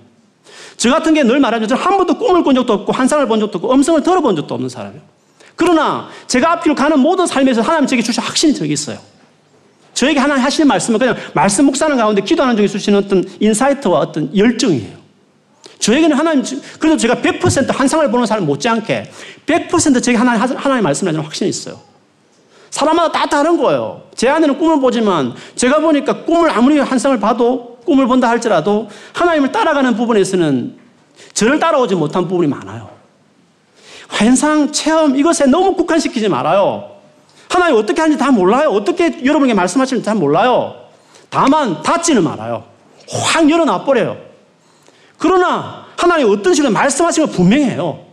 저 0.78 0.90
같은 0.90 1.12
게 1.12 1.22
늘 1.22 1.38
말하죠. 1.38 1.66
저는 1.66 1.82
한 1.82 1.98
번도 1.98 2.16
꿈을 2.18 2.42
꾼 2.42 2.54
적도 2.54 2.72
없고 2.72 2.92
환상을 2.92 3.28
본 3.28 3.40
적도 3.40 3.58
없고 3.58 3.74
음성을 3.74 4.02
들어본 4.02 4.36
적도 4.36 4.54
없는 4.54 4.70
사람이에요. 4.70 5.02
그러나 5.54 6.08
제가 6.26 6.52
앞으로 6.52 6.74
가는 6.74 6.98
모든 6.98 7.26
삶에서 7.26 7.60
하나님 7.60 7.86
제게 7.86 8.00
주신 8.02 8.22
확신이 8.22 8.54
저기 8.54 8.72
있어요. 8.72 8.98
저에게 9.94 10.18
하나님 10.18 10.44
하시는 10.44 10.66
말씀은 10.68 10.98
그냥 10.98 11.16
말씀 11.32 11.64
묵상하는 11.66 11.96
가운데 11.96 12.20
기도하는 12.20 12.56
중에 12.56 12.66
주시는 12.66 12.98
어떤 12.98 13.24
인사이트와 13.40 14.00
어떤 14.00 14.36
열정이에요. 14.36 15.04
저에게는 15.78 16.16
하나님, 16.16 16.44
그래도 16.78 16.96
제가 16.96 17.16
100% 17.16 17.74
환상을 17.74 18.10
보는 18.10 18.26
사람 18.26 18.46
못지않게 18.46 19.10
100% 19.46 20.02
제게 20.02 20.16
하나님, 20.16 20.42
하나님 20.56 20.82
말씀을 20.84 21.12
하는 21.12 21.24
확신이 21.24 21.50
있어요. 21.50 21.78
사람마다 22.70 23.12
다 23.12 23.26
다른 23.26 23.56
거예요. 23.56 24.02
제 24.14 24.28
아내는 24.28 24.58
꿈을 24.58 24.80
보지만 24.80 25.34
제가 25.54 25.78
보니까 25.78 26.24
꿈을 26.24 26.50
아무리 26.50 26.78
환상을 26.78 27.18
봐도 27.20 27.78
꿈을 27.84 28.06
본다 28.06 28.28
할지라도 28.28 28.88
하나님을 29.12 29.52
따라가는 29.52 29.94
부분에서는 29.94 30.76
저를 31.34 31.58
따라오지 31.58 31.94
못한 31.94 32.26
부분이 32.26 32.48
많아요. 32.48 32.90
환상, 34.08 34.72
체험, 34.72 35.16
이것에 35.16 35.46
너무 35.46 35.74
국한시키지 35.74 36.28
말아요. 36.28 36.93
하나님 37.54 37.76
어떻게 37.76 38.00
하는지 38.00 38.18
다 38.18 38.32
몰라요. 38.32 38.70
어떻게 38.70 39.24
여러분에게 39.24 39.54
말씀하시는지 39.54 40.04
다 40.04 40.12
몰라요. 40.14 40.74
다만 41.30 41.82
닫지는 41.82 42.24
말아요. 42.24 42.64
확 43.08 43.48
열어놔 43.48 43.84
버려요. 43.84 44.16
그러나 45.18 45.86
하나님 45.96 46.28
어떤 46.30 46.52
식으로 46.52 46.72
말씀하시는 46.72 47.28
건 47.28 47.36
분명해요. 47.36 48.04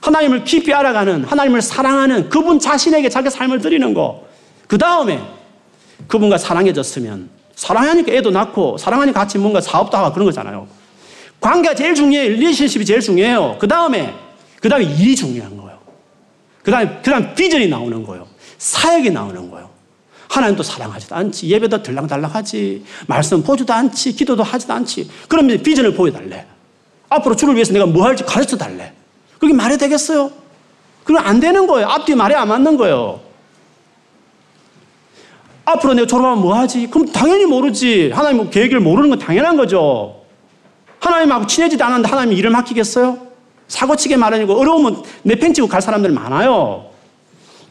하나님을 0.00 0.44
깊이 0.44 0.74
알아가는 0.74 1.24
하나님을 1.24 1.62
사랑하는 1.62 2.28
그분 2.28 2.58
자신에게 2.58 3.08
자기 3.08 3.30
삶을 3.30 3.60
드리는 3.60 3.94
거. 3.94 4.24
그 4.66 4.78
다음에 4.78 5.22
그분과 6.08 6.36
사랑해졌으면 6.36 7.30
사랑하니까 7.54 8.12
애도 8.12 8.32
낳고 8.32 8.78
사랑하니까 8.78 9.20
같이 9.20 9.38
뭔가 9.38 9.60
사업도 9.60 9.96
하고 9.96 10.12
그런 10.12 10.26
거잖아요. 10.26 10.66
관계가 11.40 11.74
제일 11.74 11.94
중요해요. 11.94 12.32
relationship이 12.32 12.84
제일 12.84 13.00
중요해요. 13.00 13.58
그 13.60 13.68
다음에 13.68 14.12
그 14.60 14.68
다음에 14.68 14.84
일이 14.84 15.14
중요한 15.14 15.56
거예요. 15.56 15.78
그 16.64 16.70
다음에 16.70 17.00
그 17.02 17.10
다음 17.10 17.34
비전이 17.34 17.68
나오는 17.68 18.02
거예요. 18.02 18.23
사역이 18.64 19.10
나오는 19.10 19.50
거예요. 19.50 19.68
하나님도 20.30 20.62
사랑하지도 20.62 21.14
않지. 21.14 21.48
예배도 21.48 21.82
들락달락하지. 21.82 22.82
말씀 23.06 23.42
보지도 23.42 23.74
않지. 23.74 24.12
기도도 24.14 24.42
하지도 24.42 24.72
않지. 24.72 25.10
그러면 25.28 25.62
비전을 25.62 25.94
보여달래. 25.94 26.46
앞으로 27.10 27.36
주를 27.36 27.54
위해서 27.54 27.74
내가 27.74 27.84
뭐 27.84 28.06
할지 28.06 28.24
가르쳐 28.24 28.56
달래. 28.56 28.94
그게 29.38 29.52
말이 29.52 29.76
되겠어요? 29.76 30.30
그건 31.04 31.26
안 31.26 31.40
되는 31.40 31.66
거예요. 31.66 31.88
앞뒤 31.88 32.14
말이 32.14 32.34
안 32.34 32.48
맞는 32.48 32.78
거예요. 32.78 33.20
앞으로 35.66 35.92
내가 35.92 36.06
졸업하면 36.06 36.40
뭐 36.40 36.54
하지? 36.54 36.86
그럼 36.86 37.12
당연히 37.12 37.44
모르지. 37.44 38.12
하나님 38.12 38.48
계획을 38.48 38.80
모르는 38.80 39.10
건 39.10 39.18
당연한 39.18 39.58
거죠. 39.58 40.22
하나님하고 41.00 41.46
친해지도 41.46 41.84
않았는데 41.84 42.08
하나님 42.08 42.38
일을 42.38 42.48
맡기겠어요? 42.48 43.18
사고치게 43.68 44.16
말하고 44.16 44.58
어려우면 44.58 45.02
내 45.22 45.34
팽치고 45.34 45.68
갈 45.68 45.82
사람들 45.82 46.10
많아요. 46.12 46.93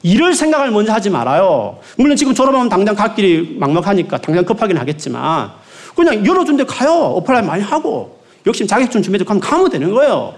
일을 0.03 0.35
생각을 0.35 0.69
먼저 0.69 0.93
하지 0.93 1.09
말아요. 1.09 1.79
물론 1.97 2.15
지금 2.15 2.33
졸업하면 2.33 2.69
당장 2.69 2.93
갈 2.93 3.15
길이 3.15 3.55
막막하니까 3.57 4.17
당장 4.19 4.43
급하긴 4.43 4.77
하겠지만 4.77 5.51
그냥 5.95 6.25
열어준 6.25 6.57
데 6.57 6.65
가요. 6.65 7.13
오프라인 7.15 7.47
많이 7.47 7.63
하고 7.63 8.19
욕심 8.45 8.67
자격증 8.67 9.01
준비해서 9.01 9.25
가면 9.25 9.39
가면 9.39 9.69
되는 9.69 9.93
거예요. 9.93 10.33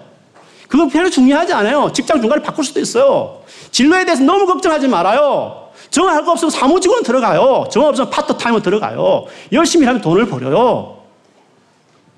그거 0.68 0.88
별로 0.88 1.10
중요하지 1.10 1.54
않아요. 1.54 1.92
직장 1.94 2.22
중간에 2.22 2.42
바꿀 2.42 2.64
수도 2.64 2.80
있어요. 2.80 3.40
진로에 3.72 4.06
대해서 4.06 4.24
너무 4.24 4.46
걱정하지 4.46 4.88
말아요. 4.88 5.70
정할 5.90 6.24
거 6.24 6.32
없으면 6.32 6.52
사무직으로 6.52 7.02
들어가요. 7.02 7.66
정할 7.72 7.90
없으면 7.90 8.10
파트타임으로 8.10 8.62
들어가요. 8.62 9.26
열심히 9.52 9.86
하면 9.88 10.02
돈을 10.02 10.28
벌어요. 10.28 10.98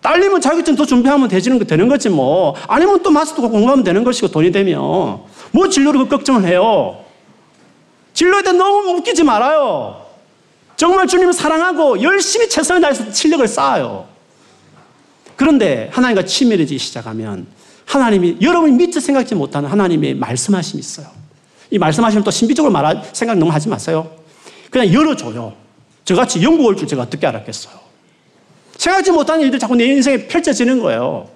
딸리면 0.01 0.41
자격증 0.41 0.75
더 0.75 0.85
준비하면 0.85 1.27
되지는 1.27 1.59
되는 1.59 1.87
거지 1.87 2.09
뭐. 2.09 2.55
아니면 2.67 3.01
또 3.03 3.11
마스터 3.11 3.41
공부하면 3.41 3.83
되는 3.83 4.03
것이고 4.03 4.29
돈이 4.29 4.51
되면. 4.51 5.19
뭐 5.51 5.69
진로를 5.69 6.01
그 6.01 6.09
걱정을 6.09 6.45
해요. 6.45 7.06
진로에 8.17 8.41
대해 8.41 8.57
너무 8.57 8.97
웃기지 8.97 9.21
말아요. 9.23 10.03
정말 10.75 11.05
주님을 11.05 11.33
사랑하고 11.33 12.01
열심히 12.01 12.49
최선을 12.49 12.81
다해서 12.81 13.11
실력을 13.11 13.47
쌓아요. 13.47 14.07
그런데 15.35 15.91
하나님과 15.93 16.25
친밀해지기 16.25 16.79
시작하면 16.79 17.45
하나님이 17.85 18.37
여러분이 18.41 18.73
미처 18.73 18.99
생각지 18.99 19.35
못하는 19.35 19.69
하나님의 19.69 20.15
말씀하심이 20.15 20.79
있어요. 20.79 21.05
이 21.69 21.77
말씀하시면 21.77 22.23
또 22.23 22.31
신비적으로 22.31 22.73
말할 22.73 23.03
생각 23.13 23.37
너무 23.37 23.51
하지 23.51 23.69
마세요. 23.69 24.09
그냥 24.71 24.91
열어줘요. 24.91 25.53
저같이 26.03 26.41
영국 26.41 26.65
올 26.65 26.75
줄 26.75 26.87
제가 26.87 27.03
어떻게 27.03 27.27
알았겠어요. 27.27 27.75
생각지 28.77 29.11
못하는 29.11 29.41
일들 29.43 29.59
자꾸 29.59 29.75
내 29.75 29.85
인생에 29.85 30.25
펼쳐지는 30.27 30.81
거예요. 30.81 31.29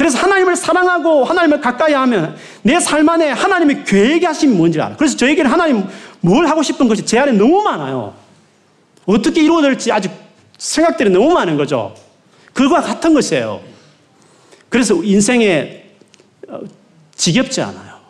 그래서 0.00 0.16
하나님을 0.16 0.56
사랑하고 0.56 1.24
하나님을 1.24 1.60
가까이 1.60 1.92
하면 1.92 2.34
내 2.62 2.78
삶 2.78 3.06
안에 3.06 3.32
하나님의 3.32 3.84
계획이 3.84 4.24
하심이 4.24 4.56
뭔지 4.56 4.80
알아. 4.80 4.96
그래서 4.96 5.14
저에게는 5.14 5.50
하나님 5.50 5.86
뭘 6.22 6.46
하고 6.46 6.62
싶은 6.62 6.88
것이 6.88 7.04
제 7.04 7.18
안에 7.18 7.32
너무 7.32 7.60
많아요. 7.60 8.14
어떻게 9.04 9.42
이루어질지 9.42 9.92
아직 9.92 10.10
생각들이 10.56 11.10
너무 11.10 11.34
많은 11.34 11.58
거죠. 11.58 11.94
그거와 12.54 12.80
같은 12.80 13.12
것이에요. 13.12 13.60
그래서 14.70 14.94
인생에 15.04 15.84
어, 16.48 16.60
지겹지 17.14 17.60
않아요. 17.60 18.00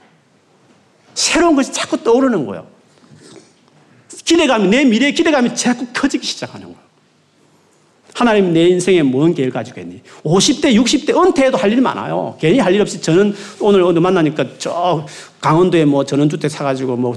새로운 1.15 1.57
것이 1.57 1.73
자꾸 1.73 2.01
떠오르는 2.05 2.47
거예요. 2.47 2.69
기대감이, 4.25 4.69
내 4.69 4.85
미래의 4.85 5.13
기대감이 5.13 5.57
자꾸 5.57 5.89
커지기 5.93 6.25
시작하는 6.25 6.69
거예요. 6.69 6.90
하나님 8.15 8.53
내 8.53 8.69
인생에 8.69 9.03
뭔 9.03 9.35
계획을 9.35 9.53
가지고 9.53 9.81
있니? 9.81 10.01
50대, 10.25 10.75
60대 10.75 11.17
은퇴해도 11.17 11.57
할 11.57 11.73
일이 11.73 11.81
많아요. 11.81 12.37
괜히 12.41 12.59
할 12.59 12.75
일 12.75 12.81
없이 12.81 13.01
저는 13.01 13.35
오늘 13.61 13.83
오늘 13.83 14.01
만나니까 14.01 14.45
저 14.59 15.07
강원도에 15.41 15.85
뭐 15.85 16.05
전원주택 16.05 16.51
사가지고 16.51 16.97
뭐 16.97 17.15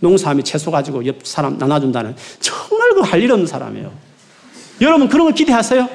농사하며 0.00 0.42
채소 0.42 0.70
가지고 0.70 1.04
옆 1.06 1.26
사람 1.26 1.56
나눠준다는 1.58 2.14
정말 2.40 2.90
그 2.94 3.00
할 3.02 3.20
일 3.22 3.30
없는 3.32 3.46
사람이에요. 3.46 3.90
여러분 4.80 5.08
그런 5.08 5.26
걸 5.26 5.34
기대하세요? 5.34 5.88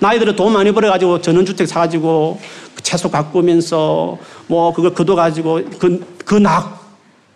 나이들은 0.00 0.36
돈 0.36 0.52
많이 0.52 0.70
벌어가지고 0.72 1.20
전원주택 1.20 1.66
사가지고 1.68 2.40
채소 2.82 3.10
가꾸면서 3.10 4.16
뭐 4.46 4.72
그걸 4.72 4.94
거둬가지고 4.94 5.62
그, 5.78 6.16
그 6.24 6.34
낙, 6.36 6.80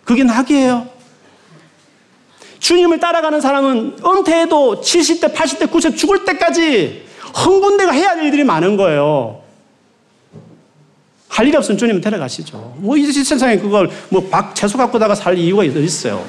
그게 0.03 0.23
낙이에요. 0.23 0.87
주님을 2.65 2.99
따라가는 2.99 3.41
사람은 3.41 3.97
은퇴해도 4.03 4.81
70대, 4.81 5.35
80대, 5.35 5.67
90대 5.67 5.95
죽을 5.95 6.25
때까지 6.25 7.03
흥분되고 7.35 7.93
해야 7.93 8.15
될 8.15 8.25
일들이 8.25 8.43
많은 8.43 8.75
거예요. 8.75 9.41
할일 11.27 11.55
없으면 11.57 11.77
주님 11.77 12.01
데려가시죠. 12.01 12.77
뭐, 12.77 12.97
이 12.97 13.05
세상에 13.11 13.59
그걸 13.59 13.91
뭐 14.09 14.27
박, 14.31 14.55
채소 14.55 14.79
갖고다가 14.79 15.13
살 15.13 15.37
이유가 15.37 15.63
있어요. 15.63 16.25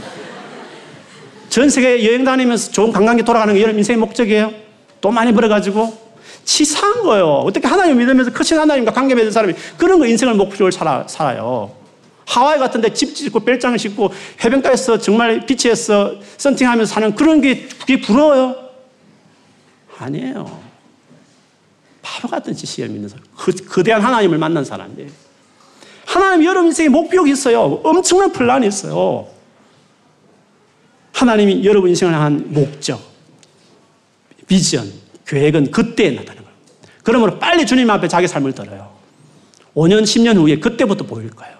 전 1.48 1.70
세계 1.70 2.06
여행 2.06 2.22
다니면서 2.22 2.70
좋은 2.70 2.92
관광지 2.92 3.24
돌아가는 3.24 3.54
게 3.54 3.62
여러분 3.62 3.78
인생의 3.78 3.98
목적이에요? 3.98 4.52
돈 5.00 5.14
많이 5.14 5.32
벌어가지고? 5.32 6.06
치사한 6.44 7.02
거예요. 7.02 7.26
어떻게 7.46 7.66
하나님 7.66 7.96
믿으면서 7.96 8.30
크신 8.30 8.58
하나님과 8.58 8.92
관계 8.92 9.14
맺은 9.14 9.30
사람이 9.30 9.54
그런 9.78 9.98
거 9.98 10.06
인생을 10.06 10.34
목표를 10.34 10.70
살아, 10.70 11.06
살아요. 11.08 11.85
하와이 12.26 12.58
같은 12.58 12.80
데 12.80 12.90
집 12.92 13.14
짓고 13.14 13.40
벨장을 13.40 13.78
짓고 13.78 14.12
해변가에서 14.44 14.98
정말 14.98 15.46
비치에서 15.46 16.16
썬팅하면서 16.36 16.92
사는 16.92 17.14
그런 17.14 17.40
게 17.40 17.66
그게 17.66 18.00
부러워요? 18.00 18.56
아니에요. 19.98 20.60
바보 22.02 22.28
같은 22.28 22.54
짓이에요, 22.54 22.92
믿는 22.92 23.08
사람. 23.08 23.24
그, 23.36 23.52
거대한 23.66 24.02
하나님을 24.02 24.38
만난 24.38 24.64
사람이에요. 24.64 25.10
하나님 26.04 26.44
여러분 26.44 26.66
인생에 26.66 26.88
목표가 26.88 27.28
있어요. 27.28 27.80
엄청난 27.82 28.30
플랜이 28.32 28.66
있어요. 28.68 29.28
하나님이 31.12 31.64
여러분 31.64 31.88
인생을 31.90 32.14
향한 32.14 32.44
목적, 32.52 33.00
비전, 34.46 34.92
계획은 35.26 35.70
그때 35.70 36.10
나타나는 36.10 36.42
거예요. 36.42 36.56
그러므로 37.02 37.38
빨리 37.38 37.66
주님 37.66 37.88
앞에 37.90 38.06
자기 38.08 38.28
삶을 38.28 38.52
들어요. 38.52 38.94
5년, 39.74 40.02
10년 40.02 40.36
후에 40.36 40.58
그때부터 40.60 41.04
보일 41.06 41.30
거예요. 41.30 41.56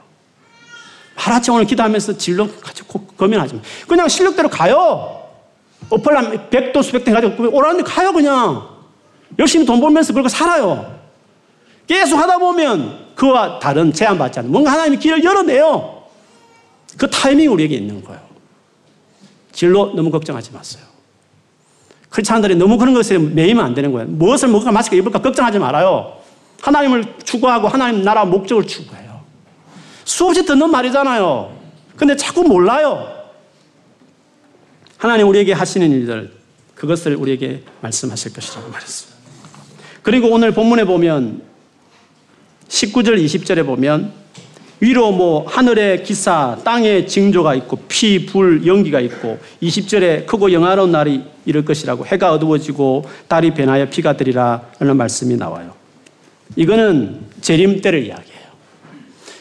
하루아침 1.26 1.54
오늘 1.54 1.66
기도하면서 1.66 2.18
진로 2.18 2.48
가지고 2.60 3.00
고민하지 3.16 3.54
마. 3.56 3.60
그냥 3.88 4.08
실력대로 4.08 4.48
가요. 4.48 5.22
어플람 5.90 6.50
백도 6.50 6.82
수백대 6.82 7.10
가지고 7.10 7.50
오라는데 7.50 7.82
가요 7.82 8.12
그냥. 8.12 8.68
열심히 9.36 9.66
돈 9.66 9.80
벌면서 9.80 10.12
그렇게 10.12 10.28
살아요. 10.28 10.94
계속 11.88 12.16
하다 12.16 12.38
보면 12.38 13.06
그와 13.16 13.58
다른 13.58 13.92
제한받지 13.92 14.38
않는 14.38 14.52
뭔가 14.52 14.70
하나님이 14.70 14.98
길을 14.98 15.24
열어내요. 15.24 16.04
그 16.96 17.10
타이밍이 17.10 17.48
우리에게 17.48 17.74
있는 17.74 18.04
거예요. 18.04 18.20
진로 19.50 19.92
너무 19.94 20.12
걱정하지 20.12 20.52
마세요. 20.52 20.84
크리스찬들이 22.08 22.54
너무 22.54 22.78
그런 22.78 22.94
것에 22.94 23.18
매이면 23.18 23.64
안 23.64 23.74
되는 23.74 23.90
거예요. 23.90 24.06
무엇을 24.08 24.48
먹을까 24.48 24.70
마실까 24.70 24.96
입을까 24.96 25.20
걱정하지 25.20 25.58
말아요. 25.58 26.18
하나님을 26.60 27.16
추구하고 27.24 27.66
하나님 27.66 28.02
나라 28.02 28.24
목적을 28.24 28.64
추구해요. 28.66 29.05
수없이 30.06 30.46
듣는 30.46 30.70
말이잖아요. 30.70 31.54
근데 31.96 32.16
자꾸 32.16 32.44
몰라요. 32.44 33.12
하나님 34.96 35.28
우리에게 35.28 35.52
하시는 35.52 35.90
일들, 35.90 36.30
그것을 36.74 37.16
우리에게 37.16 37.62
말씀하실 37.82 38.32
것이라고 38.32 38.70
말했습니다. 38.70 39.16
그리고 40.02 40.28
오늘 40.28 40.52
본문에 40.52 40.84
보면 40.84 41.42
19절, 42.68 43.22
20절에 43.22 43.66
보면 43.66 44.12
위로 44.78 45.10
뭐 45.10 45.44
하늘의 45.48 46.04
기사, 46.04 46.56
땅의 46.64 47.08
징조가 47.08 47.56
있고 47.56 47.78
피, 47.88 48.26
불, 48.26 48.64
연기가 48.64 49.00
있고 49.00 49.38
20절에 49.60 50.26
크고 50.26 50.52
영화로운 50.52 50.92
날이 50.92 51.24
이럴 51.46 51.64
것이라고 51.64 52.06
해가 52.06 52.32
어두워지고 52.32 53.06
달이 53.26 53.54
변하여 53.54 53.88
피가 53.88 54.16
되리라 54.16 54.70
라는 54.78 54.96
말씀이 54.96 55.36
나와요. 55.36 55.74
이거는 56.54 57.22
재림 57.40 57.80
때를 57.80 58.06
이야기해요. 58.06 58.35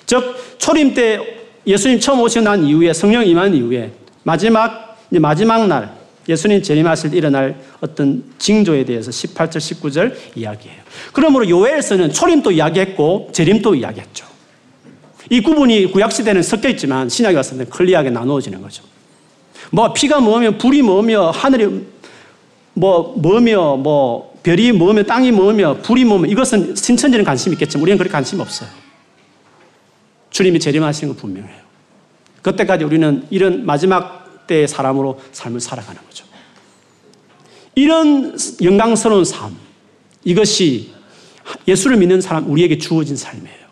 즉 0.05 0.35
초림 0.57 0.93
때 0.93 1.19
예수님 1.65 1.99
처음 1.99 2.21
오시고 2.21 2.43
난 2.43 2.63
이후에 2.63 2.93
성령 2.93 3.25
임한 3.25 3.55
이후에 3.55 3.91
마지막 4.23 4.97
마지막 5.09 5.67
날 5.67 5.93
예수님 6.27 6.61
재림하실 6.61 7.13
일어날 7.13 7.55
어떤 7.81 8.23
징조에 8.39 8.85
대해서 8.85 9.11
18절 9.11 9.57
19절 9.57 10.15
이야기해요. 10.35 10.81
그러므로 11.13 11.47
요엘서는 11.47 12.11
초림도 12.11 12.51
이야기했고 12.51 13.29
재림도 13.31 13.75
이야기했죠. 13.75 14.25
이 15.29 15.41
구분이 15.41 15.91
구약 15.91 16.11
시대는 16.11 16.43
섞여 16.43 16.69
있지만 16.69 17.09
신약에 17.09 17.35
왔을 17.35 17.57
때 17.57 17.65
클리어하게 17.65 18.11
나누어지는 18.11 18.61
거죠. 18.61 18.83
뭐 19.71 19.93
피가 19.93 20.19
뭐며 20.19 20.57
불이 20.57 20.81
뭐며 20.81 21.31
하늘이 21.31 21.85
뭐 22.73 23.13
뭐며 23.17 23.77
뭐 23.77 24.35
별이 24.43 24.71
뭐며 24.71 25.03
땅이 25.03 25.31
뭐며 25.31 25.77
불이 25.81 26.05
뭐며 26.05 26.27
이것은 26.27 26.75
신천지는 26.75 27.25
관심 27.25 27.53
있겠지만 27.53 27.81
우리는 27.83 27.97
그렇게 27.97 28.11
관심 28.11 28.39
없어요. 28.39 28.69
주님이 30.35 30.59
재림하시는 30.59 31.13
건 31.13 31.21
분명해요. 31.21 31.61
그때까지 32.41 32.83
우리는 32.83 33.23
이런 33.29 33.65
마지막 33.65 34.45
때의 34.47 34.67
사람으로 34.67 35.17
삶을 35.31 35.61
살아가는 35.61 36.01
거죠. 36.01 36.25
이런 37.73 38.37
영광스러운 38.61 39.23
삶, 39.23 39.55
이것이 40.25 40.91
예수를 41.65 41.95
믿는 41.95 42.19
사람, 42.19 42.51
우리에게 42.51 42.77
주어진 42.77 43.15
삶이에요. 43.15 43.65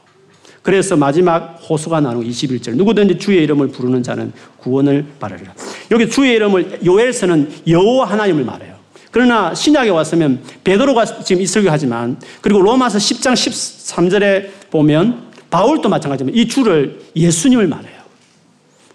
그래서 0.62 0.96
마지막 0.96 1.60
호수가 1.70 2.00
나누 2.00 2.22
21절. 2.22 2.78
누구든지 2.78 3.18
주의 3.18 3.44
이름을 3.44 3.68
부르는 3.68 4.02
자는 4.02 4.32
구원을 4.60 5.06
받으리라. 5.20 5.54
여기 5.92 6.10
주의 6.10 6.34
이름을 6.36 6.80
요엘서는 6.86 7.52
여호와 7.68 8.06
하나님을 8.06 8.46
말해요. 8.46 8.78
그러나 9.12 9.54
신약에 9.54 9.90
왔으면 9.90 10.42
베드로가 10.64 11.24
지금 11.24 11.42
이설교하지만 11.42 12.22
그리고 12.40 12.62
로마서 12.62 13.00
10장 13.00 13.34
13절에 13.34 14.72
보면 14.72 15.33
바울도 15.54 15.88
마찬가지입니다. 15.88 16.36
이 16.36 16.48
주를 16.48 17.00
예수님을 17.16 17.68
말해요. 17.68 18.02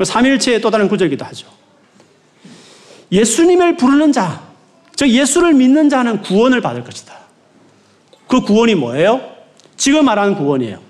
삼일체의 0.03 0.61
또 0.61 0.71
다른 0.71 0.89
구절이기도 0.89 1.25
하죠. 1.27 1.47
예수님을 3.13 3.77
부르는 3.77 4.11
자, 4.11 4.43
즉 4.97 5.09
예수를 5.09 5.55
믿는 5.55 5.89
자는 5.89 6.21
구원을 6.21 6.61
받을 6.61 6.83
것이다. 6.83 7.17
그 8.27 8.41
구원이 8.41 8.75
뭐예요? 8.75 9.21
지금 9.77 10.05
말하는 10.05 10.35
구원이에요. 10.35 10.81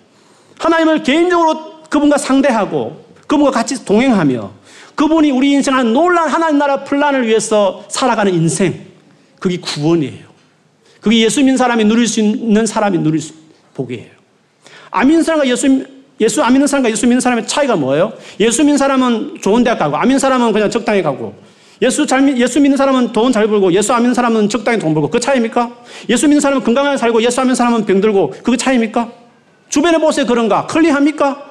하나님을 0.59 1.03
개인적으로 1.03 1.83
그분과 1.91 2.16
상대하고 2.16 3.05
그분과 3.27 3.51
같이 3.51 3.85
동행하며 3.85 4.51
그분이 4.95 5.31
우리 5.33 5.53
인생한 5.53 5.93
놀란 5.93 6.31
하나님 6.31 6.57
나라 6.57 6.83
플란을 6.83 7.27
위해서 7.27 7.85
살아가는 7.89 8.33
인생. 8.33 8.87
그게 9.39 9.59
구원이에요. 9.59 10.29
그게 11.03 11.19
예수 11.19 11.41
믿는 11.41 11.59
사람이 11.59 11.85
누릴 11.85 12.09
수 12.09 12.21
있는 12.21 12.64
사람이 12.64 12.99
누릴 12.99 13.21
수, 13.21 13.35
복이에요. 13.75 14.18
안 14.91 15.07
믿는 15.07 15.22
사람과 15.22 15.47
예수, 15.47 15.84
예수 16.20 16.43
안 16.43 16.53
믿는 16.53 16.66
사람과 16.66 16.91
예수 16.91 17.07
믿는 17.07 17.20
사람의 17.20 17.47
차이가 17.47 17.76
뭐예요? 17.76 18.12
예수 18.41 18.62
믿는 18.62 18.78
사람은 18.78 19.39
좋은 19.41 19.62
대학 19.64 19.78
가고, 19.78 19.97
안 19.97 20.03
믿는 20.03 20.18
사람은 20.18 20.53
그냥 20.53 20.70
적당히 20.70 21.03
가고, 21.03 21.34
예수 21.80 22.07
잘, 22.07 22.36
예수 22.39 22.61
믿는 22.61 22.76
사람은 22.76 23.12
돈 23.12 23.32
잘 23.32 23.47
벌고, 23.47 23.72
예수 23.72 23.93
안 23.93 24.01
믿는 24.03 24.14
사람은 24.14 24.49
적당히 24.49 24.78
돈 24.78 24.95
벌고, 24.95 25.11
그 25.11 25.20
차이입니까? 25.20 25.70
예수 26.09 26.26
믿는 26.26 26.41
사람은 26.41 26.64
건강하게 26.64 26.97
살고, 26.97 27.22
예수 27.22 27.41
안 27.41 27.47
믿는 27.47 27.55
사람은 27.55 27.86
병들고, 27.86 28.30
그거 28.43 28.57
차이입니까? 28.57 29.09
주변에 29.68 29.99
보세요, 29.99 30.26
그런가? 30.26 30.66
클리합니까? 30.66 31.45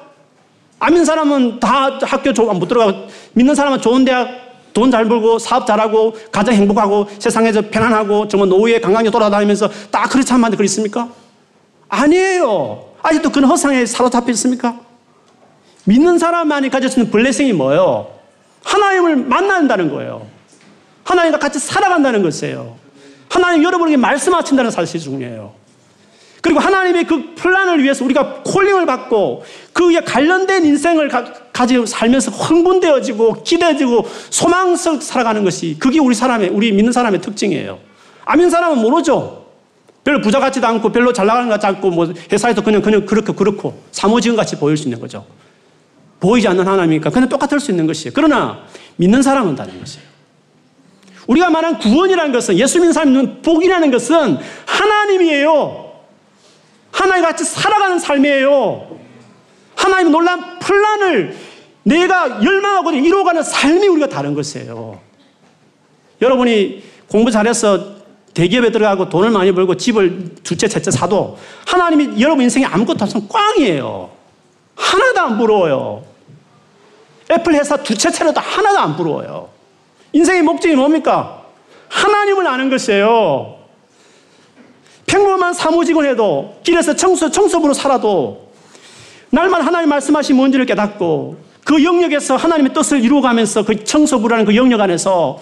안 0.80 0.92
믿는 0.92 1.04
사람은 1.04 1.60
다 1.60 1.98
학교 2.02 2.32
못 2.54 2.66
들어가고, 2.68 3.08
믿는 3.32 3.54
사람은 3.54 3.80
좋은 3.80 4.04
대학 4.04 4.48
돈 4.74 4.92
잘 4.92 5.08
벌고 5.08 5.40
사업 5.40 5.66
잘하고 5.66 6.14
가장 6.30 6.54
행복하고 6.54 7.08
세상에서 7.18 7.62
편안하고 7.62 8.28
정말 8.28 8.48
노후에 8.48 8.80
강강히 8.80 9.10
돌아다니면서 9.10 9.68
딱 9.90 10.08
그렇지 10.08 10.32
않만데 10.32 10.56
그렇습니까? 10.56 11.08
아니에요. 11.88 12.87
아직도 13.02 13.30
그런 13.30 13.48
허상에 13.48 13.86
사로잡혀 13.86 14.30
있습니까? 14.32 14.78
믿는 15.84 16.18
사람만이 16.18 16.68
가질 16.70 16.90
수 16.90 17.00
있는 17.00 17.10
블레싱이 17.10 17.52
뭐예요? 17.54 18.08
하나님을 18.64 19.16
만난다는 19.16 19.90
거예요. 19.90 20.26
하나님과 21.04 21.38
같이 21.38 21.58
살아간다는 21.58 22.22
것이에요. 22.22 22.76
하나님 23.30 23.62
여러분에게 23.64 23.96
말씀하신다는 23.96 24.70
사실이 24.70 25.00
중요해요. 25.00 25.52
그리고 26.40 26.60
하나님의 26.60 27.04
그 27.04 27.34
플란을 27.34 27.82
위해서 27.82 28.04
우리가 28.04 28.42
콜링을 28.44 28.86
받고 28.86 29.44
그에 29.72 30.00
관련된 30.00 30.64
인생을 30.64 31.08
가, 31.08 31.66
지고 31.66 31.86
살면서 31.86 32.30
흥분되어지고 32.30 33.42
기대지고 33.42 34.06
소망스럽게 34.30 35.04
살아가는 35.04 35.42
것이 35.42 35.76
그게 35.78 35.98
우리 35.98 36.14
사람의 36.14 36.50
우리 36.50 36.70
믿는 36.72 36.92
사람의 36.92 37.20
특징이에요. 37.20 37.78
안 38.24 38.38
믿는 38.38 38.50
사람은 38.50 38.78
모르죠. 38.78 39.47
별로 40.08 40.22
부자 40.22 40.40
같지도 40.40 40.66
않고 40.66 40.90
별로 40.90 41.12
잘 41.12 41.26
나가는 41.26 41.46
것 41.48 41.60
같지 41.60 41.66
않고 41.66 41.90
뭐 41.90 42.10
회사에서 42.32 42.62
그냥 42.62 42.80
그냥 42.80 43.04
그렇고 43.04 43.34
그렇고 43.34 43.82
사무직원 43.90 44.38
같이 44.38 44.56
보일 44.56 44.74
수 44.74 44.84
있는 44.84 44.98
거죠. 44.98 45.26
보이지 46.18 46.48
않는 46.48 46.66
하나님이니까 46.66 47.10
그냥 47.10 47.28
똑같을 47.28 47.60
수 47.60 47.70
있는 47.70 47.86
것이에요. 47.86 48.12
그러나 48.14 48.64
믿는 48.96 49.20
사람은 49.20 49.54
다른 49.54 49.78
것이에요. 49.78 50.06
우리가 51.26 51.50
말한 51.50 51.78
구원이라는 51.78 52.32
것은 52.32 52.56
예수 52.56 52.78
믿는 52.78 52.94
사람은 52.94 53.42
복이라는 53.42 53.90
것은 53.90 54.38
하나님이에요. 54.64 55.92
하나님 56.90 57.24
같이 57.24 57.44
살아가는 57.44 57.98
삶이에요. 57.98 58.88
하나님 59.74 60.10
놀란 60.10 60.58
플란을 60.58 61.36
내가 61.82 62.42
열망하고 62.42 62.92
이루어가는 62.92 63.42
삶이 63.42 63.86
우리가 63.88 64.08
다른 64.08 64.32
것이에요. 64.32 64.98
여러분이 66.22 66.82
공부 67.08 67.30
잘해서 67.30 67.97
대기업에 68.38 68.70
들어가고 68.70 69.08
돈을 69.08 69.30
많이 69.30 69.50
벌고 69.50 69.76
집을 69.76 70.36
두채, 70.44 70.68
셋째 70.68 70.92
사도 70.92 71.36
하나님이 71.66 72.20
여러분 72.22 72.44
인생에 72.44 72.64
아무것도 72.66 73.02
없으면 73.02 73.28
꽝이에요. 73.28 74.10
하나도 74.76 75.20
안 75.20 75.38
부러워요. 75.38 76.04
애플 77.32 77.54
회사 77.54 77.76
두채 77.76 78.12
차려도 78.12 78.40
하나도 78.40 78.78
안 78.78 78.96
부러워요. 78.96 79.48
인생의 80.12 80.42
목적이 80.42 80.76
뭡니까? 80.76 81.42
하나님을 81.88 82.46
아는 82.46 82.70
것이에요. 82.70 83.56
평범한 85.06 85.52
사무직을 85.52 86.08
해도 86.08 86.60
길에서 86.62 86.94
청소, 86.94 87.32
청소부로 87.32 87.74
살아도 87.74 88.52
날만 89.30 89.62
하나님 89.62 89.88
말씀하신 89.88 90.36
뭔지를 90.36 90.64
깨닫고 90.64 91.38
그 91.64 91.82
영역에서 91.82 92.36
하나님의 92.36 92.72
뜻을 92.72 93.02
이루어가면서 93.02 93.64
그 93.64 93.82
청소부라는 93.82 94.44
그 94.44 94.54
영역 94.54 94.80
안에서 94.80 95.40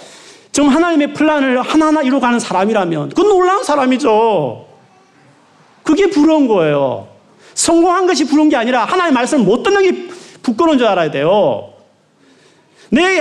좀 0.56 0.70
하나님의 0.70 1.12
플랜을 1.12 1.60
하나하나 1.60 2.00
이루어가는 2.00 2.40
사람이라면 2.40 3.10
그건 3.10 3.28
놀라운 3.28 3.62
사람이죠. 3.62 4.66
그게 5.82 6.08
부러운 6.08 6.48
거예요. 6.48 7.08
성공한 7.52 8.06
것이 8.06 8.24
부러운 8.24 8.48
게 8.48 8.56
아니라 8.56 8.86
하나님의 8.86 9.12
말씀을 9.12 9.44
못 9.44 9.62
듣는 9.62 9.82
게 9.82 10.08
부끄러운 10.42 10.78
줄 10.78 10.86
알아야 10.86 11.10
돼요. 11.10 11.74
내 12.88 13.20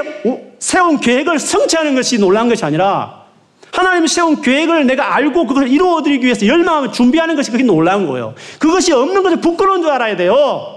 세운 0.60 0.98
계획을 0.98 1.38
성취하는 1.38 1.94
것이 1.94 2.20
놀라운 2.20 2.48
것이 2.48 2.64
아니라 2.64 3.26
하나님이 3.70 4.08
세운 4.08 4.42
계획을 4.42 4.88
내가 4.88 5.14
알고 5.18 5.46
그걸 5.46 5.68
이루어드리기 5.68 6.24
위해서 6.24 6.48
열망하며 6.48 6.92
준비하는 6.92 7.36
것이 7.36 7.52
그게 7.52 7.66
놀라운 7.66 8.08
거예요. 8.08 8.34
그것이 8.60 8.94
없는 8.94 9.24
것을 9.24 9.42
부끄러운 9.42 9.82
줄 9.82 9.92
알아야 9.92 10.16
돼요. 10.16 10.75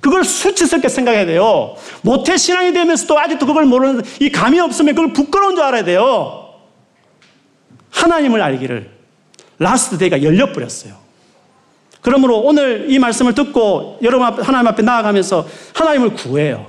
그걸 0.00 0.24
수치스럽게 0.24 0.88
생각해야 0.88 1.26
돼요. 1.26 1.76
모태 2.02 2.36
신앙이 2.36 2.72
되면서도 2.72 3.18
아직도 3.18 3.46
그걸 3.46 3.66
모르는 3.66 4.02
이 4.20 4.30
감이 4.30 4.58
없으면 4.58 4.94
그걸 4.94 5.12
부끄러운 5.12 5.54
줄 5.54 5.64
알아야 5.64 5.84
돼요. 5.84 6.48
하나님을 7.90 8.40
알기를 8.40 8.90
last 9.58 9.98
day가 9.98 10.22
열려버렸어요. 10.22 10.94
그러므로 12.00 12.40
오늘 12.40 12.86
이 12.90 12.98
말씀을 12.98 13.34
듣고 13.34 13.98
여러분 14.02 14.26
앞 14.26 14.46
하나님 14.46 14.68
앞에 14.68 14.82
나아가면서 14.82 15.46
하나님을 15.74 16.14
구해요. 16.14 16.66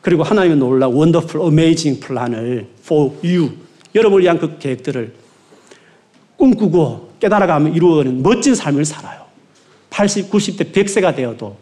그리고 0.00 0.22
하나님의 0.22 0.56
놀라 0.56 0.88
wonderful 0.88 1.40
amazing 1.40 2.00
플랜을 2.00 2.68
for 2.82 3.12
you 3.22 3.50
여러분을 3.94 4.22
위한 4.22 4.38
그 4.38 4.58
계획들을 4.58 5.14
꿈꾸고 6.36 7.12
깨달아가며 7.20 7.70
이루어가는 7.74 8.22
멋진 8.22 8.54
삶을 8.54 8.84
살아요. 8.84 9.24
80, 9.90 10.30
90대, 10.30 10.72
100세가 10.72 11.14
되어도 11.14 11.56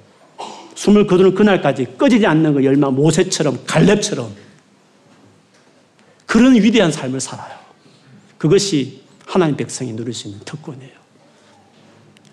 숨을 0.74 1.06
거두는 1.06 1.34
그날까지 1.34 1.96
꺼지지 1.98 2.26
않는 2.26 2.54
그 2.54 2.64
열망, 2.64 2.94
모세처럼, 2.94 3.60
갈렙처럼 3.66 4.30
그런 6.26 6.54
위대한 6.54 6.90
삶을 6.90 7.20
살아요. 7.20 7.56
그것이 8.38 9.02
하나님 9.26 9.56
백성이 9.56 9.92
누릴 9.92 10.14
수 10.14 10.28
있는 10.28 10.40
특권이에요. 10.44 10.92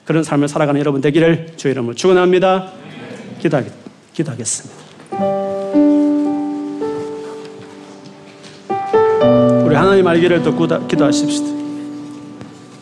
그런 0.06 0.24
삶을 0.24 0.48
살아가는 0.48 0.80
여러분 0.80 1.02
되기를 1.02 1.54
주의 1.56 1.72
이름으로 1.74 1.94
축원합니다. 1.96 2.72
기도하겠, 3.40 3.72
기도하겠습니다. 4.14 4.80
우리 9.66 9.76
하나님 9.76 10.08
알기를 10.08 10.42
듣고 10.42 10.68
기도하십시다. 10.88 11.60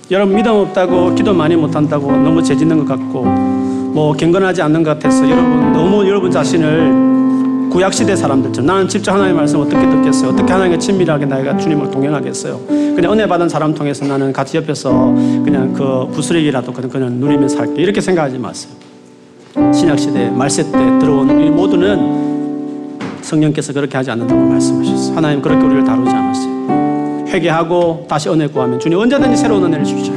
여러분 0.09 0.35
믿음 0.35 0.53
없다고 0.53 1.15
기도 1.15 1.33
많이 1.33 1.55
못한다고 1.55 2.11
너무 2.11 2.41
죄짓는 2.41 2.85
것 2.85 2.85
같고 2.85 3.25
뭐 3.97 4.13
경건하지 4.13 4.61
않는 4.61 4.83
것 4.83 4.91
같아서 4.91 5.27
여러분 5.27 5.73
너무 5.73 6.07
여러분 6.07 6.29
자신을 6.29 7.69
구약시대 7.71 8.15
사람들처럼 8.15 8.67
나는 8.67 8.87
직접 8.87 9.11
하나님의 9.11 9.35
말씀 9.35 9.59
어떻게 9.59 9.89
듣겠어요? 9.89 10.29
어떻게 10.29 10.53
하나님과 10.53 10.77
친밀하게 10.77 11.25
내가 11.25 11.57
주님을 11.57 11.89
동행하겠어요? 11.89 12.59
그냥 12.67 13.13
은혜 13.13 13.27
받은 13.27 13.49
사람 13.49 13.73
통해서 13.73 14.05
나는 14.05 14.31
같이 14.31 14.55
옆에서 14.57 14.91
그냥 15.43 15.73
그 15.73 16.07
부스러기라도 16.13 16.73
그냥, 16.73 16.89
그냥 16.91 17.13
누리면서 17.13 17.57
할게 17.57 17.81
이렇게 17.81 17.99
생각하지 17.99 18.37
마세요. 18.37 18.71
신약시대 19.73 20.29
말세 20.29 20.61
때 20.61 20.77
들어온 20.99 21.31
우리 21.31 21.49
모두는 21.49 22.99
성령께서 23.21 23.73
그렇게 23.73 23.97
하지 23.97 24.11
않는다고 24.11 24.39
말씀하셨어요. 24.39 25.15
하나님 25.15 25.41
그렇게 25.41 25.65
우리를 25.65 25.83
다루지 25.83 26.11
않았어요. 26.11 27.25
회개하고 27.29 28.05
다시 28.07 28.29
은혜 28.29 28.45
구하면 28.45 28.79
주님 28.79 28.99
언제든지 28.99 29.35
새로운 29.35 29.63
은혜를 29.63 29.83
주시죠. 29.83 30.16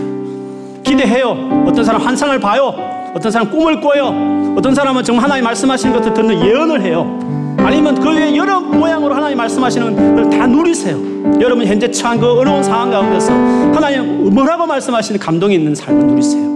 기대해요. 0.91 1.65
어떤 1.67 1.85
사람 1.85 2.03
환상을 2.03 2.39
봐요. 2.41 2.75
어떤 3.15 3.31
사람 3.31 3.49
꿈을 3.49 3.81
꿔요. 3.81 4.55
어떤 4.57 4.75
사람은 4.75 5.05
정말 5.05 5.25
하나님 5.25 5.45
말씀하시는 5.45 5.97
것을 5.97 6.13
듣는 6.15 6.45
예언을 6.45 6.83
해요. 6.83 7.19
아니면 7.59 7.95
그 7.95 8.11
외에 8.11 8.35
여러 8.37 8.61
모양으로 8.61 9.15
하나님 9.15 9.37
말씀하시는 9.39 10.17
걸 10.17 10.31
다 10.31 10.47
누리세요. 10.47 10.97
여러분 11.41 11.67
현재 11.67 11.91
처한 11.91 12.19
그 12.19 12.27
어려운 12.27 12.63
상황 12.63 12.91
가운데서 12.91 13.31
하나님 13.33 14.33
뭐라고 14.35 14.67
말씀하시는 14.67 15.21
감동이 15.21 15.55
있는 15.55 15.75
삶을 15.75 16.07
누리세요. 16.07 16.49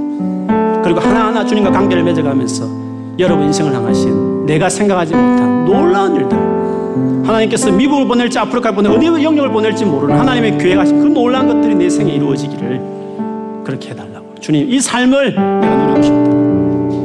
그리고 0.83 1.01
하나하나 1.01 1.45
주님과 1.45 1.71
관계를 1.71 2.03
맺어가면서 2.03 2.67
여러분 3.19 3.47
인생을 3.47 3.75
향하신 3.75 4.47
내가 4.47 4.69
생각하지 4.71 5.15
못한 5.15 5.65
놀라운 5.67 6.17
일들 6.17 6.39
하나님께서 7.27 7.71
미국을 7.73 8.07
보낼지 8.07 8.39
아프리카를 8.39 8.75
보낼지 8.75 8.97
어디 9.09 9.23
영역을 9.25 9.51
보낼지 9.51 9.85
모르는 9.85 10.19
하나님의 10.19 10.59
교회가 10.59 10.81
하신 10.83 11.01
그 11.01 11.07
놀라운 11.09 11.47
것들이 11.47 11.75
내 11.75 11.89
생에 11.91 12.13
이루어지기를 12.13 12.81
그렇게 13.65 13.91
해달라고 13.91 14.14
주님 14.45 14.71
이 14.71 14.79
삶을 14.79 15.35
내가 15.35 15.75
누리고 15.75 16.03
싶다. 16.03 16.21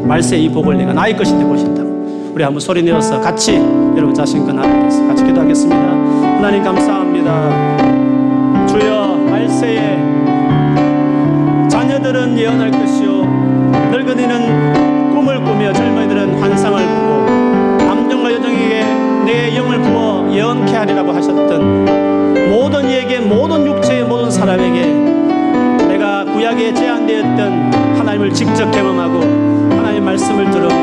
말세 0.05 0.35
이 0.35 0.49
복을 0.49 0.77
내가 0.77 0.91
나의 0.91 1.15
것이 1.15 1.37
되고 1.37 1.55
싶다. 1.55 1.81
우리 2.33 2.43
한번 2.43 2.59
소리 2.59 2.83
내어서 2.83 3.21
같이 3.21 3.55
여러분 3.95 4.13
자신과 4.13 4.51
나누면서 4.51 5.07
같이 5.07 5.23
기도하겠습니다. 5.23 5.81
하나님 5.81 6.61
감사합니다. 6.61 8.67
주여 8.67 9.15
말세에 9.29 9.97
자녀들은 11.69 12.37
예언할 12.37 12.71
것이요. 12.71 13.23
늙은이는 13.89 15.13
꿈을 15.13 15.41
꾸며 15.41 15.71
젊은이들은 15.71 16.41
환상을 16.41 16.87
보고 16.87 17.23
남정과 17.85 18.33
여정에게 18.33 18.83
내 19.25 19.55
영을 19.55 19.81
부어 19.81 20.29
예언케 20.29 20.75
하리라고 20.75 21.13
하셨던 21.13 22.49
모든 22.49 22.89
이에게 22.89 23.21
모든 23.21 23.65
육체의 23.65 24.03
모든 24.03 24.29
사람에게 24.29 25.08
구약에 26.39 26.73
제한되었던 26.73 27.73
하나님을 27.97 28.33
직접 28.33 28.71
경험하고 28.71 29.19
하나님의 29.75 29.99
말씀을 29.99 30.49
들으며 30.49 30.73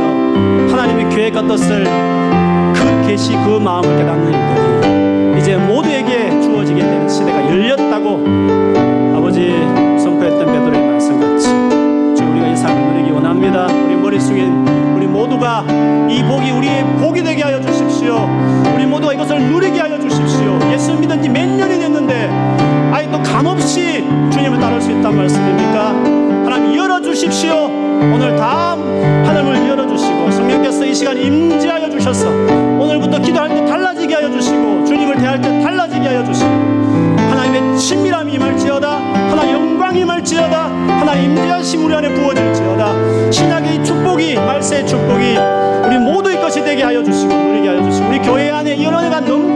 하나님의 0.71 1.09
계획과 1.09 1.47
뜻을 1.47 1.85
그 2.75 3.07
계시 3.07 3.33
그 3.33 3.59
마음을 3.59 3.97
깨닫는 3.97 4.27
일들이 4.35 5.41
이제 5.41 5.57
모두에게 5.57 6.29
주어지게 6.43 6.79
되는 6.79 7.09
시대가 7.09 7.43
열렸다고 7.49 8.23
아버지 9.17 9.51
선포했던 9.99 10.45
베드로의 10.45 10.91
말씀같이 10.91 11.47
주 12.15 12.31
우리가 12.31 12.49
이 12.49 12.55
삶을 12.55 12.93
누리기 12.93 13.11
원합니다. 13.13 13.65
우리 13.65 13.97
머릿속에 13.97 14.43
우리 14.95 15.07
모두가 15.07 15.65
이 16.11 16.23
복이 16.23 16.51
우리의 16.51 16.85
복이 17.01 17.23
되게 17.23 17.43
하여 17.43 17.63
주십시오. 17.63 18.29
우리 18.75 18.85
모두가 18.85 19.15
이것을 19.15 19.41
누리게 19.41 19.81
하여 19.81 19.99
주십시오. 19.99 20.59
예수 20.71 20.93
믿은 20.99 21.23
지 21.23 21.31
몇 21.31 21.49
년이 21.49 21.79
됐는데 21.79 22.76
감없이 23.37 24.03
주님을 24.33 24.59
따를 24.59 24.81
수 24.81 24.91
있단 24.91 25.15
말씀입니까? 25.15 25.89
하나님 25.91 26.75
열어주십시오. 26.75 27.67
오늘 27.67 28.35
다음 28.35 28.81
하늘을 29.27 29.69
열어주시고 29.69 30.31
성령께서 30.31 30.87
이 30.87 30.95
시간 30.95 31.19
임재하여 31.19 31.91
주셔서 31.91 32.31
오늘부터 32.31 33.19
기도할 33.19 33.51
때 33.51 33.63
달라지게 33.67 34.15
하여 34.15 34.31
주시고 34.31 34.87
주님을 34.87 35.17
대할 35.17 35.39
때 35.39 35.61
달라지게 35.63 36.07
하여 36.07 36.25
주시고 36.25 36.49
하나님의 36.49 37.79
친밀함이 37.79 38.33
임할지어다 38.33 38.91
하나님 38.91 39.55
영광이 39.55 40.01
임할지어다 40.01 40.65
하나님 41.01 41.37
임재하심 41.37 41.85
우리 41.85 41.95
안에 41.95 42.15
부어질지어다. 42.15 43.33
신약의 43.33 43.77
이 43.77 43.85
축복이 43.85 44.37
말세의 44.37 44.87
축복이 44.87 45.37
우리 45.85 45.99
모두의 45.99 46.41
것이 46.41 46.65
되게 46.65 46.83
하여 46.83 47.03
주시고 47.03 47.35
누리게 47.35 47.69
하여 47.69 47.83
주시고 47.83 48.09
우리 48.09 48.19
교회 48.21 48.51
안에 48.51 48.77
이 48.77 48.87
은혜가 48.87 49.21
넘 49.21 49.56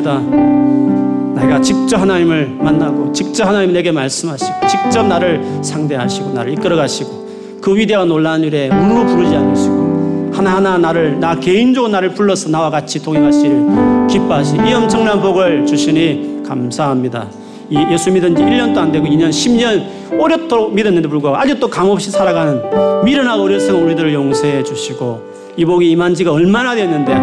감사합니다 0.00 1.40
내가 1.40 1.60
직접 1.60 2.00
하나님을 2.00 2.56
만나고 2.58 3.12
직접 3.12 3.46
하나님 3.46 3.72
내게 3.72 3.92
말씀하시고 3.92 4.66
직접 4.66 5.06
나를 5.06 5.42
상대하시고 5.62 6.32
나를 6.32 6.52
이끌어 6.54 6.76
가시고 6.76 7.26
그 7.60 7.76
위대한 7.76 8.08
놀라운 8.08 8.42
일에 8.42 8.68
우르르 8.68 9.06
부르지 9.06 9.34
않으시고 9.34 10.30
하나하나 10.32 10.78
나를 10.78 11.20
나 11.20 11.34
개인적으로 11.38 11.90
나를 11.90 12.14
불러서 12.14 12.48
나와 12.48 12.70
같이 12.70 13.02
동행하시를 13.02 14.06
기뻐하시 14.08 14.56
이 14.66 14.72
엄청난 14.72 15.20
복을 15.20 15.66
주시니 15.66 16.42
감사합니다. 16.46 17.26
이 17.68 17.76
예수 17.90 18.12
믿은 18.12 18.36
지 18.36 18.42
1년도 18.42 18.76
안 18.76 18.92
되고 18.92 19.06
2년, 19.06 19.30
10년 19.30 20.20
오랫도록 20.20 20.72
믿었는데 20.72 21.08
불구하고 21.08 21.38
아직도 21.38 21.68
감없이 21.68 22.10
살아가는 22.10 22.62
미련하고 23.04 23.42
어리석은 23.44 23.82
우리들을 23.82 24.14
용서해 24.14 24.62
주시고 24.62 25.20
이 25.56 25.64
복이 25.64 25.90
임한 25.90 26.14
지가 26.14 26.32
얼마나 26.32 26.74
됐는데 26.74 27.14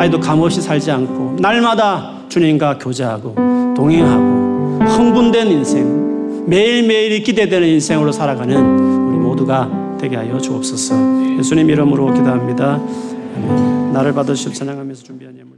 아직도 0.00 0.18
감없이 0.18 0.62
살지 0.62 0.90
않고 0.90 1.36
날마다 1.40 2.20
주님과 2.30 2.78
교제하고 2.78 3.34
동행하고 3.76 4.78
흥분된 4.86 5.48
인생 5.48 6.46
매일매일이 6.46 7.22
기대되는 7.22 7.68
인생으로 7.68 8.10
살아가는 8.10 8.56
우리 8.56 9.18
모두가 9.18 9.96
되게 10.00 10.16
하여 10.16 10.38
주옵소서. 10.38 11.36
예수님 11.38 11.68
이름으로 11.68 12.14
기도합니다. 12.14 12.80
나를 13.92 14.14
받으시옵 14.14 14.54
찬양하면서 14.54 15.02
준비한 15.02 15.36
예물 15.36 15.49